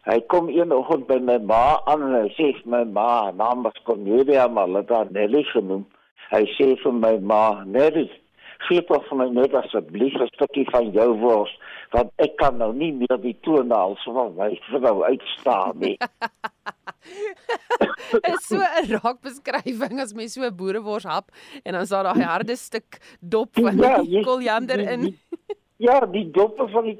Hy 0.07 0.21
kom 0.31 0.47
een 0.49 0.71
oggend 0.71 1.07
by 1.09 1.17
my 1.21 1.35
ma 1.43 1.81
aan 1.91 2.05
en 2.07 2.13
hy 2.15 2.29
sê 2.37 2.47
my 2.65 2.85
ma, 2.87 3.31
naam 3.35 3.65
was 3.67 3.75
Cornelia, 3.83 4.47
maar 4.47 4.69
hulle 4.69 4.81
het 4.81 4.93
haar 4.95 5.11
Nelly 5.11 5.43
genoem. 5.51 5.83
Hy 6.31 6.39
sê 6.55 6.69
vir 6.79 6.95
my 6.95 7.11
ma, 7.31 7.43
Nelly, 7.67 8.07
gee 8.67 8.81
tog 8.89 9.05
vir 9.09 9.17
my 9.17 9.29
net 9.29 9.53
asseblief 9.53 10.13
'n 10.19 10.27
stukkie 10.35 10.65
van 10.71 10.91
jou 10.91 11.13
wors, 11.19 11.51
want 11.91 12.11
ek 12.17 12.35
kan 12.37 12.57
nou 12.57 12.73
nie 12.73 12.91
meer 12.91 13.17
die 13.21 13.37
toenaals 13.41 14.03
van 14.05 14.35
my 14.35 14.59
vrou 14.69 15.03
uitstaan 15.03 15.77
nie. 15.79 15.97
is 18.31 18.41
so 18.47 18.57
'n 18.59 18.89
raak 18.99 19.21
beskrywing 19.21 19.99
as 20.03 20.13
mens 20.13 20.33
so 20.33 20.43
'n 20.43 20.55
boerewors 20.55 21.03
hap 21.03 21.31
en 21.63 21.73
dan 21.73 21.81
is 21.81 21.89
daar 21.89 22.03
daai 22.03 22.23
harde 22.23 22.55
stuk 22.55 22.99
dop 23.21 23.49
van 23.55 23.77
Ja, 23.77 24.01
die 24.01 24.09
jy- 24.17 24.23
koriander 24.23 24.79
in. 24.79 25.17
Ja, 25.79 25.99
die 26.05 26.25
doppe 26.31 26.67
van 26.67 26.83
die 26.83 26.97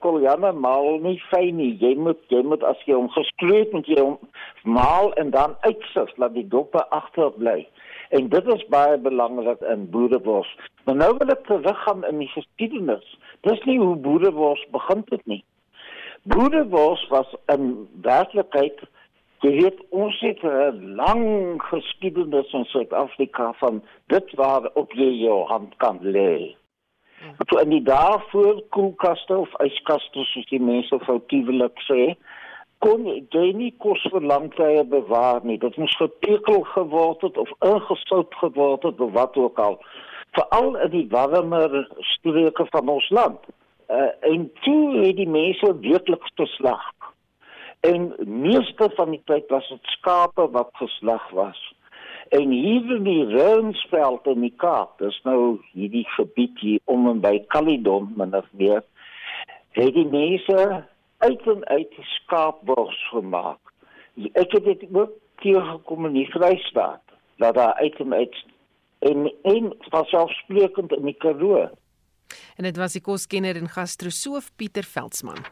koriander 0.00 0.54
maal 0.54 0.98
nie 0.98 1.20
fyn 1.30 1.56
nie. 1.56 1.76
Jy 1.78 1.94
moet 1.94 2.18
jy 2.28 2.42
moet 2.42 2.62
as 2.64 2.76
jy 2.86 2.94
hom 2.94 3.08
geskreut 3.08 3.72
moet 3.72 3.86
jy 3.86 4.00
hom 4.00 4.18
maal 4.64 5.12
en 5.14 5.30
dan 5.30 5.54
uitsis 5.60 6.10
laat 6.18 6.34
die 6.34 6.48
doppe 6.48 6.82
agterbly. 6.90 7.68
En 8.10 8.28
dit 8.28 8.46
is 8.54 8.66
baie 8.72 8.98
belangrik 8.98 9.60
in 9.60 9.90
boerewors. 9.90 10.50
Maar 10.84 10.96
nou 10.98 11.10
wil 11.18 11.34
ek 11.34 11.44
teruggaan 11.46 12.04
in 12.08 12.18
die 12.18 12.30
geskiedenis. 12.34 13.18
Dis 13.46 13.62
nie 13.64 13.78
hoe 13.78 13.96
boerewors 13.96 14.64
begin 14.74 15.04
het 15.08 15.26
nie. 15.30 15.44
Boerewors 16.22 17.06
was 17.08 17.34
in 17.54 17.88
werklikheid 18.02 18.82
jy 19.40 19.50
weet 19.56 19.78
ons 19.96 20.18
het 20.20 20.42
'n 20.44 20.94
lang 20.96 21.62
geskiedenis 21.62 22.52
in 22.52 22.64
Suid-Afrika 22.64 23.52
van 23.52 23.82
dit 24.06 24.34
waar 24.34 24.70
op 24.74 24.92
jy 24.92 25.12
jou 25.24 25.46
hand 25.46 25.76
kan 25.76 25.98
lê. 26.02 26.56
So 27.48 27.58
in 27.60 27.70
die 27.70 27.82
dae 27.82 28.18
voor 28.30 28.62
koelkaste 28.68 29.36
of 29.36 29.54
yskaste 29.64 30.24
soos 30.24 30.46
die 30.48 30.60
mense 30.60 30.98
foutiewelik 30.98 31.80
sê, 31.88 32.16
kon 32.84 33.04
jy 33.06 33.46
nie 33.56 33.72
kos 33.84 34.02
vir 34.12 34.24
lang 34.24 34.48
tye 34.56 34.84
bewaar 34.88 35.44
nie. 35.44 35.58
Dit 35.60 35.76
moes 35.80 35.96
gepekel 36.00 36.62
geword 36.72 37.24
het 37.26 37.40
of 37.40 37.50
ingesout 37.66 38.36
geword 38.40 38.86
het 38.88 39.00
of 39.00 39.12
wat 39.16 39.36
ook 39.36 39.58
al. 39.60 39.76
Veral 40.36 40.76
in 40.86 40.94
die 40.94 41.06
warmer 41.12 41.74
streke 42.14 42.66
van 42.70 42.88
ons 42.88 43.10
land. 43.10 43.50
Uh, 43.90 44.08
en 44.32 44.46
toe 44.64 45.02
het 45.02 45.18
die 45.18 45.28
mense 45.28 45.74
werklik 45.82 46.24
geslag. 46.38 46.86
En 47.80 48.12
meeste 48.24 48.90
van 48.96 49.12
die 49.16 49.22
tyd 49.28 49.48
was 49.52 49.68
dit 49.68 49.92
skape 49.96 50.46
wat 50.54 50.70
geslag 50.80 51.28
was. 51.36 51.60
En 52.30 52.50
hier 52.54 52.96
in 52.96 53.04
die 53.04 53.24
Rensveld 53.26 54.26
in 54.30 54.44
die 54.44 54.54
Kaap, 54.56 54.98
dis 55.02 55.16
nou 55.26 55.58
hierdie 55.72 56.06
gebied 56.14 56.60
hier 56.62 56.78
om 56.84 57.08
en 57.10 57.20
by 57.24 57.40
Caledon, 57.50 58.12
min 58.16 58.36
of 58.38 58.46
meer, 58.54 58.84
het 59.74 59.96
die 59.96 60.06
mense 60.06 60.84
uit 61.20 61.46
en 61.46 61.64
uit 61.66 61.94
skaapbors 62.16 63.08
gemaak. 63.08 63.60
Ek 64.32 64.52
het 64.56 64.64
dit 64.64 64.86
ook 64.92 65.12
teëgekom 65.44 66.08
in 66.10 66.18
die 66.20 66.28
Vrystaat, 66.32 67.04
dat 67.40 67.54
daar 67.54 67.74
uit 67.74 68.00
en 68.00 68.14
uit 68.14 68.36
en 68.98 69.30
en 69.42 69.72
vanselfsprekend 69.92 70.92
in 70.92 71.04
die 71.04 71.16
Karoo. 71.16 71.68
En 72.56 72.64
dit 72.64 72.76
was 72.76 72.92
die 72.92 73.04
koskenner 73.04 73.56
en 73.56 73.68
gastrosoof 73.68 74.50
Pieter 74.56 74.84
Veldsmann. 74.84 75.44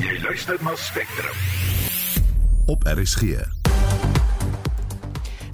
Jy 0.00 0.20
luister 0.22 0.58
na 0.64 0.74
Spectrum. 0.74 1.36
Op 2.66 2.82
RSG. 2.84 3.63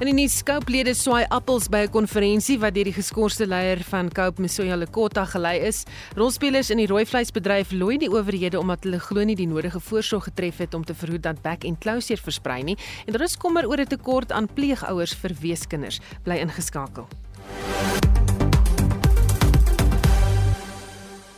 In 0.01 0.09
die 0.09 0.15
nuus 0.17 0.39
Cope-lede 0.49 0.95
swaai 0.97 1.27
appels 1.29 1.67
by 1.69 1.83
'n 1.85 1.91
konferensie 1.93 2.57
wat 2.59 2.73
deur 2.73 2.89
die 2.89 2.97
geskorste 2.97 3.45
leier 3.47 3.85
van 3.85 4.09
Cope, 4.09 4.41
Msoya 4.41 4.75
Lekota, 4.77 5.27
gelei 5.27 5.61
is. 5.61 5.85
Rolspelers 6.17 6.71
in 6.71 6.79
die 6.79 6.87
rooi 6.87 7.05
vleisbedryf 7.05 7.71
looi 7.73 7.99
die 7.99 8.09
owerhede 8.09 8.59
omdat 8.59 8.85
hulle 8.85 8.99
glo 8.99 9.25
nie 9.25 9.37
die 9.37 9.47
nodige 9.47 9.81
voorsorg 9.81 10.25
getref 10.25 10.57
het 10.57 10.75
om 10.75 10.85
te 10.85 10.95
verhoed 10.95 11.23
dat 11.23 11.43
back 11.43 11.65
and 11.65 11.79
closure 11.81 12.23
versprei 12.23 12.63
nie. 12.63 12.79
En 13.07 13.13
daar 13.13 13.23
is 13.23 13.37
kommer 13.37 13.69
oor 13.69 13.77
'n 13.77 13.87
tekort 13.87 14.33
aan 14.33 14.49
pleegouers 14.49 15.15
vir 15.15 15.37
weeskinders. 15.41 16.01
Bly 16.23 16.37
ingeskakel. 16.37 17.07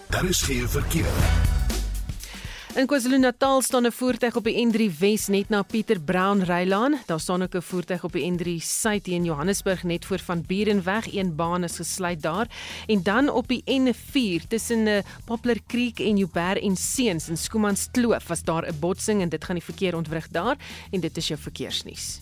Daar 0.08 0.24
is 0.24 0.42
geen 0.42 0.68
verkeer. 0.68 1.61
In 2.74 2.86
KwaZulu-Natal 2.86 3.62
staan 3.62 3.86
'n 3.86 3.92
voertuig 3.92 4.36
op 4.36 4.44
die 4.44 4.66
N3 4.66 4.98
Wes 4.98 5.26
net 5.26 5.48
na 5.48 5.62
Pieter 5.62 6.00
Brown 6.00 6.40
Rylaan. 6.40 7.00
Daar 7.06 7.20
staan 7.20 7.42
ook 7.42 7.54
'n 7.54 7.60
voertuig 7.60 8.04
op 8.04 8.12
die 8.12 8.32
N3 8.32 8.60
Suid 8.60 9.06
in 9.06 9.24
Johannesburg 9.24 9.82
net 9.82 10.04
voor 10.04 10.18
van 10.18 10.44
Burenweg. 10.46 11.14
Een 11.14 11.34
baan 11.34 11.64
is 11.64 11.76
gesluit 11.76 12.22
daar. 12.22 12.46
En 12.86 13.02
dan 13.02 13.28
op 13.28 13.48
die 13.48 13.62
N4 13.64 14.46
tussen 14.48 14.86
uh, 14.86 14.98
Poplar 15.24 15.58
Creek 15.66 15.98
en 15.98 16.18
Uber 16.18 16.62
en 16.62 16.76
Seuns 16.76 17.28
in 17.28 17.36
Skoomans 17.36 17.88
Kloof 17.90 18.26
was 18.26 18.42
daar 18.42 18.66
'n 18.66 18.78
botsing 18.78 19.20
en 19.20 19.28
dit 19.28 19.44
gaan 19.44 19.54
die 19.54 19.64
verkeer 19.64 19.96
ontwrig 19.96 20.28
daar 20.28 20.56
en 20.90 21.00
dit 21.00 21.16
is 21.16 21.28
jou 21.28 21.40
verkeersnuus. 21.40 22.20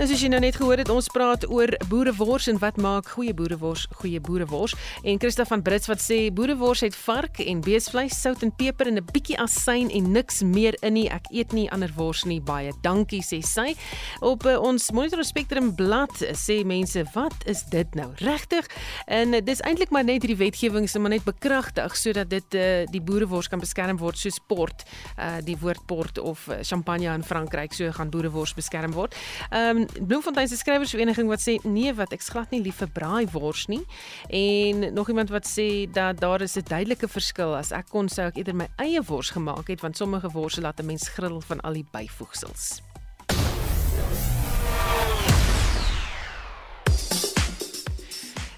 Nou 0.00 0.06
soos 0.08 0.22
jy 0.24 0.30
nou 0.32 0.38
net 0.40 0.56
gehoor 0.56 0.80
het, 0.80 0.88
ons 0.88 1.10
praat 1.12 1.42
oor 1.52 1.68
boerewors 1.90 2.46
en 2.48 2.56
wat 2.62 2.78
maak 2.80 3.10
goeie 3.18 3.34
boerewors 3.36 3.82
goeie 3.98 4.16
boerewors. 4.24 4.72
En 5.04 5.18
Christa 5.20 5.44
van 5.44 5.60
Brits 5.60 5.90
wat 5.90 6.00
sê 6.00 6.30
boerewors 6.32 6.80
het 6.80 6.94
vark 6.96 7.36
en 7.44 7.58
beesvleis, 7.60 8.16
sout 8.16 8.40
en 8.40 8.48
peper 8.48 8.88
en 8.88 8.96
'n 8.96 9.04
bietjie 9.12 9.36
asyn 9.36 9.90
en 9.92 10.12
niks 10.12 10.40
meer 10.40 10.74
in 10.80 10.94
nie. 10.94 11.10
Ek 11.10 11.26
eet 11.30 11.52
nie 11.52 11.68
ander 11.70 11.92
wors 11.96 12.24
nie. 12.24 12.40
Baie 12.40 12.72
dankie 12.80 13.20
sê 13.20 13.42
sy. 13.42 13.76
Op 14.20 14.46
uh, 14.46 14.56
ons 14.56 14.90
Monitor 14.90 15.22
Spectrum 15.22 15.74
blad 15.74 16.16
sê 16.32 16.64
mense, 16.64 17.04
"Wat 17.12 17.36
is 17.44 17.62
dit 17.68 17.94
nou?" 17.94 18.08
Regtig? 18.16 18.66
En 19.06 19.34
uh, 19.34 19.40
dis 19.44 19.60
eintlik 19.60 19.90
maar 19.90 20.04
net 20.04 20.22
hierdie 20.22 20.36
wetgewing 20.46 20.88
se 20.88 20.98
maar 20.98 21.10
net 21.10 21.24
bekragtig 21.24 21.96
sodat 21.96 22.30
dit 22.30 22.54
uh, 22.54 22.86
die 22.90 23.02
boerewors 23.02 23.48
kan 23.48 23.60
beskerm 23.60 23.98
word 23.98 24.16
soos 24.16 24.40
port, 24.46 24.82
uh, 25.18 25.44
die 25.44 25.56
woord 25.60 25.86
port 25.86 26.18
of 26.18 26.48
champagne 26.62 27.14
in 27.14 27.22
Frankryk 27.22 27.74
so 27.74 27.92
gaan 27.92 28.10
boerewors 28.10 28.54
beskerm 28.54 28.92
word. 28.92 29.14
Ehm 29.50 29.76
um, 29.76 29.89
Bloemfontein 29.98 30.48
se 30.48 30.56
skrywersvereniging 30.56 31.28
wat 31.28 31.42
sê 31.42 31.56
nee 31.64 31.92
wat 31.94 32.12
ek 32.12 32.22
glad 32.22 32.52
nie 32.54 32.62
lief 32.62 32.80
vir 32.82 32.90
braaivors 32.94 33.66
nie 33.72 33.82
en 34.28 34.92
nog 34.94 35.08
iemand 35.08 35.32
wat 35.34 35.48
sê 35.48 35.90
dat 35.90 36.20
daar 36.20 36.40
is 36.42 36.56
'n 36.56 36.68
duidelike 36.68 37.08
verskil 37.08 37.56
as 37.56 37.72
ek 37.72 37.88
kon 37.88 38.08
sou 38.08 38.26
ek 38.26 38.36
eerder 38.36 38.54
my 38.54 38.68
eie 38.78 39.02
wors 39.02 39.30
gemaak 39.30 39.68
het 39.68 39.80
want 39.80 39.96
sommige 39.96 40.30
worse 40.30 40.60
laat 40.60 40.80
'n 40.80 40.86
mens 40.86 41.08
grill 41.08 41.40
van 41.40 41.60
al 41.60 41.72
die 41.72 41.86
byvoegsels. 41.92 42.89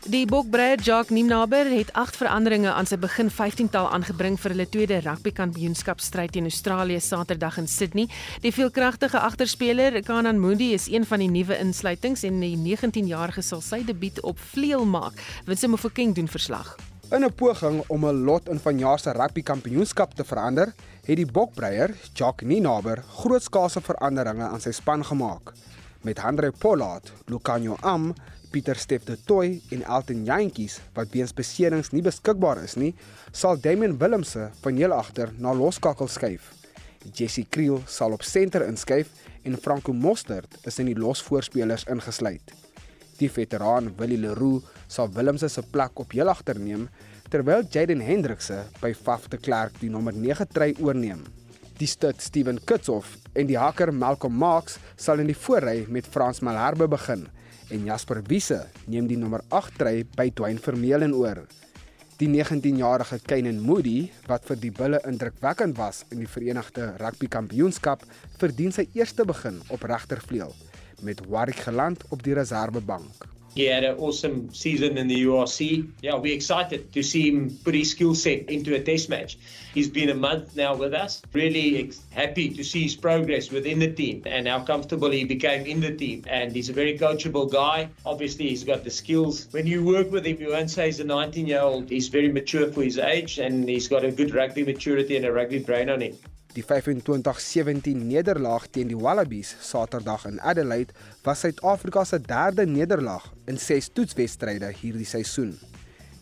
Die 0.03 0.27
Bokbreier 0.27 0.81
Jacques 0.81 1.11
Niemnaber 1.15 1.69
het 1.71 1.93
8 1.93 2.17
veranderinge 2.17 2.73
aan 2.73 2.89
sy 2.91 2.97
begin 2.99 3.29
15-tal 3.31 3.87
aangebring 3.95 4.35
vir 4.43 4.51
hulle 4.51 4.65
tweede 4.67 4.97
rugbykampioenskapstryd 5.05 6.33
teen 6.35 6.49
Australië 6.51 6.99
Saterdag 6.99 7.61
in 7.63 7.69
Sydney. 7.71 8.09
Die 8.43 8.51
veelkragtige 8.51 9.21
agterspeler 9.23 10.01
Kanan 10.03 10.41
Moody 10.43 10.73
is 10.75 10.89
een 10.91 11.07
van 11.07 11.23
die 11.23 11.31
nuwe 11.31 11.55
insluitings 11.63 12.27
en 12.27 12.43
die 12.43 12.57
19-jarige 12.59 13.47
sal 13.47 13.63
sy 13.63 13.85
debuut 13.87 14.19
op 14.27 14.43
vleuel 14.51 14.83
maak. 14.91 15.23
Winsime 15.47 15.77
Mofokeng 15.77 16.17
doen 16.19 16.27
verslag. 16.27 16.75
In 17.15 17.23
'n 17.23 17.35
poging 17.35 17.85
om 17.87 18.05
'n 18.05 18.25
lot 18.25 18.49
in 18.49 18.59
vanjaar 18.59 18.99
se 18.99 19.13
rugbykampioenskap 19.13 20.15
te 20.15 20.25
verander, 20.25 20.75
het 21.05 21.17
die 21.17 21.27
Bokbreier, 21.27 21.95
Jacques 22.13 22.49
Ninaber, 22.49 23.05
grootskaalse 23.23 23.81
veranderinge 23.81 24.49
aan 24.49 24.61
sy 24.61 24.73
span 24.73 25.05
gemaak. 25.05 25.53
Met 26.01 26.19
Andre 26.19 26.51
Pollard, 26.51 27.13
Lucanio 27.27 27.77
Am, 27.81 28.15
Pieter 28.53 28.77
Steff 28.77 29.07
de 29.09 29.17
Tooi 29.17 29.63
en 29.73 29.83
Elton 29.89 30.27
Jantjies 30.29 30.75
wat 30.93 31.15
weens 31.15 31.33
beserings 31.33 31.89
nie 31.95 32.03
beskikbaar 32.05 32.61
is 32.61 32.75
nie, 32.77 32.91
sal 33.33 33.57
Damian 33.57 33.95
Willemse 33.97 34.51
van 34.61 34.77
heel 34.77 34.93
agter 34.93 35.33
na 35.41 35.55
loskakel 35.57 36.11
skuif. 36.13 36.51
Jesse 37.17 37.47
Kriel 37.49 37.81
sal 37.89 38.13
op 38.13 38.27
senter 38.29 38.67
inskuif 38.69 39.09
en 39.49 39.57
Franco 39.57 39.97
Mostert 39.97 40.59
is 40.69 40.79
in 40.85 40.93
die 40.93 40.99
losvoorspelers 40.99 41.89
ingesluit. 41.97 42.53
Die 43.17 43.33
veteraan 43.33 43.89
Willie 43.97 44.21
Leroux 44.21 44.69
sal 44.85 45.09
Willemse 45.17 45.49
se 45.49 45.65
plek 45.73 46.05
op 46.05 46.13
heel 46.13 46.29
agter 46.29 46.61
neem 46.61 46.91
terwyl 47.33 47.65
Jaden 47.73 48.05
Hendrikse 48.05 48.67
by 48.83 48.93
Faf 48.93 49.31
de 49.33 49.41
Klerk 49.41 49.81
die 49.81 49.91
nommer 49.91 50.13
9 50.13 50.53
try 50.53 50.75
oorneem. 50.77 51.25
Die 51.81 51.89
stud 51.89 52.21
Steven 52.21 52.61
Kutzhoff 52.69 53.17
en 53.33 53.49
die 53.49 53.57
haker 53.57 53.97
Malcolm 53.97 54.37
Marx 54.37 54.77
sal 55.01 55.25
in 55.25 55.33
die 55.33 55.43
voorry 55.47 55.87
met 55.89 56.05
Frans 56.05 56.45
Malherbe 56.45 56.93
begin 56.93 57.31
en 57.73 57.87
Jasper 57.89 58.21
Wiese 58.29 58.67
neem 58.87 59.09
die 59.09 59.17
nommer 59.17 59.43
8 59.49 59.79
try 59.81 60.03
by 60.17 60.29
Dwayne 60.37 60.61
Vermeulen 60.61 61.15
oor. 61.17 61.43
Die 62.21 62.29
19-jarige 62.29 63.19
Kainan 63.25 63.63
Moody, 63.65 64.13
wat 64.29 64.45
vir 64.47 64.61
die 64.61 64.71
Bulle 64.71 65.01
indrukwekkend 65.09 65.79
was 65.81 66.05
in 66.13 66.21
die 66.23 66.29
Verenigde 66.31 66.93
Rugby 67.01 67.31
Kampioenskap, 67.33 68.05
verdien 68.39 68.75
sy 68.77 68.87
eerste 68.95 69.27
begin 69.27 69.59
op 69.73 69.89
regtervleuel 69.89 70.53
met 71.03 71.25
Warwick 71.27 71.65
geland 71.65 72.05
op 72.15 72.23
die 72.23 72.37
reservebank. 72.39 73.27
He 73.55 73.67
had 73.67 73.85
an 73.85 73.99
awesome 73.99 74.53
season 74.55 74.97
in 74.97 75.09
the 75.09 75.25
URC. 75.25 75.91
Yeah, 76.01 76.15
we're 76.17 76.35
excited 76.35 76.91
to 76.93 77.03
see 77.03 77.29
him 77.29 77.59
put 77.65 77.75
his 77.75 77.91
skill 77.91 78.15
set 78.15 78.49
into 78.49 78.75
a 78.75 78.81
test 78.81 79.11
match. 79.11 79.37
He's 79.75 79.91
been 79.91 80.09
a 80.09 80.15
month 80.15 80.57
now 80.57 80.75
with 80.75 80.95
us. 80.95 81.21
Really 81.35 81.85
ex- 81.85 82.01
happy 82.11 82.49
to 82.49 82.65
see 82.65 82.85
his 82.85 82.97
progress 82.97 83.51
within 83.51 83.79
the 83.79 83.93
team 83.93 84.23
and 84.25 84.49
how 84.49 84.61
comfortable 84.61 85.11
he 85.11 85.25
became 85.25 85.67
in 85.67 85.81
the 85.81 85.95
team. 85.95 86.25
And 86.29 86.53
he's 86.53 86.71
a 86.71 86.73
very 86.73 86.99
coachable 86.99 87.51
guy. 87.53 87.91
Obviously, 88.07 88.49
he's 88.49 88.65
got 88.65 88.85
the 88.85 88.91
skills. 88.91 89.49
When 89.51 89.67
you 89.67 89.85
work 89.85 90.11
with 90.11 90.27
him, 90.27 90.39
you 90.41 90.49
won't 90.49 90.71
say 90.71 90.87
he's 90.87 91.01
a 91.01 91.05
19 91.05 91.47
year 91.47 91.61
old. 91.61 91.91
He's 91.91 92.09
very 92.09 92.33
mature 92.33 92.73
for 92.73 92.83
his 92.83 92.99
age 92.99 93.39
and 93.39 93.69
he's 93.69 93.89
got 93.89 94.05
a 94.05 94.11
good 94.11 94.35
rugby 94.35 94.65
maturity 94.65 95.17
and 95.17 95.27
a 95.27 95.33
rugby 95.33 95.59
brain 95.59 95.91
on 95.91 96.01
him. 96.01 96.17
Die 96.53 96.65
25-17 96.65 97.97
nederlaag 97.97 98.67
teen 98.69 98.91
die 98.91 98.99
Wallabies 99.01 99.55
Saterdag 99.65 100.27
in 100.29 100.39
Adelaide 100.41 100.93
was 101.25 101.41
Suid-Afrika 101.41 102.05
se 102.05 102.19
derde 102.21 102.67
nederlaag 102.67 103.31
in 103.49 103.57
6 103.57 103.89
toetswedstryde 103.97 104.69
hierdie 104.77 105.09
seisoen. 105.09 105.55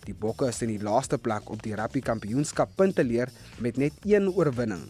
Die 0.06 0.14
Bokke 0.14 0.46
is 0.52 0.62
in 0.62 0.70
die 0.70 0.78
laaste 0.78 1.18
plek 1.18 1.50
op 1.50 1.64
die 1.66 1.74
Rugby 1.74 2.00
Kampioenskap 2.00 2.76
punteleer 2.78 3.32
met 3.58 3.76
net 3.76 3.98
1 4.06 4.30
oorwinning. 4.30 4.86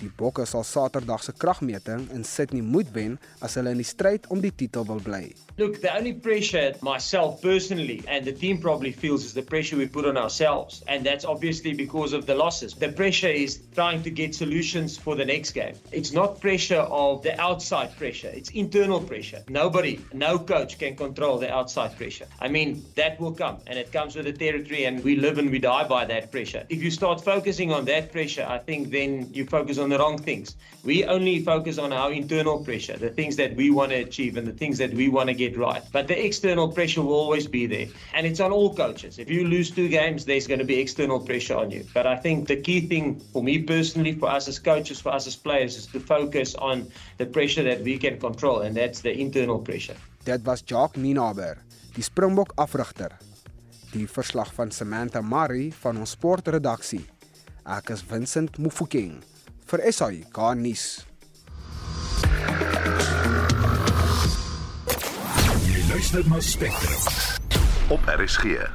Die 0.00 0.10
Bokke 0.12 0.44
sal 0.44 0.64
Saterdag 0.64 1.22
se 1.24 1.32
kragmeting 1.32 2.10
in 2.12 2.24
Sydney 2.24 2.60
moet 2.60 2.90
wen 2.92 3.18
as 3.40 3.54
hulle 3.56 3.72
in 3.72 3.80
die 3.80 3.86
stryd 3.86 4.26
om 4.28 4.42
die 4.44 4.52
titel 4.52 4.84
wil 4.84 5.00
bly. 5.00 5.32
Look, 5.56 5.80
the 5.80 5.88
only 5.96 6.12
pressure 6.12 6.74
myself 6.82 7.40
personally 7.40 8.02
and 8.06 8.26
the 8.26 8.32
team 8.32 8.58
probably 8.60 8.92
feels 8.92 9.24
is 9.24 9.32
the 9.32 9.42
pressure 9.42 9.78
we 9.78 9.86
put 9.88 10.04
on 10.04 10.18
ourselves. 10.18 10.82
And 10.86 11.04
that's 11.04 11.24
obviously 11.24 11.72
because 11.72 12.12
of 12.12 12.26
the 12.26 12.34
losses. 12.34 12.74
The 12.74 12.92
pressure 12.92 13.32
is 13.32 13.60
trying 13.74 14.02
to 14.02 14.10
get 14.10 14.34
solutions 14.34 14.98
for 14.98 15.16
the 15.16 15.24
next 15.24 15.52
game. 15.52 15.74
It's 15.92 16.12
not 16.12 16.40
pressure 16.42 16.84
of 16.90 17.22
the 17.22 17.40
outside 17.40 17.96
pressure, 17.96 18.28
it's 18.28 18.50
internal 18.50 19.00
pressure. 19.00 19.42
Nobody, 19.48 19.98
no 20.12 20.38
coach 20.38 20.78
can 20.78 20.94
control 20.94 21.38
the 21.38 21.50
outside 21.50 21.96
pressure. 21.96 22.26
I 22.40 22.48
mean, 22.48 22.84
that 22.96 23.18
will 23.18 23.32
come 23.32 23.56
and 23.66 23.78
it 23.78 23.92
comes 23.92 24.14
with 24.14 24.26
the 24.26 24.32
territory, 24.32 24.84
and 24.84 25.02
we 25.02 25.16
live 25.16 25.38
and 25.38 25.50
we 25.50 25.58
die 25.58 25.88
by 25.88 26.04
that 26.04 26.30
pressure. 26.30 26.66
If 26.68 26.82
you 26.82 26.90
start 26.90 27.24
focusing 27.24 27.72
on 27.72 27.86
that 27.86 28.12
pressure, 28.12 28.46
I 28.46 28.58
think 28.58 28.90
then 28.90 29.30
you 29.32 29.46
focus 29.46 29.78
on 29.78 29.85
the 29.90 29.98
wrong 29.98 30.18
things. 30.18 30.56
We 30.84 31.04
only 31.04 31.42
focus 31.42 31.78
on 31.78 31.92
our 31.92 32.12
internal 32.12 32.62
pressure, 32.62 32.96
the 32.96 33.10
things 33.10 33.34
that 33.36 33.56
we 33.56 33.70
want 33.70 33.90
to 33.90 33.96
achieve 33.96 34.36
and 34.36 34.46
the 34.46 34.52
things 34.52 34.78
that 34.78 34.94
we 34.94 35.08
want 35.08 35.28
to 35.28 35.34
get 35.34 35.56
right. 35.56 35.82
But 35.92 36.06
the 36.06 36.24
external 36.24 36.70
pressure 36.70 37.02
will 37.02 37.14
always 37.14 37.48
be 37.48 37.66
there. 37.66 37.88
And 38.14 38.26
it's 38.26 38.38
on 38.38 38.52
all 38.52 38.74
coaches. 38.74 39.18
If 39.18 39.28
you 39.28 39.48
lose 39.48 39.70
two 39.70 39.88
games, 39.88 40.24
there's 40.24 40.46
going 40.46 40.60
to 40.60 40.64
be 40.64 40.78
external 40.78 41.18
pressure 41.18 41.56
on 41.56 41.70
you. 41.70 41.84
But 41.92 42.06
I 42.06 42.16
think 42.16 42.46
the 42.46 42.56
key 42.56 42.80
thing 42.80 43.18
for 43.32 43.42
me 43.42 43.62
personally, 43.62 44.12
for 44.12 44.30
us 44.30 44.48
as 44.48 44.58
coaches, 44.58 45.00
for 45.00 45.12
us 45.12 45.26
as 45.26 45.36
players, 45.36 45.76
is 45.76 45.86
to 45.86 46.00
focus 46.00 46.54
on 46.54 46.86
the 47.18 47.26
pressure 47.26 47.64
that 47.64 47.82
we 47.82 47.98
can 47.98 48.18
control, 48.18 48.60
and 48.60 48.76
that's 48.76 49.00
the 49.00 49.12
internal 49.12 49.58
pressure. 49.58 49.96
Dit 50.24 50.42
was 50.44 50.62
Jacques 50.64 50.98
Ninaber, 50.98 51.58
die 51.94 52.02
Springbok 52.02 52.52
afrigter. 52.54 53.18
Die 53.92 54.06
verslag 54.06 54.50
van 54.54 54.70
Samantha 54.70 55.22
Murray 55.22 55.70
van 55.82 55.96
ons 55.96 56.10
sportredaksie. 56.10 57.04
Ek 57.66 57.90
is 57.94 58.02
Vincent 58.06 58.58
Mufokeng 58.58 59.22
vir 59.66 59.82
SAI 59.90 60.24
Garnis. 60.34 61.04
Jy 65.66 65.82
luister 65.90 66.26
na 66.30 66.40
Spectrum 66.40 67.94
op 67.94 68.06
RSG. 68.06 68.66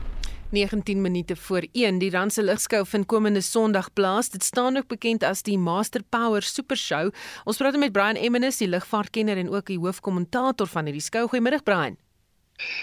19 0.52 1.02
minute 1.02 1.36
voor 1.36 1.64
1 1.72 2.00
die 2.00 2.10
Randse 2.12 2.44
ligskou 2.44 2.84
vind 2.86 3.08
komende 3.08 3.42
Sondag 3.42 3.94
plaas. 3.94 4.30
Dit 4.30 4.44
staan 4.44 4.78
ook 4.78 4.88
bekend 4.92 5.24
as 5.24 5.46
die 5.48 5.58
Master 5.58 6.04
Power 6.04 6.44
Super 6.44 6.78
Show. 6.78 7.14
Ons 7.48 7.58
praat 7.58 7.78
met 7.80 7.94
Brian 7.96 8.20
Emmenis, 8.20 8.60
die 8.60 8.68
lugvaartkenner 8.68 9.40
en 9.40 9.50
ook 9.50 9.72
die 9.72 9.80
hoofkommentator 9.80 10.68
van 10.68 10.92
hierdie 10.92 11.04
skou. 11.04 11.30
Goeiemôre 11.32 11.64
Brian. 11.64 11.96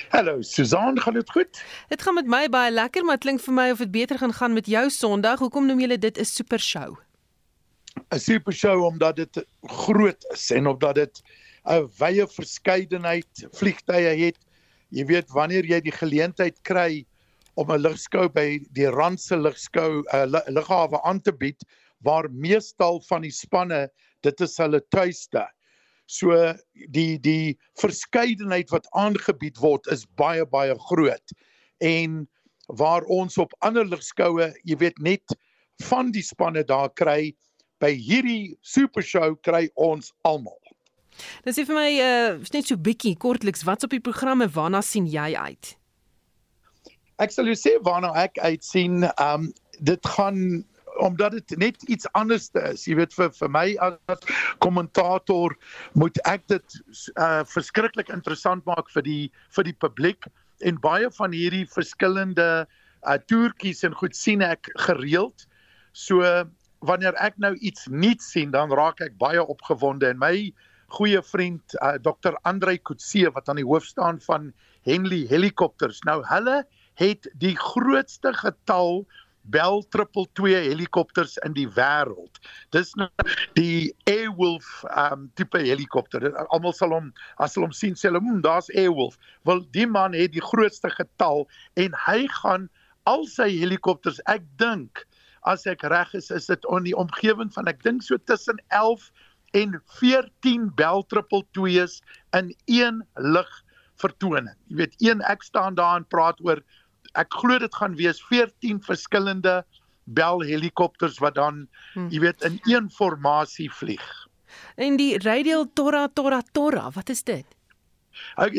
Hallo 0.09 0.41
Susan, 0.43 0.97
gaan 1.01 1.15
dit 1.15 1.31
goed? 1.31 1.61
Dit 1.89 2.03
gaan 2.03 2.17
met 2.17 2.27
my 2.27 2.49
baie 2.49 2.73
lekker, 2.73 3.05
maar 3.05 3.21
dit 3.21 3.29
klink 3.29 3.45
vir 3.45 3.55
my 3.55 3.69
of 3.71 3.85
dit 3.85 3.93
beter 3.93 4.19
gaan 4.19 4.33
gaan 4.33 4.57
met 4.57 4.67
jou 4.67 4.89
Sondag. 4.91 5.45
Hoekom 5.45 5.69
noem 5.69 5.85
julle 5.85 5.99
dit 5.99 6.19
'n 6.19 6.25
super 6.25 6.59
show? 6.59 6.97
'n 8.13 8.19
Super 8.19 8.53
show 8.53 8.85
omdat 8.85 9.17
dit 9.17 9.47
groot 9.63 10.25
is 10.33 10.51
en 10.51 10.67
omdat 10.67 10.95
dit 10.95 11.23
'n 11.67 11.89
wye 11.99 12.27
verskeidenheid 12.27 13.47
vliegtye 13.53 14.15
het. 14.25 14.39
Jy 14.91 15.05
weet 15.05 15.31
wanneer 15.31 15.65
jy 15.65 15.81
die 15.81 15.93
geleentheid 15.93 16.57
kry 16.63 17.05
om 17.55 17.73
'n 17.73 17.83
ligskou 17.83 18.29
by 18.29 18.59
die 18.73 18.89
Randse 18.89 19.37
ligskou 19.37 20.05
'n 20.13 20.35
uh, 20.35 20.41
lughawe 20.49 21.03
aan 21.03 21.21
te 21.21 21.33
bied 21.33 21.65
waar 22.07 22.31
meestal 22.31 23.01
van 23.09 23.23
die 23.23 23.35
spanne 23.35 23.89
dit 24.23 24.41
is 24.41 24.57
hulle 24.57 24.81
tuiste. 24.91 25.45
So 26.07 26.55
die 26.95 27.19
die 27.19 27.59
verskeidenheid 27.81 28.71
wat 28.71 28.89
aangebied 28.95 29.59
word 29.59 29.87
is 29.93 30.07
baie 30.17 30.47
baie 30.47 30.79
groot. 30.89 31.35
En 31.81 32.29
waar 32.69 33.03
ons 33.05 33.39
op 33.39 33.53
ander 33.61 33.85
ligskoue, 33.85 34.53
jy 34.65 34.77
weet 34.77 34.99
net 34.99 35.37
van 35.89 36.11
die 36.13 36.23
spanne 36.23 36.65
daar 36.65 36.91
kry, 36.91 37.35
by 37.83 37.93
hierdie 37.95 38.57
super 38.63 39.03
show 39.03 39.37
kry 39.47 39.69
ons 39.75 40.13
almal. 40.29 40.59
Dis 41.47 41.59
vir 41.59 41.75
my 41.75 41.91
uh 41.99 42.39
net 42.55 42.71
so 42.71 42.79
bietjie 42.79 43.17
kortliks 43.19 43.65
wat's 43.67 43.87
op 43.87 43.95
die 43.95 44.03
programme 44.05 44.49
waarna 44.55 44.83
sien 44.85 45.07
jy 45.11 45.35
uit? 45.35 45.75
Ek 47.19 47.35
sal 47.35 47.51
jou 47.51 47.59
sê 47.59 47.75
waarna 47.83 48.13
ek 48.21 48.39
uit 48.39 48.65
sien, 48.65 49.03
um 49.19 49.51
dit 49.79 50.11
gaan 50.15 50.65
omdat 50.99 51.37
dit 51.37 51.59
net 51.59 51.83
iets 51.87 52.09
anders 52.19 52.49
is. 52.59 52.87
Jy 52.89 52.97
weet 52.99 53.15
vir 53.15 53.31
vir 53.35 53.51
my 53.55 53.67
as 53.83 54.25
kommentator 54.65 55.55
moet 55.99 56.19
ek 56.27 56.47
dit 56.51 56.79
uh 57.15 57.45
verskriklik 57.47 58.11
interessant 58.15 58.67
maak 58.67 58.91
vir 58.95 59.07
die 59.07 59.25
vir 59.55 59.71
die 59.71 59.77
publiek 59.87 60.31
en 60.67 60.81
baie 60.83 61.11
van 61.19 61.35
hierdie 61.35 61.67
verskillende 61.71 62.49
uh 62.67 63.19
toertjies 63.31 63.85
en 63.87 63.95
goed 63.95 64.17
sien 64.19 64.43
ek 64.43 64.71
gereeld. 64.89 65.47
So 65.95 66.23
wanneer 66.81 67.15
ek 67.19 67.39
nou 67.43 67.55
iets 67.59 67.87
nuuts 67.91 68.31
sien, 68.33 68.51
dan 68.55 68.73
raak 68.75 69.01
ek 69.05 69.19
baie 69.19 69.43
opgewonde 69.43 70.09
en 70.11 70.19
my 70.21 70.51
goeie 70.97 71.21
vriend 71.23 71.77
uh, 71.83 71.97
Dr. 72.01 72.39
Andrei 72.49 72.79
Kutse 72.79 73.29
wat 73.35 73.49
aan 73.49 73.61
die 73.61 73.67
hoof 73.69 73.85
staan 73.85 74.21
van 74.25 74.53
Henley 74.89 75.27
Helikopters. 75.29 76.01
Nou 76.09 76.23
hulle 76.31 76.63
het 76.99 77.29
die 77.43 77.57
grootste 77.59 78.33
getal 78.35 79.05
Bell 79.49 79.81
222 79.89 80.69
helikopters 80.69 81.39
in 81.47 81.55
die 81.57 81.69
wêreld. 81.73 82.41
Dis 82.77 82.91
nou 83.01 83.09
die 83.57 83.95
Airwolf 84.11 84.83
um 84.93 85.29
tipe 85.41 85.61
helikopter. 85.65 86.27
Almal 86.53 86.75
sal 86.77 86.93
hom 86.93 87.09
as 87.41 87.57
hulle 87.57 87.71
hom 87.71 87.77
sien 87.77 87.97
sê 87.97 88.11
hulle, 88.11 88.21
"Mmm, 88.21 88.43
daar's 88.45 88.69
Airwolf." 88.75 89.17
Wel, 89.49 89.65
die 89.73 89.87
man 89.87 90.13
het 90.13 90.33
die 90.33 90.45
grootste 90.45 90.91
getal 90.93 91.49
en 91.77 91.97
hy 92.07 92.27
gaan 92.43 92.69
al 93.09 93.25
sy 93.27 93.49
helikopters, 93.57 94.21
ek 94.27 94.45
dink 94.61 95.07
as 95.43 95.67
ek 95.67 95.83
reg 95.83 96.15
is, 96.15 96.31
is 96.31 96.47
dit 96.47 96.65
in 96.73 96.87
die 96.89 96.97
omgewing 96.97 97.53
van 97.55 97.71
ek 97.71 97.83
dink 97.83 98.03
so 98.03 98.19
tussen 98.31 98.61
11 98.69 99.11
en 99.57 99.79
14 100.01 100.69
Bell 100.77 101.05
222s 101.15 102.01
in 102.37 102.53
een 102.67 103.03
lig 103.15 103.51
vertoning. 103.99 104.55
Jy 104.69 104.83
weet, 104.83 104.95
een 105.03 105.23
ek 105.27 105.43
staan 105.43 105.79
daar 105.79 105.97
en 105.97 106.07
praat 106.07 106.41
oor 106.45 106.63
ek 107.19 107.33
glo 107.41 107.59
dit 107.59 107.75
gaan 107.75 107.97
wees 107.99 108.21
14 108.29 108.83
verskillende 108.85 109.63
Bell 110.05 110.45
helikopters 110.47 111.19
wat 111.21 111.37
dan 111.37 111.67
hmm. 111.95 112.09
jy 112.13 112.23
weet 112.25 112.45
in 112.47 112.59
een 112.69 112.91
formasie 112.91 113.69
vlieg. 113.73 114.07
En 114.81 114.97
die 114.97 115.19
Radial 115.21 115.67
Torra 115.77 116.07
Torra 116.09 116.41
Torra, 116.53 116.89
wat 116.95 117.09
is 117.13 117.23
dit? 117.23 117.58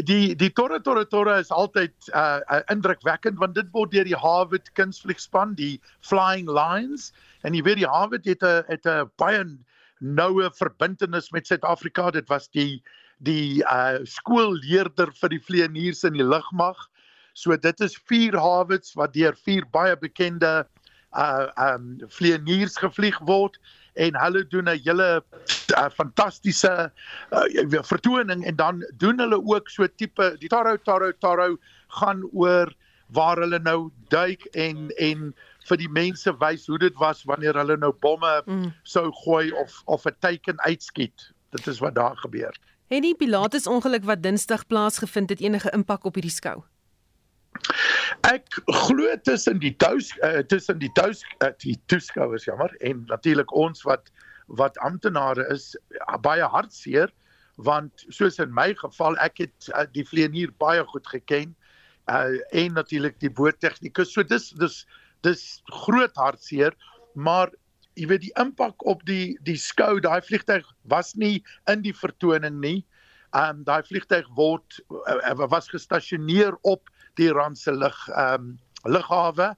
Die 0.07 0.36
die 0.36 0.49
Torra 0.53 0.80
Torra 0.80 1.05
Torra 1.05 1.38
is 1.39 1.51
altyd 1.51 1.93
uh, 2.14 2.39
uh 2.51 2.62
indrukwekkend 2.72 3.39
want 3.39 3.55
dit 3.55 3.68
word 3.72 3.91
deur 3.91 4.07
die 4.07 4.18
Harvard 4.18 4.72
kunstvliegspan, 4.80 5.55
die 5.55 5.80
Flying 6.01 6.49
Lions 6.51 7.12
en 7.47 7.55
jy 7.55 7.64
weet 7.64 7.82
die 7.84 7.89
Harvard 7.89 8.26
het 8.26 8.43
'n 8.43 8.64
het 8.68 8.86
'n 8.86 9.10
baie 9.18 9.43
noue 9.99 10.49
verbintenis 10.55 11.32
met 11.32 11.47
Suid-Afrika. 11.47 12.12
Dit 12.12 12.30
was 12.30 12.49
die 12.49 12.82
die 13.20 13.64
uh 13.68 13.99
skoolleerder 14.03 15.12
vir 15.12 15.30
die 15.30 15.43
vlieëniers 15.43 16.03
in 16.03 16.14
die 16.14 16.24
lugmag. 16.24 16.78
So 17.34 17.55
dit 17.57 17.82
is 17.82 17.97
vier 18.07 18.36
Harvards 18.36 18.95
wat 18.95 19.14
deur 19.14 19.36
vier 19.36 19.66
baie 19.72 19.95
bekende 19.97 20.66
uh 21.18 21.47
um 21.74 21.99
vlieëniers 22.07 22.78
gevlieg 22.78 23.20
word 23.28 23.60
en 23.93 24.19
hulle 24.23 24.47
doen 24.47 24.69
'n 24.69 24.81
hele 24.83 25.23
uh, 25.77 25.89
fantastiese 25.93 26.91
uh, 27.31 27.81
vertoning 27.81 28.45
en 28.45 28.55
dan 28.55 28.85
doen 28.97 29.19
hulle 29.19 29.41
ook 29.45 29.69
so 29.69 29.87
tipe 29.95 30.35
die 30.39 30.49
Taro 30.49 30.77
Taro 30.77 31.11
Taro 31.11 31.57
gaan 31.87 32.23
oor 32.31 32.73
waar 33.07 33.37
hulle 33.37 33.59
nou 33.59 33.89
duik 34.07 34.45
en 34.53 34.89
en 34.97 35.33
vir 35.69 35.77
die 35.77 35.89
mense 35.89 36.31
wys 36.41 36.67
hoe 36.67 36.79
dit 36.81 36.95
was 36.97 37.23
wanneer 37.23 37.57
hulle 37.57 37.77
nou 37.77 37.91
bomme 38.01 38.41
mm. 38.45 38.73
sou 38.83 39.09
gooi 39.23 39.51
of 39.51 39.81
of 39.85 40.05
'n 40.05 40.15
teiken 40.19 40.59
uitskiet. 40.59 41.31
Dit 41.49 41.67
is 41.67 41.79
wat 41.79 41.95
daar 41.95 42.17
gebeur. 42.17 42.53
Het 42.89 43.01
die 43.01 43.15
Pilatus 43.15 43.67
ongeluk 43.67 44.03
wat 44.03 44.23
Dinsdag 44.23 44.67
plaasgevind 44.67 45.29
het 45.29 45.39
enige 45.39 45.69
impak 45.69 46.03
op 46.03 46.13
hierdie 46.13 46.33
skou? 46.33 46.63
Ek 48.28 48.60
glo 48.68 49.16
tussen 49.24 49.60
die 49.60 49.74
tous 49.78 50.12
uh, 50.24 50.41
tussen 50.51 50.80
die 50.80 50.91
tous 50.97 51.24
uh, 51.43 51.51
die 51.64 51.78
toeskouers 51.91 52.47
jammer 52.49 52.74
en 52.80 53.05
natuurlik 53.12 53.53
ons 53.55 53.86
wat 53.88 54.12
wat 54.60 54.78
amptenare 54.86 55.45
is 55.53 55.76
baie 56.26 56.45
hartseer 56.55 57.12
want 57.70 58.05
soos 58.10 58.39
in 58.39 58.53
my 58.55 58.72
geval 58.80 59.18
ek 59.24 59.43
het 59.45 59.70
uh, 59.76 59.86
die 59.93 60.05
vleenier 60.07 60.51
baie 60.62 60.84
goed 60.91 61.07
geken 61.07 61.53
uh, 62.10 62.38
en 62.55 62.74
natuurlik 62.80 63.20
die 63.22 63.32
boottegnikus 63.32 64.14
so 64.16 64.24
dis 64.24 64.49
dis 64.62 64.84
dis 65.28 65.43
groot 65.84 66.16
hartseer 66.18 66.76
maar 67.14 67.51
jy 67.99 68.07
weet 68.10 68.26
die 68.28 68.36
impak 68.41 68.86
op 68.88 69.03
die 69.07 69.36
die 69.45 69.57
skou 69.60 69.99
daai 70.03 70.22
vliegtyg 70.26 70.66
was 70.91 71.14
nie 71.16 71.43
in 71.72 71.84
die 71.86 71.95
vertoning 71.95 72.62
nie 72.64 72.80
um 73.38 73.64
daai 73.68 73.84
vliegtyg 73.86 74.30
word 74.38 74.80
uh, 74.89 75.36
was 75.51 75.70
gestasioneer 75.70 76.55
op 76.64 76.89
die 77.20 77.28
Iran 77.30 77.55
se 77.55 77.76
lug 77.76 77.97
um 78.15 78.53
lughawe 78.88 79.51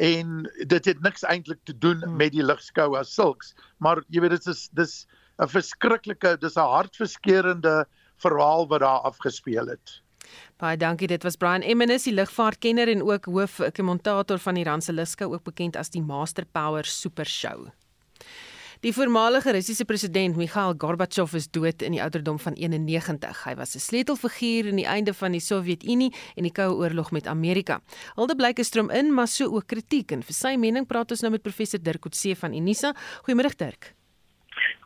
en 0.00 0.44
dit 0.68 0.84
het 0.84 1.00
niks 1.02 1.24
eintlik 1.24 1.60
te 1.64 1.76
doen 1.76 2.04
hmm. 2.04 2.16
met 2.20 2.32
die 2.36 2.44
lugskou 2.44 2.92
as 3.00 3.14
sulks 3.16 3.54
maar 3.78 4.04
jy 4.08 4.22
weet 4.24 4.38
dit 4.38 4.52
is 4.52 4.68
dis 4.76 4.94
'n 5.40 5.48
verskriklike 5.48 6.36
dis 6.40 6.56
'n 6.56 6.72
hartverskeurende 6.76 7.86
verhaal 8.20 8.68
wat 8.68 8.80
daar 8.80 9.00
afgespeel 9.08 9.66
het. 9.66 10.00
Baie 10.60 10.76
dankie. 10.76 11.08
Dit 11.08 11.22
was 11.22 11.36
Brian 11.36 11.62
Emmons, 11.62 12.04
die 12.04 12.14
lugvaartkenner 12.14 12.88
en 12.88 13.02
ook 13.02 13.24
hoofkommentator 13.24 14.38
van 14.38 14.54
die 14.54 14.64
Randse 14.64 14.92
Lugskou, 14.92 15.32
ook 15.32 15.44
bekend 15.48 15.76
as 15.76 15.90
die 15.90 16.02
Master 16.02 16.44
Power 16.44 16.84
Super 16.84 17.26
Show. 17.26 17.70
Die 18.80 18.94
voormalige 18.96 19.52
Russiese 19.52 19.84
president 19.84 20.38
Mikhail 20.40 20.72
Gorbachev 20.80 21.34
is 21.36 21.50
dood 21.52 21.82
in 21.84 21.92
die 21.92 22.00
ouderdom 22.00 22.38
van 22.40 22.54
91. 22.56 23.42
Hy 23.44 23.52
was 23.58 23.74
'n 23.76 23.78
sleutelfiguur 23.78 24.70
in 24.72 24.76
die 24.76 24.86
einde 24.86 25.12
van 25.12 25.32
die 25.32 25.40
Sowjetunie 25.40 26.14
en 26.34 26.42
die 26.42 26.52
Koue 26.52 26.74
Oorlog 26.74 27.10
met 27.10 27.26
Amerika. 27.26 27.82
Hulde 28.14 28.34
blyk 28.34 28.58
is 28.58 28.66
strom 28.66 28.90
in, 28.90 29.12
maar 29.14 29.28
so 29.28 29.44
ook 29.44 29.66
kritiek 29.66 30.12
en 30.12 30.22
vir 30.22 30.34
sy 30.34 30.56
mening 30.56 30.86
praat 30.86 31.10
ons 31.10 31.20
nou 31.20 31.30
met 31.30 31.42
professor 31.42 31.82
Dirk 31.82 32.00
Coetzee 32.00 32.34
van 32.34 32.54
Unisa. 32.54 32.94
Goeiemôre 33.26 33.54
Dirk. 33.56 33.94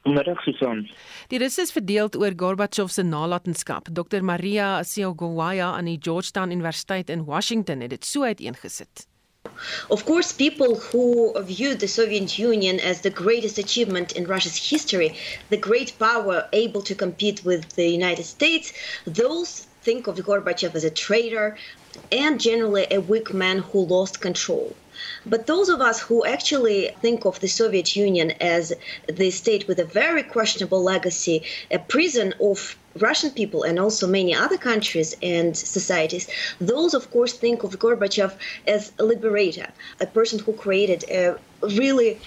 Goeiemôre 0.02 0.42
Susan. 0.42 0.88
Die 1.28 1.38
Russe 1.38 1.62
is 1.62 1.72
verdeel 1.72 2.08
oor 2.18 2.32
Gorbachev 2.36 2.90
se 2.90 3.02
nalatenskap. 3.02 3.88
Dr 3.92 4.22
Maria 4.22 4.82
Siogowaya 4.82 5.70
aan 5.76 5.84
die 5.84 5.98
Georgetown 6.00 6.50
Universiteit 6.50 7.10
in 7.10 7.24
Washington 7.24 7.80
het 7.80 7.90
dit 7.90 8.04
so 8.04 8.24
uiteengesit. 8.24 9.06
Of 9.90 10.06
course, 10.06 10.32
people 10.32 10.76
who 10.76 11.34
view 11.42 11.74
the 11.74 11.86
Soviet 11.86 12.38
Union 12.38 12.80
as 12.80 13.02
the 13.02 13.10
greatest 13.10 13.58
achievement 13.58 14.12
in 14.12 14.26
Russia's 14.26 14.56
history, 14.56 15.16
the 15.50 15.58
great 15.58 15.98
power 15.98 16.48
able 16.52 16.80
to 16.82 16.94
compete 16.94 17.44
with 17.44 17.68
the 17.76 17.86
United 17.86 18.24
States, 18.24 18.72
those 19.06 19.66
think 19.82 20.06
of 20.06 20.16
Gorbachev 20.16 20.74
as 20.74 20.84
a 20.84 20.90
traitor 20.90 21.58
and 22.10 22.40
generally 22.40 22.86
a 22.90 23.00
weak 23.00 23.34
man 23.34 23.58
who 23.58 23.84
lost 23.84 24.20
control. 24.20 24.74
But 25.26 25.46
those 25.46 25.68
of 25.68 25.80
us 25.80 26.00
who 26.00 26.24
actually 26.24 26.90
think 27.00 27.24
of 27.24 27.40
the 27.40 27.48
Soviet 27.48 27.96
Union 27.96 28.32
as 28.40 28.72
the 29.06 29.30
state 29.30 29.66
with 29.68 29.78
a 29.78 29.84
very 29.84 30.22
questionable 30.22 30.82
legacy, 30.82 31.42
a 31.70 31.78
prison 31.78 32.34
of 32.40 32.76
Russian 32.96 33.30
people 33.30 33.62
and 33.62 33.78
also 33.78 34.06
many 34.06 34.34
other 34.34 34.56
countries 34.56 35.16
and 35.22 35.56
societies, 35.56 36.28
those 36.60 36.94
of 36.94 37.10
course 37.10 37.32
think 37.32 37.64
of 37.64 37.78
Gorbachev 37.78 38.32
as 38.66 38.92
a 38.98 39.04
liberator, 39.04 39.68
a 40.00 40.06
person 40.06 40.38
who 40.38 40.52
created 40.52 41.04
a 41.10 41.36
really 41.62 42.20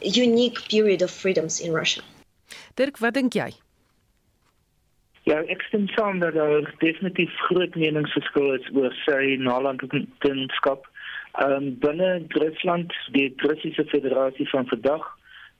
unique 0.00 0.58
period 0.68 1.02
of 1.02 1.10
freedoms 1.10 1.60
in 1.60 1.72
Russia. 1.72 2.02
Dirk, 2.76 3.00
wat 3.00 3.14
dink 3.14 3.34
jy? 3.34 3.52
Ja, 5.24 5.38
ek 5.48 5.62
stem 5.64 5.86
saam 5.94 6.18
dat 6.20 6.34
daar 6.36 6.66
definitief 6.82 7.32
groot 7.48 7.76
meningsverskil 7.80 8.50
is 8.58 8.66
oor 8.76 8.92
sy 9.06 9.38
nalatenskap 9.40 10.84
Ehm 11.34 11.52
um, 11.52 11.78
binne 11.78 12.24
Rusland, 12.28 12.92
die 13.12 13.34
Russiese 13.36 13.84
Federasie 13.84 14.48
van 14.48 14.66
vandag, 14.66 15.06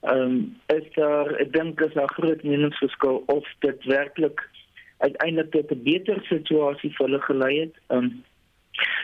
ehm 0.00 0.20
um, 0.20 0.60
is 0.66 0.86
daar 0.94 1.32
ek 1.42 1.52
dink 1.52 1.80
is 1.80 1.96
daar 1.98 2.12
groot 2.18 2.42
meningsverskil 2.42 3.22
of 3.26 3.48
dit 3.58 3.84
werklik 3.84 4.44
uiteindelik 4.98 5.50
tot 5.50 5.70
'n 5.70 5.82
beter 5.82 6.22
situasie 6.28 6.92
vir 6.94 7.06
hulle 7.06 7.20
gelei 7.20 7.54
het. 7.60 7.74
Ehm 7.88 8.04
um, 8.04 8.24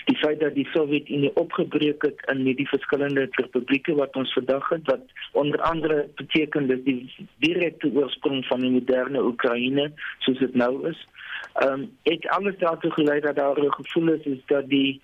die 0.05 0.17
feit 0.17 0.41
dat 0.41 0.55
die 0.55 0.69
Sowjetunie 0.73 1.35
opgebreek 1.37 2.03
het 2.03 2.23
in 2.33 2.45
die 2.45 2.69
verskillende 2.69 3.29
republieke 3.31 3.95
wat 3.95 4.17
ons 4.17 4.33
vandag 4.33 4.69
het 4.69 4.87
wat 4.91 5.05
onder 5.33 5.61
andere 5.61 6.09
beteken 6.15 6.67
dat 6.67 6.85
die 6.85 7.11
direkte 7.39 7.91
oorsprong 7.95 8.47
van 8.47 8.61
die 8.61 8.71
moderne 8.71 9.23
Oekraïne 9.23 9.93
soos 10.19 10.39
dit 10.39 10.55
nou 10.55 10.89
is 10.89 11.07
ehm 11.53 11.73
um, 11.73 11.91
het 12.03 12.29
alles 12.29 12.59
daartoe 12.59 12.91
gelei 12.91 13.21
dat 13.21 13.37
daar 13.37 13.59
'n 13.65 13.73
gevoel 13.73 14.09
is 14.09 14.25
is 14.25 14.43
dat 14.47 14.69
die 14.69 15.01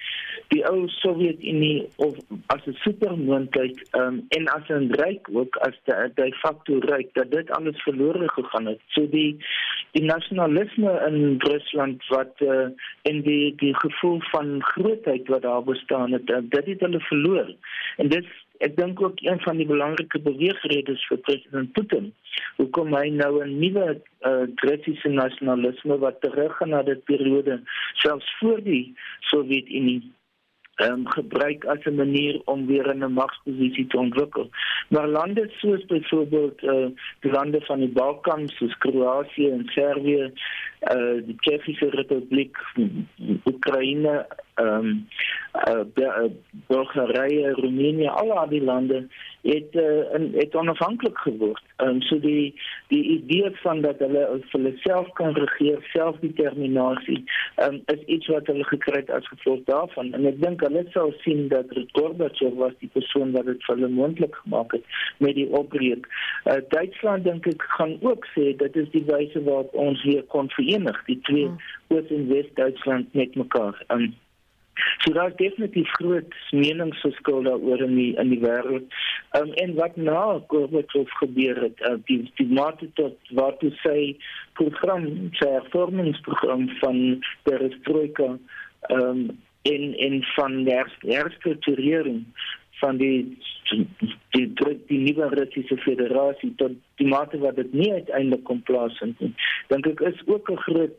die 0.49 0.66
ou 0.66 0.88
Sowjetunie 0.88 1.88
of 1.97 2.16
as 2.47 2.66
'n 2.66 2.72
supermoondheid 2.72 3.88
ehm 3.90 4.03
um, 4.03 4.24
en 4.28 4.49
as 4.49 4.68
'n 4.68 4.90
ryk 4.90 5.28
ook 5.32 5.57
as 5.57 5.76
die 5.84 6.12
de 6.14 6.34
facto 6.34 6.78
ryk 6.78 7.09
dat 7.12 7.30
dit 7.30 7.51
alles 7.51 7.82
verlore 7.82 8.28
gegaan 8.28 8.66
het. 8.66 8.80
So 8.86 9.09
die 9.09 9.36
die 9.90 10.05
nasionalisme 10.05 10.92
in 11.09 11.34
Rusland 11.38 12.07
wat 12.07 12.40
uh, 12.40 12.68
en 13.03 13.22
die 13.22 13.55
die 13.57 13.76
gevoel 13.76 14.20
van 14.20 14.62
grootheid 14.62 15.28
wat 15.28 15.42
daar 15.42 15.62
bestaan 15.64 16.12
het, 16.12 16.30
uh, 16.30 16.36
dit 16.42 16.66
het 16.66 16.80
hulle 16.80 17.01
verloor. 17.01 17.55
En 17.97 18.09
dit 18.09 18.26
ek 18.59 18.77
dink 18.77 19.01
ook 19.03 19.21
een 19.21 19.41
van 19.41 19.57
die 19.57 19.67
belangrike 19.67 20.19
beweegredes 20.19 21.07
vir 21.09 21.19
president 21.29 21.73
Putin 21.73 22.13
hoekom 22.57 22.95
hy 22.97 23.09
nou 23.09 23.33
'n 23.45 23.59
nuwe 23.59 23.87
uh, 23.97 24.45
Russiese 24.69 25.09
nasionalisme 25.09 25.99
wat 25.99 26.21
teruggaan 26.21 26.71
na 26.71 26.83
die 26.83 27.01
periode 27.11 27.61
selfs 28.03 28.31
voor 28.39 28.63
die 28.63 28.95
Sowjetunie 29.21 30.03
um, 30.77 31.07
gebruik 31.09 31.65
as 31.65 31.85
'n 31.85 31.95
manier 31.95 32.41
om 32.45 32.67
weer 32.67 32.95
'n 32.95 33.13
magsposisie 33.13 33.87
te 33.87 33.99
ontwikkel. 33.99 34.51
Maar 34.89 35.09
lande 35.09 35.51
soos 35.57 35.85
byvoorbeeld 35.85 36.63
uh, 36.63 36.87
die 37.21 37.31
lande 37.31 37.61
van 37.61 37.79
die 37.79 37.89
Balkan 37.89 38.49
soos 38.49 38.79
Kroasie 38.79 39.51
en 39.51 39.65
Servië, 39.67 40.33
uh, 40.93 41.22
die 41.26 41.37
Tsjechiese 41.41 41.91
Republiek, 41.91 42.57
Oekraïne, 43.45 44.26
ehm 44.57 44.87
um, 44.87 45.07
uh, 45.68 46.30
Bulgarië, 46.66 47.51
Roemenië, 47.51 48.09
al 48.09 48.49
die 48.49 48.62
lande 48.62 49.09
het 49.43 49.74
uh, 49.74 50.14
in, 50.14 50.32
het 50.34 50.55
onafhanklik 50.55 51.18
geword. 51.18 51.62
Ehm 51.76 51.89
um, 51.89 52.01
so 52.03 52.18
die 52.20 52.55
die 52.89 53.03
idee 53.03 53.51
van 53.62 53.80
dat 53.80 53.99
hulle 53.99 54.24
vir 54.30 54.49
hulle 54.51 54.72
self 54.76 55.11
kan 55.12 55.34
regeer, 55.34 55.78
selfdeterminasie, 55.93 57.24
ehm 57.55 57.74
um, 57.74 57.82
is 57.95 58.03
iets 58.05 58.26
wat 58.26 58.47
hulle 58.47 58.64
gekry 58.64 59.01
het 59.01 59.11
as 59.11 59.28
gevolg 59.28 59.62
daarvan. 59.64 60.12
En 60.12 60.26
ek 60.26 60.41
dink 60.43 60.64
hulle 60.66 60.84
sou 60.95 61.12
sien 61.24 61.49
dat 61.49 61.72
Gorbachev 61.93 62.55
was 62.62 62.74
die 62.78 62.91
persoon 62.93 63.32
wat 63.37 63.47
dit 63.47 63.64
vir 63.68 63.76
hulle 63.76 63.93
moontlik 63.93 64.34
gemaak 64.43 64.72
het 64.72 64.84
met 65.18 65.34
die 65.34 65.49
opbreek. 65.61 66.09
Uh, 66.45 66.59
Duitsland 66.68 67.24
dink 67.24 67.47
ek 67.47 67.68
gaan 67.78 67.97
ook 68.01 68.26
sê 68.34 68.51
dit 68.57 68.76
is 68.76 68.91
die 68.91 69.05
wyse 69.07 69.43
waarop 69.43 69.74
ons 69.74 70.05
weer 70.05 70.24
kon 70.34 70.51
verenig, 70.51 70.76
die 71.07 71.20
twee 71.20 71.47
hmm. 71.47 71.59
Oos- 71.89 72.11
en 72.11 72.29
Wes-Duitsland 72.29 73.14
met 73.14 73.35
mekaar. 73.35 73.85
Ehm 73.87 74.01
um, 74.01 74.14
So 74.99 75.12
daar 75.12 75.29
is 75.29 75.37
definitief 75.37 75.89
groot 75.89 76.35
meningsverskil 76.51 77.43
daaroor 77.43 77.81
in 77.81 77.95
die 77.95 78.12
in 78.20 78.29
die 78.29 78.41
wêreld. 78.43 78.97
Um, 79.39 79.53
en 79.62 79.74
wat 79.74 79.97
na 79.97 80.43
Gorbachev 80.47 81.12
gebeur 81.20 81.61
het, 81.62 81.81
uh, 81.81 81.97
die 82.05 82.18
die 82.37 82.49
mate 82.53 82.89
tot 83.01 83.33
wat 83.39 83.64
hy 83.64 83.72
sê 83.81 83.97
program, 84.61 85.09
sy 85.41 85.49
hervormingsprogram 85.55 86.68
van 86.83 87.01
perestroika 87.49 88.35
um, 88.93 89.22
en 89.72 89.89
en 90.09 90.20
van 90.35 90.62
der 90.68 90.93
herstrukturering 91.01 92.24
van 92.81 92.97
die 92.97 93.39
die 93.70 93.87
die, 94.31 94.79
die 94.87 94.99
nuwe 94.99 95.29
Russiese 95.35 95.77
Federasie 95.77 96.53
tot 96.61 96.77
die 97.01 97.09
mate 97.09 97.39
wat 97.39 97.57
dit 97.57 97.72
nie 97.72 97.93
uiteindelik 97.93 98.45
kom 98.45 98.62
plaasvind 98.62 99.20
nie. 99.20 99.33
Dink 99.68 99.87
ek 99.87 100.01
is 100.12 100.20
ook 100.27 100.51
'n 100.51 100.62
groot 100.66 100.99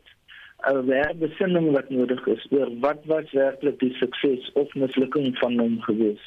'n 0.66 0.90
herbesinning 0.90 1.70
wat 1.72 1.90
nodig 1.90 2.26
is 2.26 2.46
oor 2.50 2.68
wat 2.80 3.04
was 3.04 3.30
werklik 3.32 3.78
die 3.78 3.94
sukses 4.00 4.50
of 4.54 4.74
mislukking 4.74 5.38
van 5.38 5.58
hom 5.58 5.80
gewees. 5.80 6.22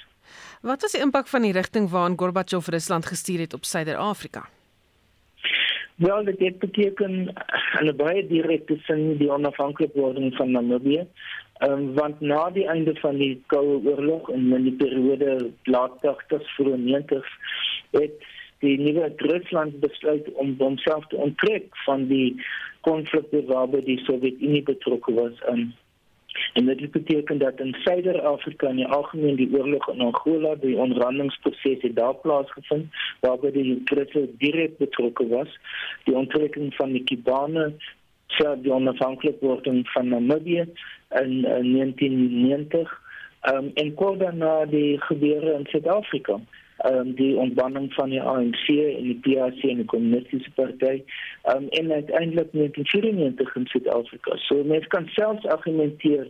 Wat 0.62 0.82
was 0.82 0.91
die 0.91 1.02
impak 1.02 1.28
van 1.28 1.41
die 1.41 1.52
rigting 1.52 1.89
waarna 1.89 2.16
Gorbachev 2.16 2.68
Rusland 2.68 3.06
gestuur 3.06 3.39
het 3.39 3.54
op 3.54 3.66
Suider-Afrika? 3.66 4.47
Wel, 5.95 6.24
dit 6.24 6.39
het 6.39 6.60
beteken 6.60 7.34
in 7.80 7.88
'n 7.88 7.95
baie 7.95 8.28
direkte 8.28 8.78
sin 8.88 9.18
die 9.18 9.32
onafhanklikwording 9.32 10.36
van 10.36 10.52
Namibië. 10.52 11.08
Um, 11.62 11.93
want 11.93 12.22
na 12.22 12.49
die 12.49 12.68
einde 12.68 12.95
van 12.99 13.18
die 13.22 13.36
Koue 13.53 13.82
Oorlog 13.86 14.30
en 14.34 14.53
in 14.53 14.64
die 14.64 14.78
periode 14.80 15.51
laat 15.70 15.99
80s 16.01 16.47
vroeg 16.55 16.80
90s 16.82 17.36
het 17.91 18.26
die 18.66 18.78
nuwe 18.80 19.12
Rusland 19.18 19.80
besluit 19.84 20.32
om 20.41 20.55
homself 20.57 21.05
te 21.07 21.16
onttrek 21.16 21.78
van 21.86 22.07
die 22.09 22.41
konflikte 22.88 23.43
waarby 23.45 23.84
die 23.86 23.99
Sowjetunie 24.07 24.64
betrokke 24.64 25.14
was 25.14 25.45
in. 25.53 25.70
En 26.53 26.66
dit 26.66 26.91
beteken 26.91 27.38
dat 27.38 27.59
in 27.59 27.76
Suider-Afrika 27.84 28.70
in 28.70 28.82
die 28.82 28.88
algemeen 28.88 29.36
die 29.36 29.49
oorlog 29.53 29.89
in 29.93 30.01
Angola 30.01 30.55
die 30.55 30.78
onderhandelingsproses 30.78 31.82
het 31.82 31.95
daar 31.95 32.16
plaasgevind 32.26 33.01
waarby 33.20 33.51
die 33.51 33.82
Britse 33.89 34.30
direk 34.38 34.78
betrokke 34.78 35.28
was. 35.28 35.57
Die 36.03 36.16
onttrekking 36.16 36.74
van 36.76 36.91
die 36.91 37.03
Kibane 37.03 37.74
self 38.38 38.62
die 38.66 38.74
onafhanklikwording 38.74 39.84
van 39.90 40.08
Namibië 40.08 40.66
in, 41.22 41.32
in 41.46 41.72
1990 41.72 43.02
um, 43.52 43.72
en 43.74 43.94
kort 43.94 44.20
daarna 44.20 44.66
die 44.66 45.02
gebeure 45.02 45.54
in 45.54 45.66
Suid-Afrika. 45.70 46.40
Ehm 46.82 46.98
um, 46.98 47.14
die 47.16 47.36
ontbinding 47.38 47.94
van 47.94 48.10
die 48.10 48.22
ANC 48.22 48.68
en 48.68 49.04
die 49.04 49.20
PAC 49.22 49.64
en 49.70 49.84
die 49.84 49.86
kommunistiese 49.86 50.52
party. 50.56 51.04
Ehm 51.44 51.58
um, 51.58 51.68
en 51.70 51.92
uiteindelik 51.92 52.52
1994 52.52 53.56
in 53.56 53.66
Suid-Afrika. 53.66 54.38
So 54.38 54.64
mense 54.64 54.88
kan 54.88 55.08
selfs 55.08 55.46
argumenteer 55.46 56.28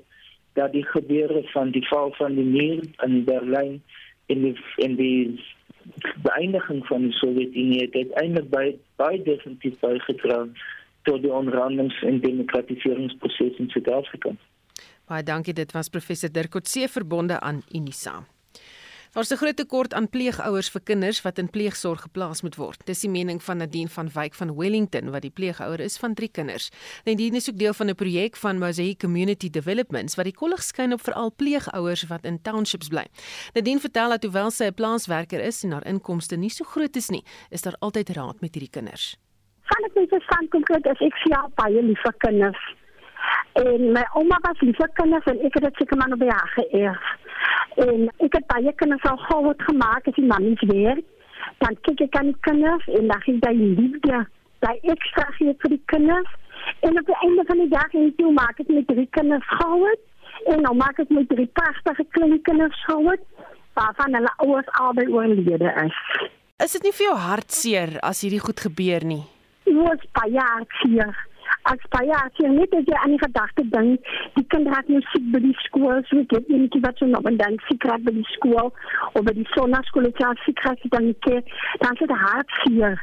dat 0.53 0.71
die 0.71 0.85
gebeure 0.85 1.43
van 1.53 1.71
die 1.71 1.87
val 1.87 2.11
van 2.17 2.35
die 2.35 2.45
muur 2.45 2.83
in 3.05 3.23
Berlyn 3.23 3.83
en 4.25 4.41
die 4.41 4.55
en 4.75 4.95
die 4.95 5.39
beëindiging 6.21 6.85
van 6.87 7.01
die 7.01 7.11
Sowjetunie 7.11 7.81
het 7.81 7.95
uiteindelik 7.95 8.49
by 8.49 8.65
baie 8.95 9.21
definitief 9.23 9.79
bygedra 9.79 10.43
tot 11.03 11.21
die 11.21 11.31
onderhandelings 11.31 12.01
en 12.01 12.19
demokratiseringsproses 12.21 13.57
in 13.57 13.69
Suid-Afrika. 13.69 14.35
Baie 15.09 15.23
dankie, 15.23 15.53
dit 15.53 15.71
was 15.71 15.89
professor 15.89 16.31
Dirk 16.31 16.49
Coetzee 16.49 16.87
verbonde 16.87 17.39
aan 17.39 17.63
Unisa. 17.73 18.21
Daar's 19.11 19.29
'n 19.29 19.35
groot 19.35 19.55
tekort 19.55 19.93
aan 19.93 20.09
pleegouers 20.09 20.69
vir 20.69 20.81
kinders 20.81 21.21
wat 21.21 21.37
in 21.37 21.49
pleegsorg 21.49 22.01
geplaas 22.01 22.41
moet 22.41 22.55
word. 22.55 22.85
Dis 22.85 22.99
die 22.99 23.09
mening 23.09 23.43
van 23.43 23.57
Nadine 23.57 23.89
van 23.89 24.09
Wyk 24.13 24.33
van 24.33 24.55
Wellington 24.55 25.09
wat 25.11 25.21
die 25.21 25.31
pleegouer 25.31 25.79
is 25.79 25.97
van 25.97 26.13
3 26.13 26.29
kinders. 26.31 26.69
Nadine 27.03 27.35
is 27.35 27.49
ook 27.49 27.57
deel 27.57 27.73
van 27.73 27.89
'n 27.89 27.95
projek 27.95 28.35
van 28.35 28.57
Mosaic 28.57 28.99
Community 28.99 29.49
Developments 29.49 30.15
wat 30.15 30.25
die 30.25 30.33
kollig 30.33 30.63
skyn 30.63 30.93
op 30.93 31.01
veral 31.01 31.33
pleegouers 31.35 32.07
wat 32.07 32.25
in 32.25 32.41
townships 32.41 32.87
bly. 32.87 33.05
Nadine 33.53 33.79
vertel 33.79 34.09
dat 34.09 34.23
hoewel 34.23 34.51
sy 34.51 34.63
'n 34.63 34.73
plaaswerker 34.73 35.41
is 35.41 35.63
en 35.63 35.71
haar 35.71 35.85
inkomste 35.85 36.35
nie 36.37 36.49
so 36.49 36.63
groot 36.63 36.95
is 36.95 37.09
nie, 37.09 37.23
is 37.49 37.61
daar 37.61 37.75
altyd 37.79 38.09
raad 38.09 38.41
met 38.41 38.55
hierdie 38.55 38.71
kinders. 38.71 39.17
Van 39.71 39.87
ek 39.87 39.97
net 39.99 40.13
verstaan 40.13 40.47
konkreet 40.53 40.87
as 40.91 41.01
ek 41.07 41.17
sien 41.23 41.51
baie 41.59 41.83
lief 41.87 42.01
vir 42.03 42.15
kinders. 42.25 42.63
En 43.61 43.91
my 43.95 44.03
ouma 44.19 44.37
was 44.43 44.61
lief 44.65 44.77
vir 44.79 44.91
kinders 44.99 45.27
en 45.31 45.39
ek 45.47 45.55
het 45.57 45.65
dit 45.67 45.81
seker 45.81 45.99
maar 45.99 46.11
nog 46.11 46.21
by 46.23 46.29
haar 46.31 46.53
geërf. 46.57 47.09
En 47.85 48.05
ek 48.25 48.35
het 48.37 48.47
baie 48.51 48.73
kinders 48.81 49.07
al 49.09 49.19
groot 49.29 49.63
gemaak 49.69 50.07
as 50.11 50.19
die 50.19 50.27
mammies 50.27 50.63
werk. 50.71 51.07
Dan 51.63 51.77
kyk 51.87 52.05
ek 52.07 52.19
aan 52.19 52.31
die 52.31 52.41
kinders 52.47 52.87
en 52.99 53.09
dan 53.11 53.23
gee 53.25 53.39
jy 53.39 53.53
liefde. 53.79 54.21
Jy 54.65 54.75
ekstra 54.93 55.27
gee 55.39 55.55
vir 55.63 55.75
die 55.75 55.83
kinders. 55.93 56.37
En 56.85 56.99
op 56.99 57.07
die 57.09 57.19
einde 57.25 57.45
van 57.47 57.63
die 57.63 57.71
dag 57.71 57.93
en 57.97 58.13
toe 58.19 58.31
maak 58.35 58.59
ek 58.61 58.71
met 58.75 58.87
drie 58.91 59.07
kinders 59.17 59.51
groot. 59.55 60.07
En 60.51 60.63
nou 60.65 60.75
maak 60.77 60.99
ek 61.01 61.11
met 61.13 61.29
drie 61.31 61.49
pragtige 61.59 62.05
klein 62.17 62.39
kinders 62.47 62.85
groot. 62.87 63.23
Waarvan 63.79 64.19
hulle 64.19 64.31
ouers 64.45 64.71
albei 64.83 65.07
oorlede 65.07 65.75
is. 65.85 65.99
Is 66.61 66.75
dit 66.77 66.83
nie 66.85 66.95
vir 66.97 67.07
jou 67.07 67.19
hartseer 67.23 67.99
as 68.05 68.21
hierdie 68.21 68.43
goed 68.43 68.59
gebeur 68.61 69.05
nie? 69.07 69.23
Was 69.65 70.07
baie 70.17 70.39
hartseer 70.39 71.13
as 71.69 71.83
baie 71.93 72.19
jy 72.39 72.49
net 72.49 72.73
as 72.77 72.87
jy 72.89 72.97
aan 72.97 73.13
die 73.15 73.21
gedagte 73.21 73.65
dink, 73.73 74.09
die 74.37 74.45
kind 74.53 74.69
raak 74.71 74.89
nou 74.89 75.01
siek 75.11 75.27
by 75.33 75.41
die 75.43 75.53
skool, 75.65 76.01
so 76.09 76.21
ek 76.23 76.33
het 76.37 76.49
eenetjie 76.49 76.81
wat 76.85 76.97
so 77.01 77.09
nog 77.09 77.27
en 77.29 77.37
dan 77.41 77.59
siek 77.67 77.85
raak 77.89 78.03
by 78.07 78.13
die 78.15 78.27
skool 78.33 78.71
of 78.71 79.21
by 79.27 79.35
die 79.37 79.47
sonnaskool 79.53 80.07
het 80.09 80.21
jy 80.23 80.31
siek 80.45 80.63
raak 80.65 80.87
dan 80.95 81.11
ek 81.11 81.53
dan 81.83 81.99
sit 81.99 82.15
hartseer. 82.23 82.97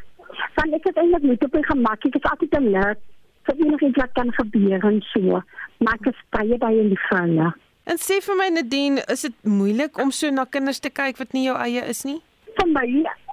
Want 0.59 0.75
ek 0.77 0.91
het 0.91 1.01
eintlik 1.01 1.31
net 1.31 1.47
op 1.47 1.55
my 1.55 1.63
gemak, 1.71 2.05
ek 2.11 2.19
is 2.19 2.29
altyd 2.33 2.59
alert 2.61 3.07
vir 3.49 3.63
enigiets 3.65 4.03
wat 4.03 4.15
kan 4.19 4.35
gebeur 4.37 4.87
en 4.91 5.01
so. 5.13 5.43
Maar 5.85 5.99
ek 6.01 6.11
is 6.13 6.23
baie 6.37 6.59
baie 6.61 6.85
in 6.85 6.93
die 6.93 7.03
vrae. 7.07 7.51
En 7.89 8.01
sê 8.03 8.19
vir 8.21 8.37
my 8.37 8.51
Nadine, 8.53 9.05
is 9.09 9.25
dit 9.25 9.37
moeilik 9.49 9.97
om 10.03 10.11
so 10.13 10.29
na 10.35 10.45
kinders 10.45 10.83
te 10.85 10.91
kyk 10.93 11.21
wat 11.23 11.33
nie 11.33 11.47
jou 11.47 11.57
eie 11.57 11.87
is 11.89 12.05
nie? 12.05 12.19
Vir 12.59 12.71
my 12.75 12.87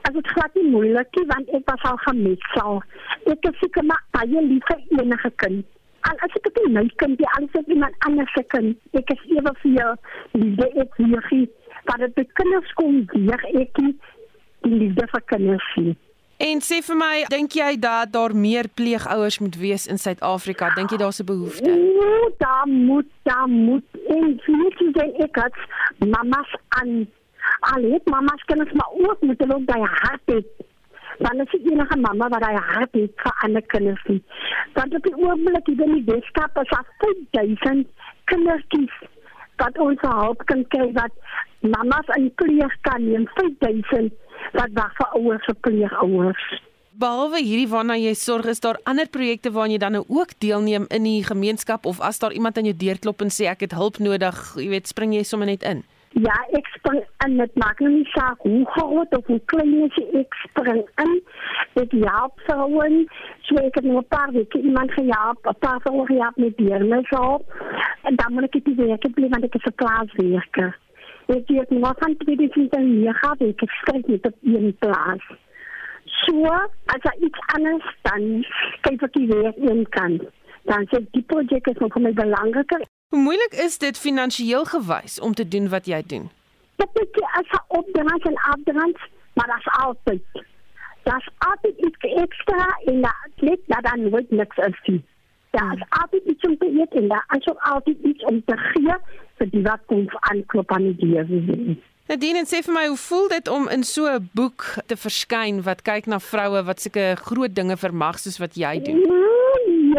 as 0.06 0.14
dit 0.14 0.28
glad 0.34 0.58
nie 0.58 0.68
moeilik 0.70 1.18
nie 1.18 1.28
want 1.32 1.54
ek 1.58 1.70
was 1.72 1.86
al 1.90 1.98
gemetsel. 2.06 2.82
Ek 3.34 3.48
is 3.50 3.58
seker 3.64 3.86
maar 3.90 4.04
baie 4.18 4.44
lief 4.50 4.70
vir 4.70 4.84
enige 5.00 5.32
kind. 5.44 5.66
Al 6.06 6.20
as 6.28 6.38
ek 6.38 6.50
dit 6.54 6.72
my 6.74 6.86
kind, 7.02 7.18
die 7.18 7.30
alles 7.38 7.58
is 7.62 7.72
iemand 7.74 7.96
anders 8.08 8.34
se 8.38 8.44
kind. 8.54 8.78
Ek 8.94 9.10
is 9.16 9.24
ewe 9.34 9.54
vir 9.62 9.72
jou 9.80 9.92
liefde 10.38 10.70
ek 10.86 11.00
hier. 11.02 11.48
Maar 11.86 12.08
dit 12.08 12.34
kinders 12.38 12.74
kom 12.78 13.02
weer 13.14 13.46
ek 13.62 13.82
die 13.82 13.94
liefde 14.70 15.08
vir 15.14 15.26
kinders 15.34 15.72
sien. 15.74 15.96
En 16.44 16.60
sê 16.60 16.82
vir 16.84 16.98
my, 17.00 17.14
dink 17.32 17.54
jy 17.56 17.78
dat 17.80 18.12
daar 18.12 18.34
meer 18.36 18.68
pleegouers 18.68 19.40
moet 19.40 19.56
wees 19.56 19.86
in 19.88 19.98
Suid-Afrika? 20.02 20.74
Dink 20.76 20.92
jy 20.92 20.98
daar's 21.00 21.22
'n 21.22 21.26
behoefte? 21.26 21.72
O, 21.72 22.30
daar 22.38 22.68
moet, 22.68 23.08
daar 23.24 23.48
moet. 23.48 23.86
En 24.08 24.40
vir 24.46 24.92
jy 25.00 25.08
ek 25.24 25.36
het 25.40 25.56
mamas 26.04 26.52
aan 26.70 27.08
al 27.74 27.90
het 27.92 28.06
mamma's 28.14 28.46
kinders 28.50 28.74
maar 28.80 28.92
ook 28.94 29.22
moet 29.22 29.40
hulle 29.44 29.56
ook 29.56 29.68
daai 29.72 29.88
hart 30.02 30.34
hê. 30.34 30.40
Want 31.24 31.42
as 31.44 31.54
jy 31.56 31.62
enige 31.72 31.98
mamma 32.04 32.30
wat 32.34 32.44
daai 32.44 32.60
hart 32.72 32.94
het 33.00 33.24
vir 33.24 33.36
ander 33.48 33.66
kinders 33.74 34.04
nie. 34.12 34.22
Want 34.78 34.96
op 34.96 35.08
die 35.08 35.16
oomblik 35.16 35.72
hier 35.72 35.84
in 35.88 35.98
die 35.98 36.08
Weskaap 36.12 36.62
is 36.64 36.72
daar 36.74 36.88
5000 37.04 37.88
kindertjies 38.32 38.96
wat 39.62 39.78
ons 39.80 40.02
help 40.04 40.44
kan 40.52 40.64
kry 40.74 40.92
wat 40.98 41.14
mamma's 41.64 42.10
in 42.18 42.30
pleeg 42.42 42.78
kan 42.88 43.04
neem 43.08 43.28
5000 43.40 44.14
wat 44.60 44.72
wag 44.80 44.96
vir 45.00 45.20
ouers 45.20 45.46
vir 45.50 45.60
pleegouers. 45.68 46.48
Behalwe 46.96 47.42
hierdie 47.44 47.68
waarna 47.68 47.98
jy 48.00 48.14
sorg, 48.16 48.48
is 48.48 48.62
daar 48.64 48.78
ander 48.88 49.10
projekte 49.12 49.52
waaraan 49.52 49.74
jy 49.74 49.80
dan 49.84 49.98
nou 49.98 50.06
ook 50.08 50.32
deelneem 50.40 50.86
in 50.96 51.04
die 51.04 51.24
gemeenskap 51.28 51.86
of 51.86 52.00
as 52.00 52.22
daar 52.22 52.32
iemand 52.32 52.58
aan 52.58 52.70
jou 52.70 52.78
deur 52.86 53.02
klop 53.04 53.24
en 53.26 53.34
sê 53.34 53.50
ek 53.52 53.66
het 53.68 53.76
hulp 53.76 54.00
nodig, 54.00 54.40
jy 54.56 54.70
weet, 54.72 54.88
spring 54.88 55.16
jy 55.16 55.26
sommer 55.28 55.50
net 55.50 55.66
in? 55.68 55.84
Ja, 56.16 56.36
ek 56.56 56.68
spring 56.72 57.02
in 57.26 57.34
met 57.36 57.58
maak 57.60 57.82
nou 57.84 57.90
nie 57.92 58.06
saak 58.14 58.44
hoe 58.48 58.62
groot 58.72 59.16
of 59.18 59.26
hoe 59.28 59.40
klein 59.52 59.74
is 59.84 59.98
ek 60.16 60.38
spring 60.46 60.78
in. 61.04 61.18
Ek 61.82 61.92
help 61.92 62.40
vrouwen, 62.46 62.96
so 63.48 63.60
ek 63.60 63.76
het 63.76 63.84
nou 63.84 63.98
'n 64.00 64.08
paar 64.16 64.32
weke 64.32 64.62
iemand 64.62 64.96
gehelp, 64.96 65.44
'n 65.44 65.60
paar 65.60 65.82
vrouwen 65.84 66.08
gehelp 66.08 66.38
met 66.38 66.56
dierne 66.58 67.02
so. 67.12 67.44
En 68.08 68.16
dan 68.16 68.34
moet 68.34 68.48
ek 68.48 68.64
dit 68.64 68.76
weer 68.76 68.96
ek 68.96 69.14
bly 69.14 69.28
want 69.28 69.44
ek 69.44 69.56
is 69.56 69.68
'n 69.68 69.76
plaaswerker. 69.76 70.72
Ek 71.28 71.48
het 71.48 71.70
nou 71.70 71.94
van 72.00 72.18
2009 72.18 73.36
weke 73.38 73.68
geskryf 73.68 74.08
met 74.08 74.26
op 74.26 74.36
een 74.44 74.76
plaas. 74.80 75.24
So, 76.06 76.44
as 76.96 77.04
ek 77.12 77.20
iets 77.20 77.40
anders 77.56 77.96
dan 78.02 78.46
kyk 78.82 79.02
ek 79.02 79.16
weer 79.16 79.54
een 79.58 79.86
kant. 79.90 80.24
Dan 80.64 80.88
sê 80.88 81.04
die 81.12 81.24
projek 81.28 81.68
is 81.68 81.78
nog 81.78 81.94
vir 81.94 82.02
my 82.02 82.14
belangriker. 82.14 82.82
Hoe 83.10 83.22
moeilik 83.24 83.54
is 83.54 83.78
dit 83.78 83.98
finansiëel 83.98 84.66
gewys 84.66 85.20
om 85.20 85.34
te 85.34 85.48
doen 85.48 85.70
wat 85.70 85.86
jy 85.86 86.02
doen? 86.08 86.30
Dit 86.76 86.90
is 86.94 87.22
as 87.40 87.50
'n 87.58 87.64
opdrag 87.68 88.24
en 88.32 88.38
afdrand, 88.54 88.98
maar 89.34 89.48
dat 89.48 89.60
is 89.64 89.70
altyd. 89.86 90.24
Dat 91.04 91.18
is 91.18 91.30
altijd 91.38 91.78
iets 91.78 91.98
extra 92.00 92.80
en 92.86 93.02
dat 93.02 93.30
net 93.36 93.60
dat 93.68 93.84
dan 93.84 94.10
nooit 94.10 94.32
niks 94.32 94.58
is 94.58 94.80
nie. 94.86 95.04
Daar 95.50 95.76
is 95.76 95.84
altyd 95.90 96.24
iets 96.26 96.44
om 96.48 96.58
te 96.58 96.66
eet 96.80 96.94
en 96.94 97.08
daar 97.08 97.26
is 97.38 97.48
ook 97.48 97.60
altyd 97.60 97.98
iets 98.04 98.24
om 98.24 98.44
te 98.46 98.58
gee 98.58 98.96
vir 99.38 99.50
die 99.50 99.62
wat 99.62 99.80
kom 99.86 100.06
aanklop 100.10 100.72
aan 100.72 100.84
die 100.84 101.06
lewe. 101.06 101.78
Nadine, 102.08 102.46
sê 102.46 102.62
vir 102.64 102.74
my, 102.74 102.88
hoe 102.88 102.98
voel 102.98 103.28
dit 103.28 103.48
om 103.48 103.68
in 103.68 103.84
so 103.84 104.06
'n 104.08 104.30
boek 104.34 104.62
te 104.86 104.98
verskyn 104.98 105.62
wat 105.62 105.82
kyk 105.82 106.06
na 106.06 106.20
vroue 106.20 106.64
wat 106.64 106.82
sulke 106.82 107.16
groot 107.16 107.56
dinge 107.56 107.78
vermag 107.78 108.20
soos 108.20 108.38
wat 108.38 108.56
jy 108.56 108.82
doen? 108.82 109.02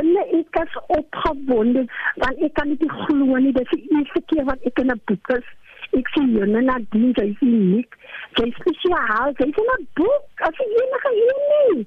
Nee, 0.03 0.41
ek 0.41 0.59
is 0.61 0.75
opgewonde 0.93 1.87
want 2.23 2.43
ek 2.45 2.55
kan 2.59 2.69
nie 2.69 2.91
glo 2.91 3.39
nie 3.41 3.53
dis 3.57 3.71
die 3.73 3.87
eerste 3.97 4.21
keer 4.33 4.45
wat 4.45 4.61
ek 4.69 4.83
in 4.85 4.93
'n 4.93 5.01
boek 5.09 5.31
is. 5.39 5.49
Ek 5.97 6.09
sien 6.15 6.37
Jenne 6.37 6.61
Nadine, 6.63 7.15
sy 7.17 7.27
is 7.33 7.41
uniek. 7.41 7.97
Sy 8.37 8.49
is 8.51 8.59
spesiaal, 8.61 9.33
sy 9.39 9.49
is 9.49 9.61
in 9.63 9.73
'n 9.79 9.89
boek 9.95 10.47
as 10.49 10.65
enige 10.67 11.11
een 11.17 11.41
nie 11.51 11.87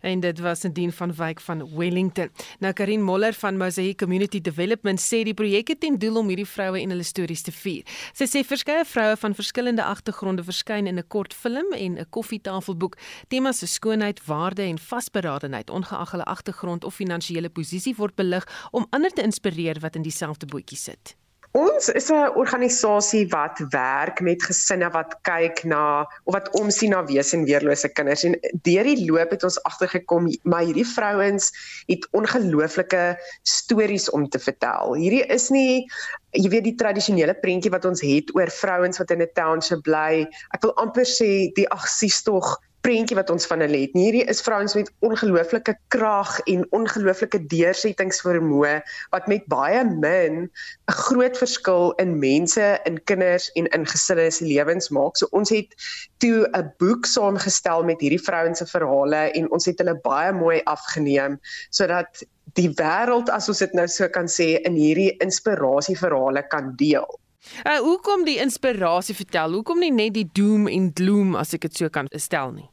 en 0.00 0.20
dit 0.20 0.38
was 0.38 0.64
'n 0.64 0.72
dien 0.72 0.92
van 0.92 1.14
Wyk 1.14 1.40
van 1.40 1.76
Wellington. 1.76 2.30
Nou 2.58 2.72
Karin 2.72 3.02
Moller 3.02 3.32
van 3.32 3.56
Mosaic 3.56 3.98
Community 3.98 4.40
Development 4.40 5.00
sê 5.00 5.22
die 5.22 5.34
projek 5.34 5.68
het 5.68 5.80
ten 5.80 5.98
doel 5.98 6.16
om 6.16 6.28
hierdie 6.28 6.46
vroue 6.46 6.80
en 6.80 6.90
hulle 6.90 7.02
stories 7.02 7.42
te 7.42 7.52
vier. 7.52 7.82
Sy 8.12 8.24
sê 8.24 8.44
verskeie 8.44 8.84
vroue 8.84 9.16
van 9.16 9.34
verskillende 9.34 9.82
agtergronde 9.82 10.44
verskyn 10.44 10.86
in 10.86 10.98
'n 10.98 11.08
kort 11.08 11.34
film 11.34 11.72
en 11.72 11.98
'n 11.98 12.06
koffietafelboek. 12.10 12.96
Temas 13.28 13.58
se 13.58 13.66
skoonheid, 13.66 14.24
waarde 14.24 14.62
en 14.62 14.78
vasberadenheid 14.78 15.70
ongeag 15.70 16.10
hulle 16.10 16.24
agtergrond 16.24 16.84
of 16.84 16.94
finansiële 16.94 17.48
posisie 17.48 17.94
word 17.94 18.14
belig 18.14 18.68
om 18.70 18.86
ander 18.90 19.10
te 19.10 19.22
inspireer 19.22 19.80
wat 19.80 19.96
in 19.96 20.02
dieselfde 20.02 20.46
bootjie 20.46 20.78
sit. 20.78 21.16
Ons 21.56 21.88
is 21.88 22.10
'n 22.12 22.36
organisasie 22.36 23.24
wat 23.32 23.56
werk 23.72 24.20
met 24.20 24.42
gesinne 24.42 24.90
wat 24.92 25.14
kyk 25.24 25.64
na 25.64 26.04
of 26.24 26.34
wat 26.34 26.50
omsien 26.60 26.90
na 26.90 27.04
wees 27.04 27.32
en 27.32 27.44
weerlose 27.48 27.88
kinders 27.88 28.24
en 28.24 28.36
deur 28.68 28.84
die 28.84 29.08
loop 29.08 29.30
het 29.30 29.44
ons 29.44 29.62
agtergekom 29.62 30.28
maar 30.44 30.66
hierdie 30.68 30.84
vrouens 30.84 31.48
het 31.88 32.04
ongelooflike 32.12 33.16
stories 33.42 34.10
om 34.10 34.28
te 34.28 34.38
vertel. 34.38 34.94
Hierdie 34.94 35.24
is 35.24 35.48
nie 35.48 35.88
jy 36.36 36.48
weet 36.52 36.64
die 36.64 36.76
tradisionele 36.76 37.34
prentjie 37.34 37.72
wat 37.72 37.84
ons 37.88 38.04
het 38.04 38.28
oor 38.36 38.50
vrouens 38.52 38.98
wat 38.98 39.10
in 39.10 39.22
'n 39.22 39.32
township 39.32 39.82
bly. 39.82 40.28
Ek 40.52 40.62
wil 40.62 40.76
amper 40.76 41.08
sê 41.08 41.48
die 41.54 41.68
agsies 41.72 42.22
tog 42.22 42.58
prentjie 42.88 43.18
wat 43.18 43.28
ons 43.32 43.44
van 43.50 43.60
hulle 43.60 43.82
het. 43.82 43.96
Hierdie 43.96 44.24
is 44.32 44.40
vrouens 44.44 44.72
met 44.78 44.88
ongelooflike 45.04 45.74
krag 45.92 46.38
en 46.48 46.64
ongelooflike 46.76 47.42
deursettingsvermoë 47.50 48.78
wat 49.12 49.28
met 49.28 49.44
baie 49.52 49.82
min 49.88 50.48
'n 50.48 50.96
groot 51.02 51.36
verskil 51.36 51.92
in 52.00 52.16
mense, 52.18 52.80
in 52.88 52.96
kinders 53.04 53.50
en 53.60 53.68
in 53.76 53.84
gesinne 53.86 54.30
se 54.30 54.44
lewens 54.44 54.88
maak. 54.88 55.16
So 55.16 55.28
ons 55.32 55.50
het 55.50 55.76
toe 56.18 56.48
'n 56.56 56.72
boek 56.78 57.04
saamgestel 57.06 57.84
met 57.84 58.00
hierdie 58.00 58.24
vrouens 58.24 58.58
se 58.58 58.66
verhale 58.66 59.22
en 59.36 59.50
ons 59.52 59.66
het 59.66 59.78
hulle 59.78 60.00
baie 60.02 60.32
mooi 60.32 60.60
afgeneem 60.64 61.38
sodat 61.70 62.24
die 62.54 62.70
wêreld 62.80 63.28
as 63.28 63.48
ons 63.48 63.58
dit 63.58 63.72
nou 63.74 63.86
so 63.86 64.08
kan 64.08 64.26
sê 64.26 64.60
in 64.64 64.74
hierdie 64.74 65.16
inspirasieverhale 65.20 66.42
kan 66.48 66.72
deel. 66.76 67.18
Uh 67.66 67.78
hoekom 67.82 68.24
die 68.26 68.38
inspirasie 68.42 69.14
vertel? 69.14 69.52
Hoekom 69.58 69.80
nie 69.82 69.92
net 69.94 70.14
die 70.14 70.28
doom 70.32 70.68
en 70.70 70.90
gloom 70.94 71.36
as 71.38 71.54
ek 71.56 71.68
dit 71.68 71.80
so 71.80 71.90
kan 71.92 72.10
stel 72.18 72.52
nie? 72.54 72.68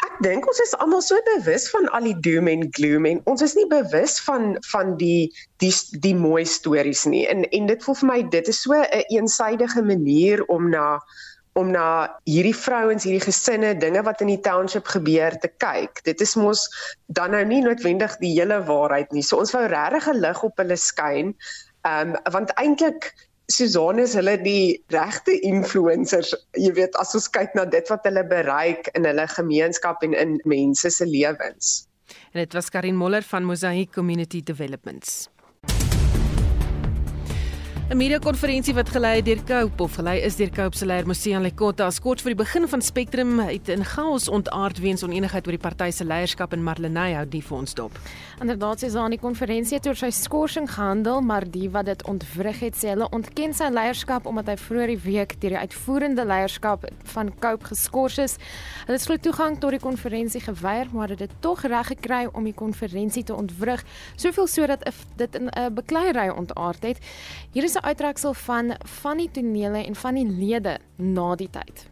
Ek 0.00 0.14
dink 0.24 0.46
ons 0.48 0.60
is 0.64 0.72
almal 0.80 1.02
so 1.04 1.16
bewus 1.26 1.66
van 1.72 1.88
al 1.96 2.06
die 2.08 2.16
doom 2.24 2.48
en 2.48 2.62
gloom 2.76 3.08
en 3.08 3.20
ons 3.28 3.44
is 3.44 3.56
nie 3.58 3.66
bewus 3.68 4.16
van 4.24 4.54
van 4.70 4.94
die 5.00 5.28
die 5.64 5.72
die 6.06 6.14
mooi 6.16 6.44
stories 6.48 7.04
nie. 7.08 7.26
En 7.28 7.44
en 7.48 7.68
dit 7.68 7.84
voel 7.84 7.98
vir 8.02 8.10
my 8.12 8.20
dit 8.36 8.48
is 8.52 8.62
so 8.64 8.76
'n 8.76 8.86
een 8.92 9.20
eensidedige 9.20 9.82
manier 9.82 10.44
om 10.48 10.70
na 10.70 11.00
om 11.58 11.70
na 11.74 11.86
hierdie 12.30 12.54
vrouens, 12.54 13.04
hierdie 13.04 13.26
gesinne, 13.26 13.74
dinge 13.74 14.02
wat 14.06 14.20
in 14.20 14.30
die 14.30 14.40
township 14.40 14.86
gebeur 14.86 15.34
te 15.42 15.50
kyk. 15.58 16.00
Dit 16.04 16.20
is 16.20 16.36
mos 16.36 16.68
dan 17.06 17.34
nou 17.34 17.44
nie 17.44 17.60
noodwendig 17.60 18.16
die 18.20 18.32
hele 18.38 18.62
waarheid 18.64 19.12
nie. 19.12 19.22
So 19.22 19.36
ons 19.36 19.52
wou 19.52 19.66
regtig 19.66 20.08
'n 20.08 20.20
lig 20.20 20.42
op 20.42 20.56
hulle 20.56 20.76
skyn. 20.76 21.34
Ehm 21.82 22.14
um, 22.14 22.32
want 22.32 22.54
eintlik 22.56 23.12
Susan 23.50 23.98
is 23.98 24.14
hulle 24.14 24.36
die 24.44 24.78
regte 24.94 25.34
influencers, 25.46 26.30
jy 26.54 26.70
weet, 26.76 26.94
as 27.02 27.16
ons 27.18 27.26
kyk 27.34 27.56
na 27.58 27.64
dit 27.66 27.88
wat 27.90 28.06
hulle 28.06 28.22
bereik 28.30 28.90
in 28.94 29.08
hulle 29.08 29.26
gemeenskap 29.32 30.04
en 30.06 30.14
in 30.14 30.36
mense 30.50 30.92
se 30.94 31.08
lewens. 31.08 31.80
En 32.30 32.44
dit 32.44 32.54
was 32.54 32.70
Karin 32.70 32.98
Moller 32.98 33.26
van 33.26 33.46
Mosaic 33.46 33.90
Community 33.96 34.42
Developments. 34.42 35.26
'n 37.90 37.96
Media-konferensie 37.98 38.70
wat 38.74 38.88
gelei 38.94 39.18
deur 39.22 39.40
Cope 39.42 39.82
of 39.82 39.96
gelei 39.98 40.20
is 40.22 40.36
deur 40.38 40.50
Cope 40.54 40.76
se 40.78 40.86
leier 40.86 41.06
Mosian 41.06 41.42
Lekota 41.42 41.88
as 41.90 41.98
kort 41.98 42.20
vir 42.22 42.36
die 42.36 42.38
begin 42.38 42.68
van 42.70 42.82
Spectrum 42.86 43.40
het 43.42 43.68
in 43.68 43.82
chaos 43.82 44.28
ontaard 44.30 44.78
weens 44.78 45.02
onenigheid 45.02 45.48
oor 45.48 45.56
die 45.56 45.62
party 45.64 45.88
se 45.90 46.04
leierskap 46.06 46.52
en 46.54 46.62
Marlenae 46.62 47.16
hou 47.16 47.24
die 47.26 47.40
vir 47.42 47.56
ons 47.56 47.74
dop. 47.74 47.98
Inderdaad 48.38 48.84
sê 48.84 48.92
sy 48.92 49.00
aan 49.02 49.10
die 49.10 49.18
konferensie 49.18 49.74
het 49.80 49.88
oor 49.90 49.98
sy 49.98 50.12
skorsing 50.14 50.68
gehandel, 50.70 51.18
maar 51.20 51.42
die 51.42 51.66
wat 51.74 51.88
dit 51.90 52.04
ontwrig 52.06 52.60
het 52.62 52.78
sê 52.78 52.92
hulle 52.92 53.08
ontken 53.10 53.56
sy 53.58 53.72
leierskap 53.74 54.30
omdat 54.30 54.52
hy 54.52 54.56
vroeër 54.62 54.94
die 54.94 55.00
week 55.08 55.34
deur 55.42 55.56
die 55.56 55.64
uitvoerende 55.66 56.28
leierskap 56.30 56.86
van 57.16 57.34
Cope 57.42 57.72
geskort 57.72 58.22
is. 58.22 58.38
Hulle 58.86 59.00
het 59.00 59.08
glo 59.10 59.18
toegang 59.18 59.58
tot 59.58 59.74
die 59.74 59.82
konferensie 59.82 60.44
geweier, 60.46 60.86
maar 60.94 61.10
het 61.10 61.24
dit 61.26 61.34
tog 61.42 61.66
reg 61.66 61.90
gekry 61.90 62.22
om 62.30 62.46
die 62.46 62.54
konferensie 62.54 63.26
te 63.26 63.34
ontwrig, 63.34 63.82
soveel 64.14 64.46
sodat 64.46 64.86
dit 65.16 65.34
in 65.34 65.50
'n 65.50 65.74
bekleierery 65.74 66.30
ontaard 66.30 66.82
het. 66.86 67.02
Hier 67.50 67.64
is 67.64 67.79
'n 67.80 67.86
uittreksel 67.86 68.34
van 68.34 68.76
van 69.00 69.16
die 69.16 69.30
tonele 69.32 69.84
en 69.84 69.94
van 69.94 70.14
die 70.14 70.26
lede 70.26 70.78
na 70.96 71.34
die 71.34 71.50
tyd. 71.50 71.88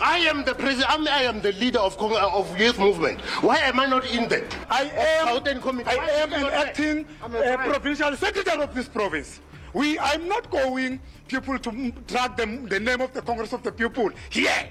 I 0.00 0.28
am 0.28 0.44
the 0.44 0.54
president. 0.54 1.08
I 1.08 1.26
am 1.26 1.40
the 1.40 1.52
leader 1.52 1.80
of 1.80 1.96
of 1.98 2.58
youth 2.58 2.78
movement. 2.78 3.20
Why 3.40 3.56
am 3.56 3.80
I 3.80 3.86
not 3.86 4.04
in 4.04 4.28
that? 4.28 4.42
I 4.70 4.90
am. 4.96 5.28
I 5.86 5.98
am 6.22 6.32
an 6.32 6.50
acting 6.52 7.06
uh, 7.22 7.56
provincial 7.64 8.16
secretary 8.16 8.62
of 8.62 8.74
this 8.74 8.88
province. 8.88 9.40
We. 9.72 9.98
I'm 9.98 10.28
not 10.28 10.50
going 10.50 11.00
people 11.28 11.58
to 11.58 11.92
drag 12.06 12.36
them 12.36 12.68
the 12.68 12.80
name 12.80 13.00
of 13.00 13.12
the 13.12 13.22
Congress 13.22 13.52
of 13.52 13.62
the 13.62 13.72
People 13.72 14.10
here. 14.30 14.68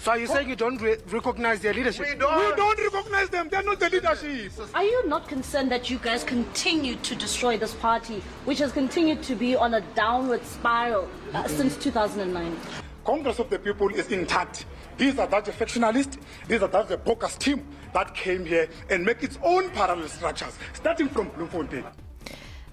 So 0.00 0.10
are 0.12 0.18
you 0.18 0.26
saying 0.26 0.48
you 0.48 0.56
don't 0.56 0.80
re 0.80 0.96
recognize 1.10 1.60
their 1.60 1.74
leadership? 1.74 2.06
We 2.06 2.14
don't. 2.14 2.36
we 2.36 2.56
don't 2.56 2.92
recognize 2.92 3.28
them. 3.28 3.48
They're 3.48 3.62
not 3.62 3.78
the 3.78 3.90
leadership. 3.90 4.52
Are 4.74 4.84
you 4.84 5.08
not 5.08 5.28
concerned 5.28 5.70
that 5.70 5.90
you 5.90 5.98
guys 5.98 6.24
continue 6.24 6.96
to 6.96 7.14
destroy 7.14 7.56
this 7.56 7.74
party, 7.74 8.22
which 8.44 8.58
has 8.58 8.72
continued 8.72 9.22
to 9.24 9.34
be 9.34 9.54
on 9.56 9.74
a 9.74 9.80
downward 9.94 10.44
spiral 10.44 11.08
uh, 11.34 11.46
since 11.46 11.76
2009? 11.76 12.56
Congress 13.04 13.38
of 13.38 13.50
the 13.50 13.58
People 13.58 13.88
is 13.88 14.08
intact. 14.10 14.66
These 14.96 15.18
are 15.18 15.26
that 15.26 15.44
factionalists, 15.46 16.18
these 16.46 16.62
are 16.62 16.68
that 16.68 16.88
the 16.88 16.96
bogus 16.96 17.36
team 17.36 17.64
that 17.92 18.14
came 18.14 18.44
here 18.44 18.68
and 18.90 19.04
make 19.04 19.22
its 19.22 19.38
own 19.42 19.70
parallel 19.70 20.08
structures, 20.08 20.54
starting 20.74 21.08
from 21.08 21.28
Bloemfontein. 21.28 21.84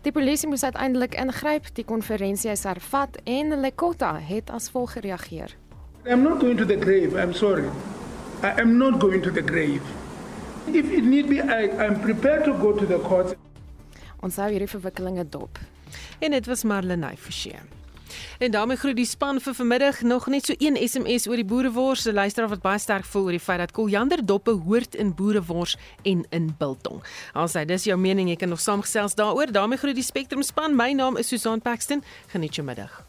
Die 0.01 0.11
polisie 0.15 0.47
moes 0.47 0.63
uiteindelik 0.63 1.17
ingryp, 1.19 1.65
die 1.75 1.83
konferensie 1.83 2.51
is 2.51 2.63
hervat 2.63 3.17
en 3.27 3.59
Lekota 3.59 4.13
het 4.23 4.49
as 4.49 4.69
volg 4.71 4.93
gereageer. 4.95 5.57
I'm 6.09 6.23
not 6.23 6.39
going 6.39 6.57
to 6.57 6.65
the 6.65 6.75
grave. 6.75 7.15
I'm 7.15 7.33
sorry. 7.33 7.69
I 8.41 8.59
am 8.61 8.77
not 8.79 8.99
going 8.99 9.21
to 9.21 9.31
the 9.31 9.41
grave. 9.41 9.83
If 10.67 10.91
it 10.91 11.03
need 11.03 11.29
be, 11.29 11.39
I, 11.39 11.69
I'm 11.85 12.01
prepared 12.01 12.45
to 12.45 12.53
go 12.53 12.73
to 12.73 12.85
the 12.85 12.97
court. 12.97 13.35
Ons 14.25 14.39
hou 14.41 14.47
hierdie 14.49 14.67
verwikkelinge 14.71 15.27
dop. 15.29 15.59
En 16.19 16.33
dit 16.33 16.47
was 16.49 16.63
Marlenae 16.65 17.17
Forsie. 17.17 17.53
En 18.41 18.51
daarmee 18.51 18.77
groet 18.81 18.97
die 18.97 19.05
span 19.05 19.37
vir 19.41 19.53
vanmiddag 19.53 20.01
nog 20.01 20.25
net 20.33 20.49
so 20.49 20.55
een 20.57 20.79
SMS 20.81 21.27
oor 21.29 21.37
die 21.37 21.45
boerewors. 21.45 22.07
'n 22.09 22.13
Luisteraar 22.13 22.49
wat 22.49 22.61
baie 22.65 22.79
sterk 22.79 23.05
voel 23.05 23.23
oor 23.23 23.37
die 23.37 23.45
feit 23.45 23.59
dat 23.59 23.71
Koljander 23.71 24.25
doppe 24.25 24.51
hoort 24.51 24.95
in 24.95 25.13
boerewors 25.13 25.77
en 26.01 26.25
in 26.29 26.55
biltong. 26.57 27.03
Alsy, 27.33 27.65
dis 27.65 27.83
jou 27.83 27.97
mening, 27.99 28.29
jy 28.29 28.35
kan 28.35 28.49
nog 28.49 28.59
saamgesels 28.59 29.15
daaroor. 29.15 29.51
daarmee 29.51 29.77
groet 29.77 29.95
die 29.95 30.03
Spectrum 30.03 30.41
span. 30.41 30.75
My 30.75 30.91
naam 30.91 31.17
is 31.17 31.27
Susan 31.27 31.61
Paxton. 31.61 32.03
Geniet 32.27 32.55
jou 32.55 32.65
middag. 32.65 33.08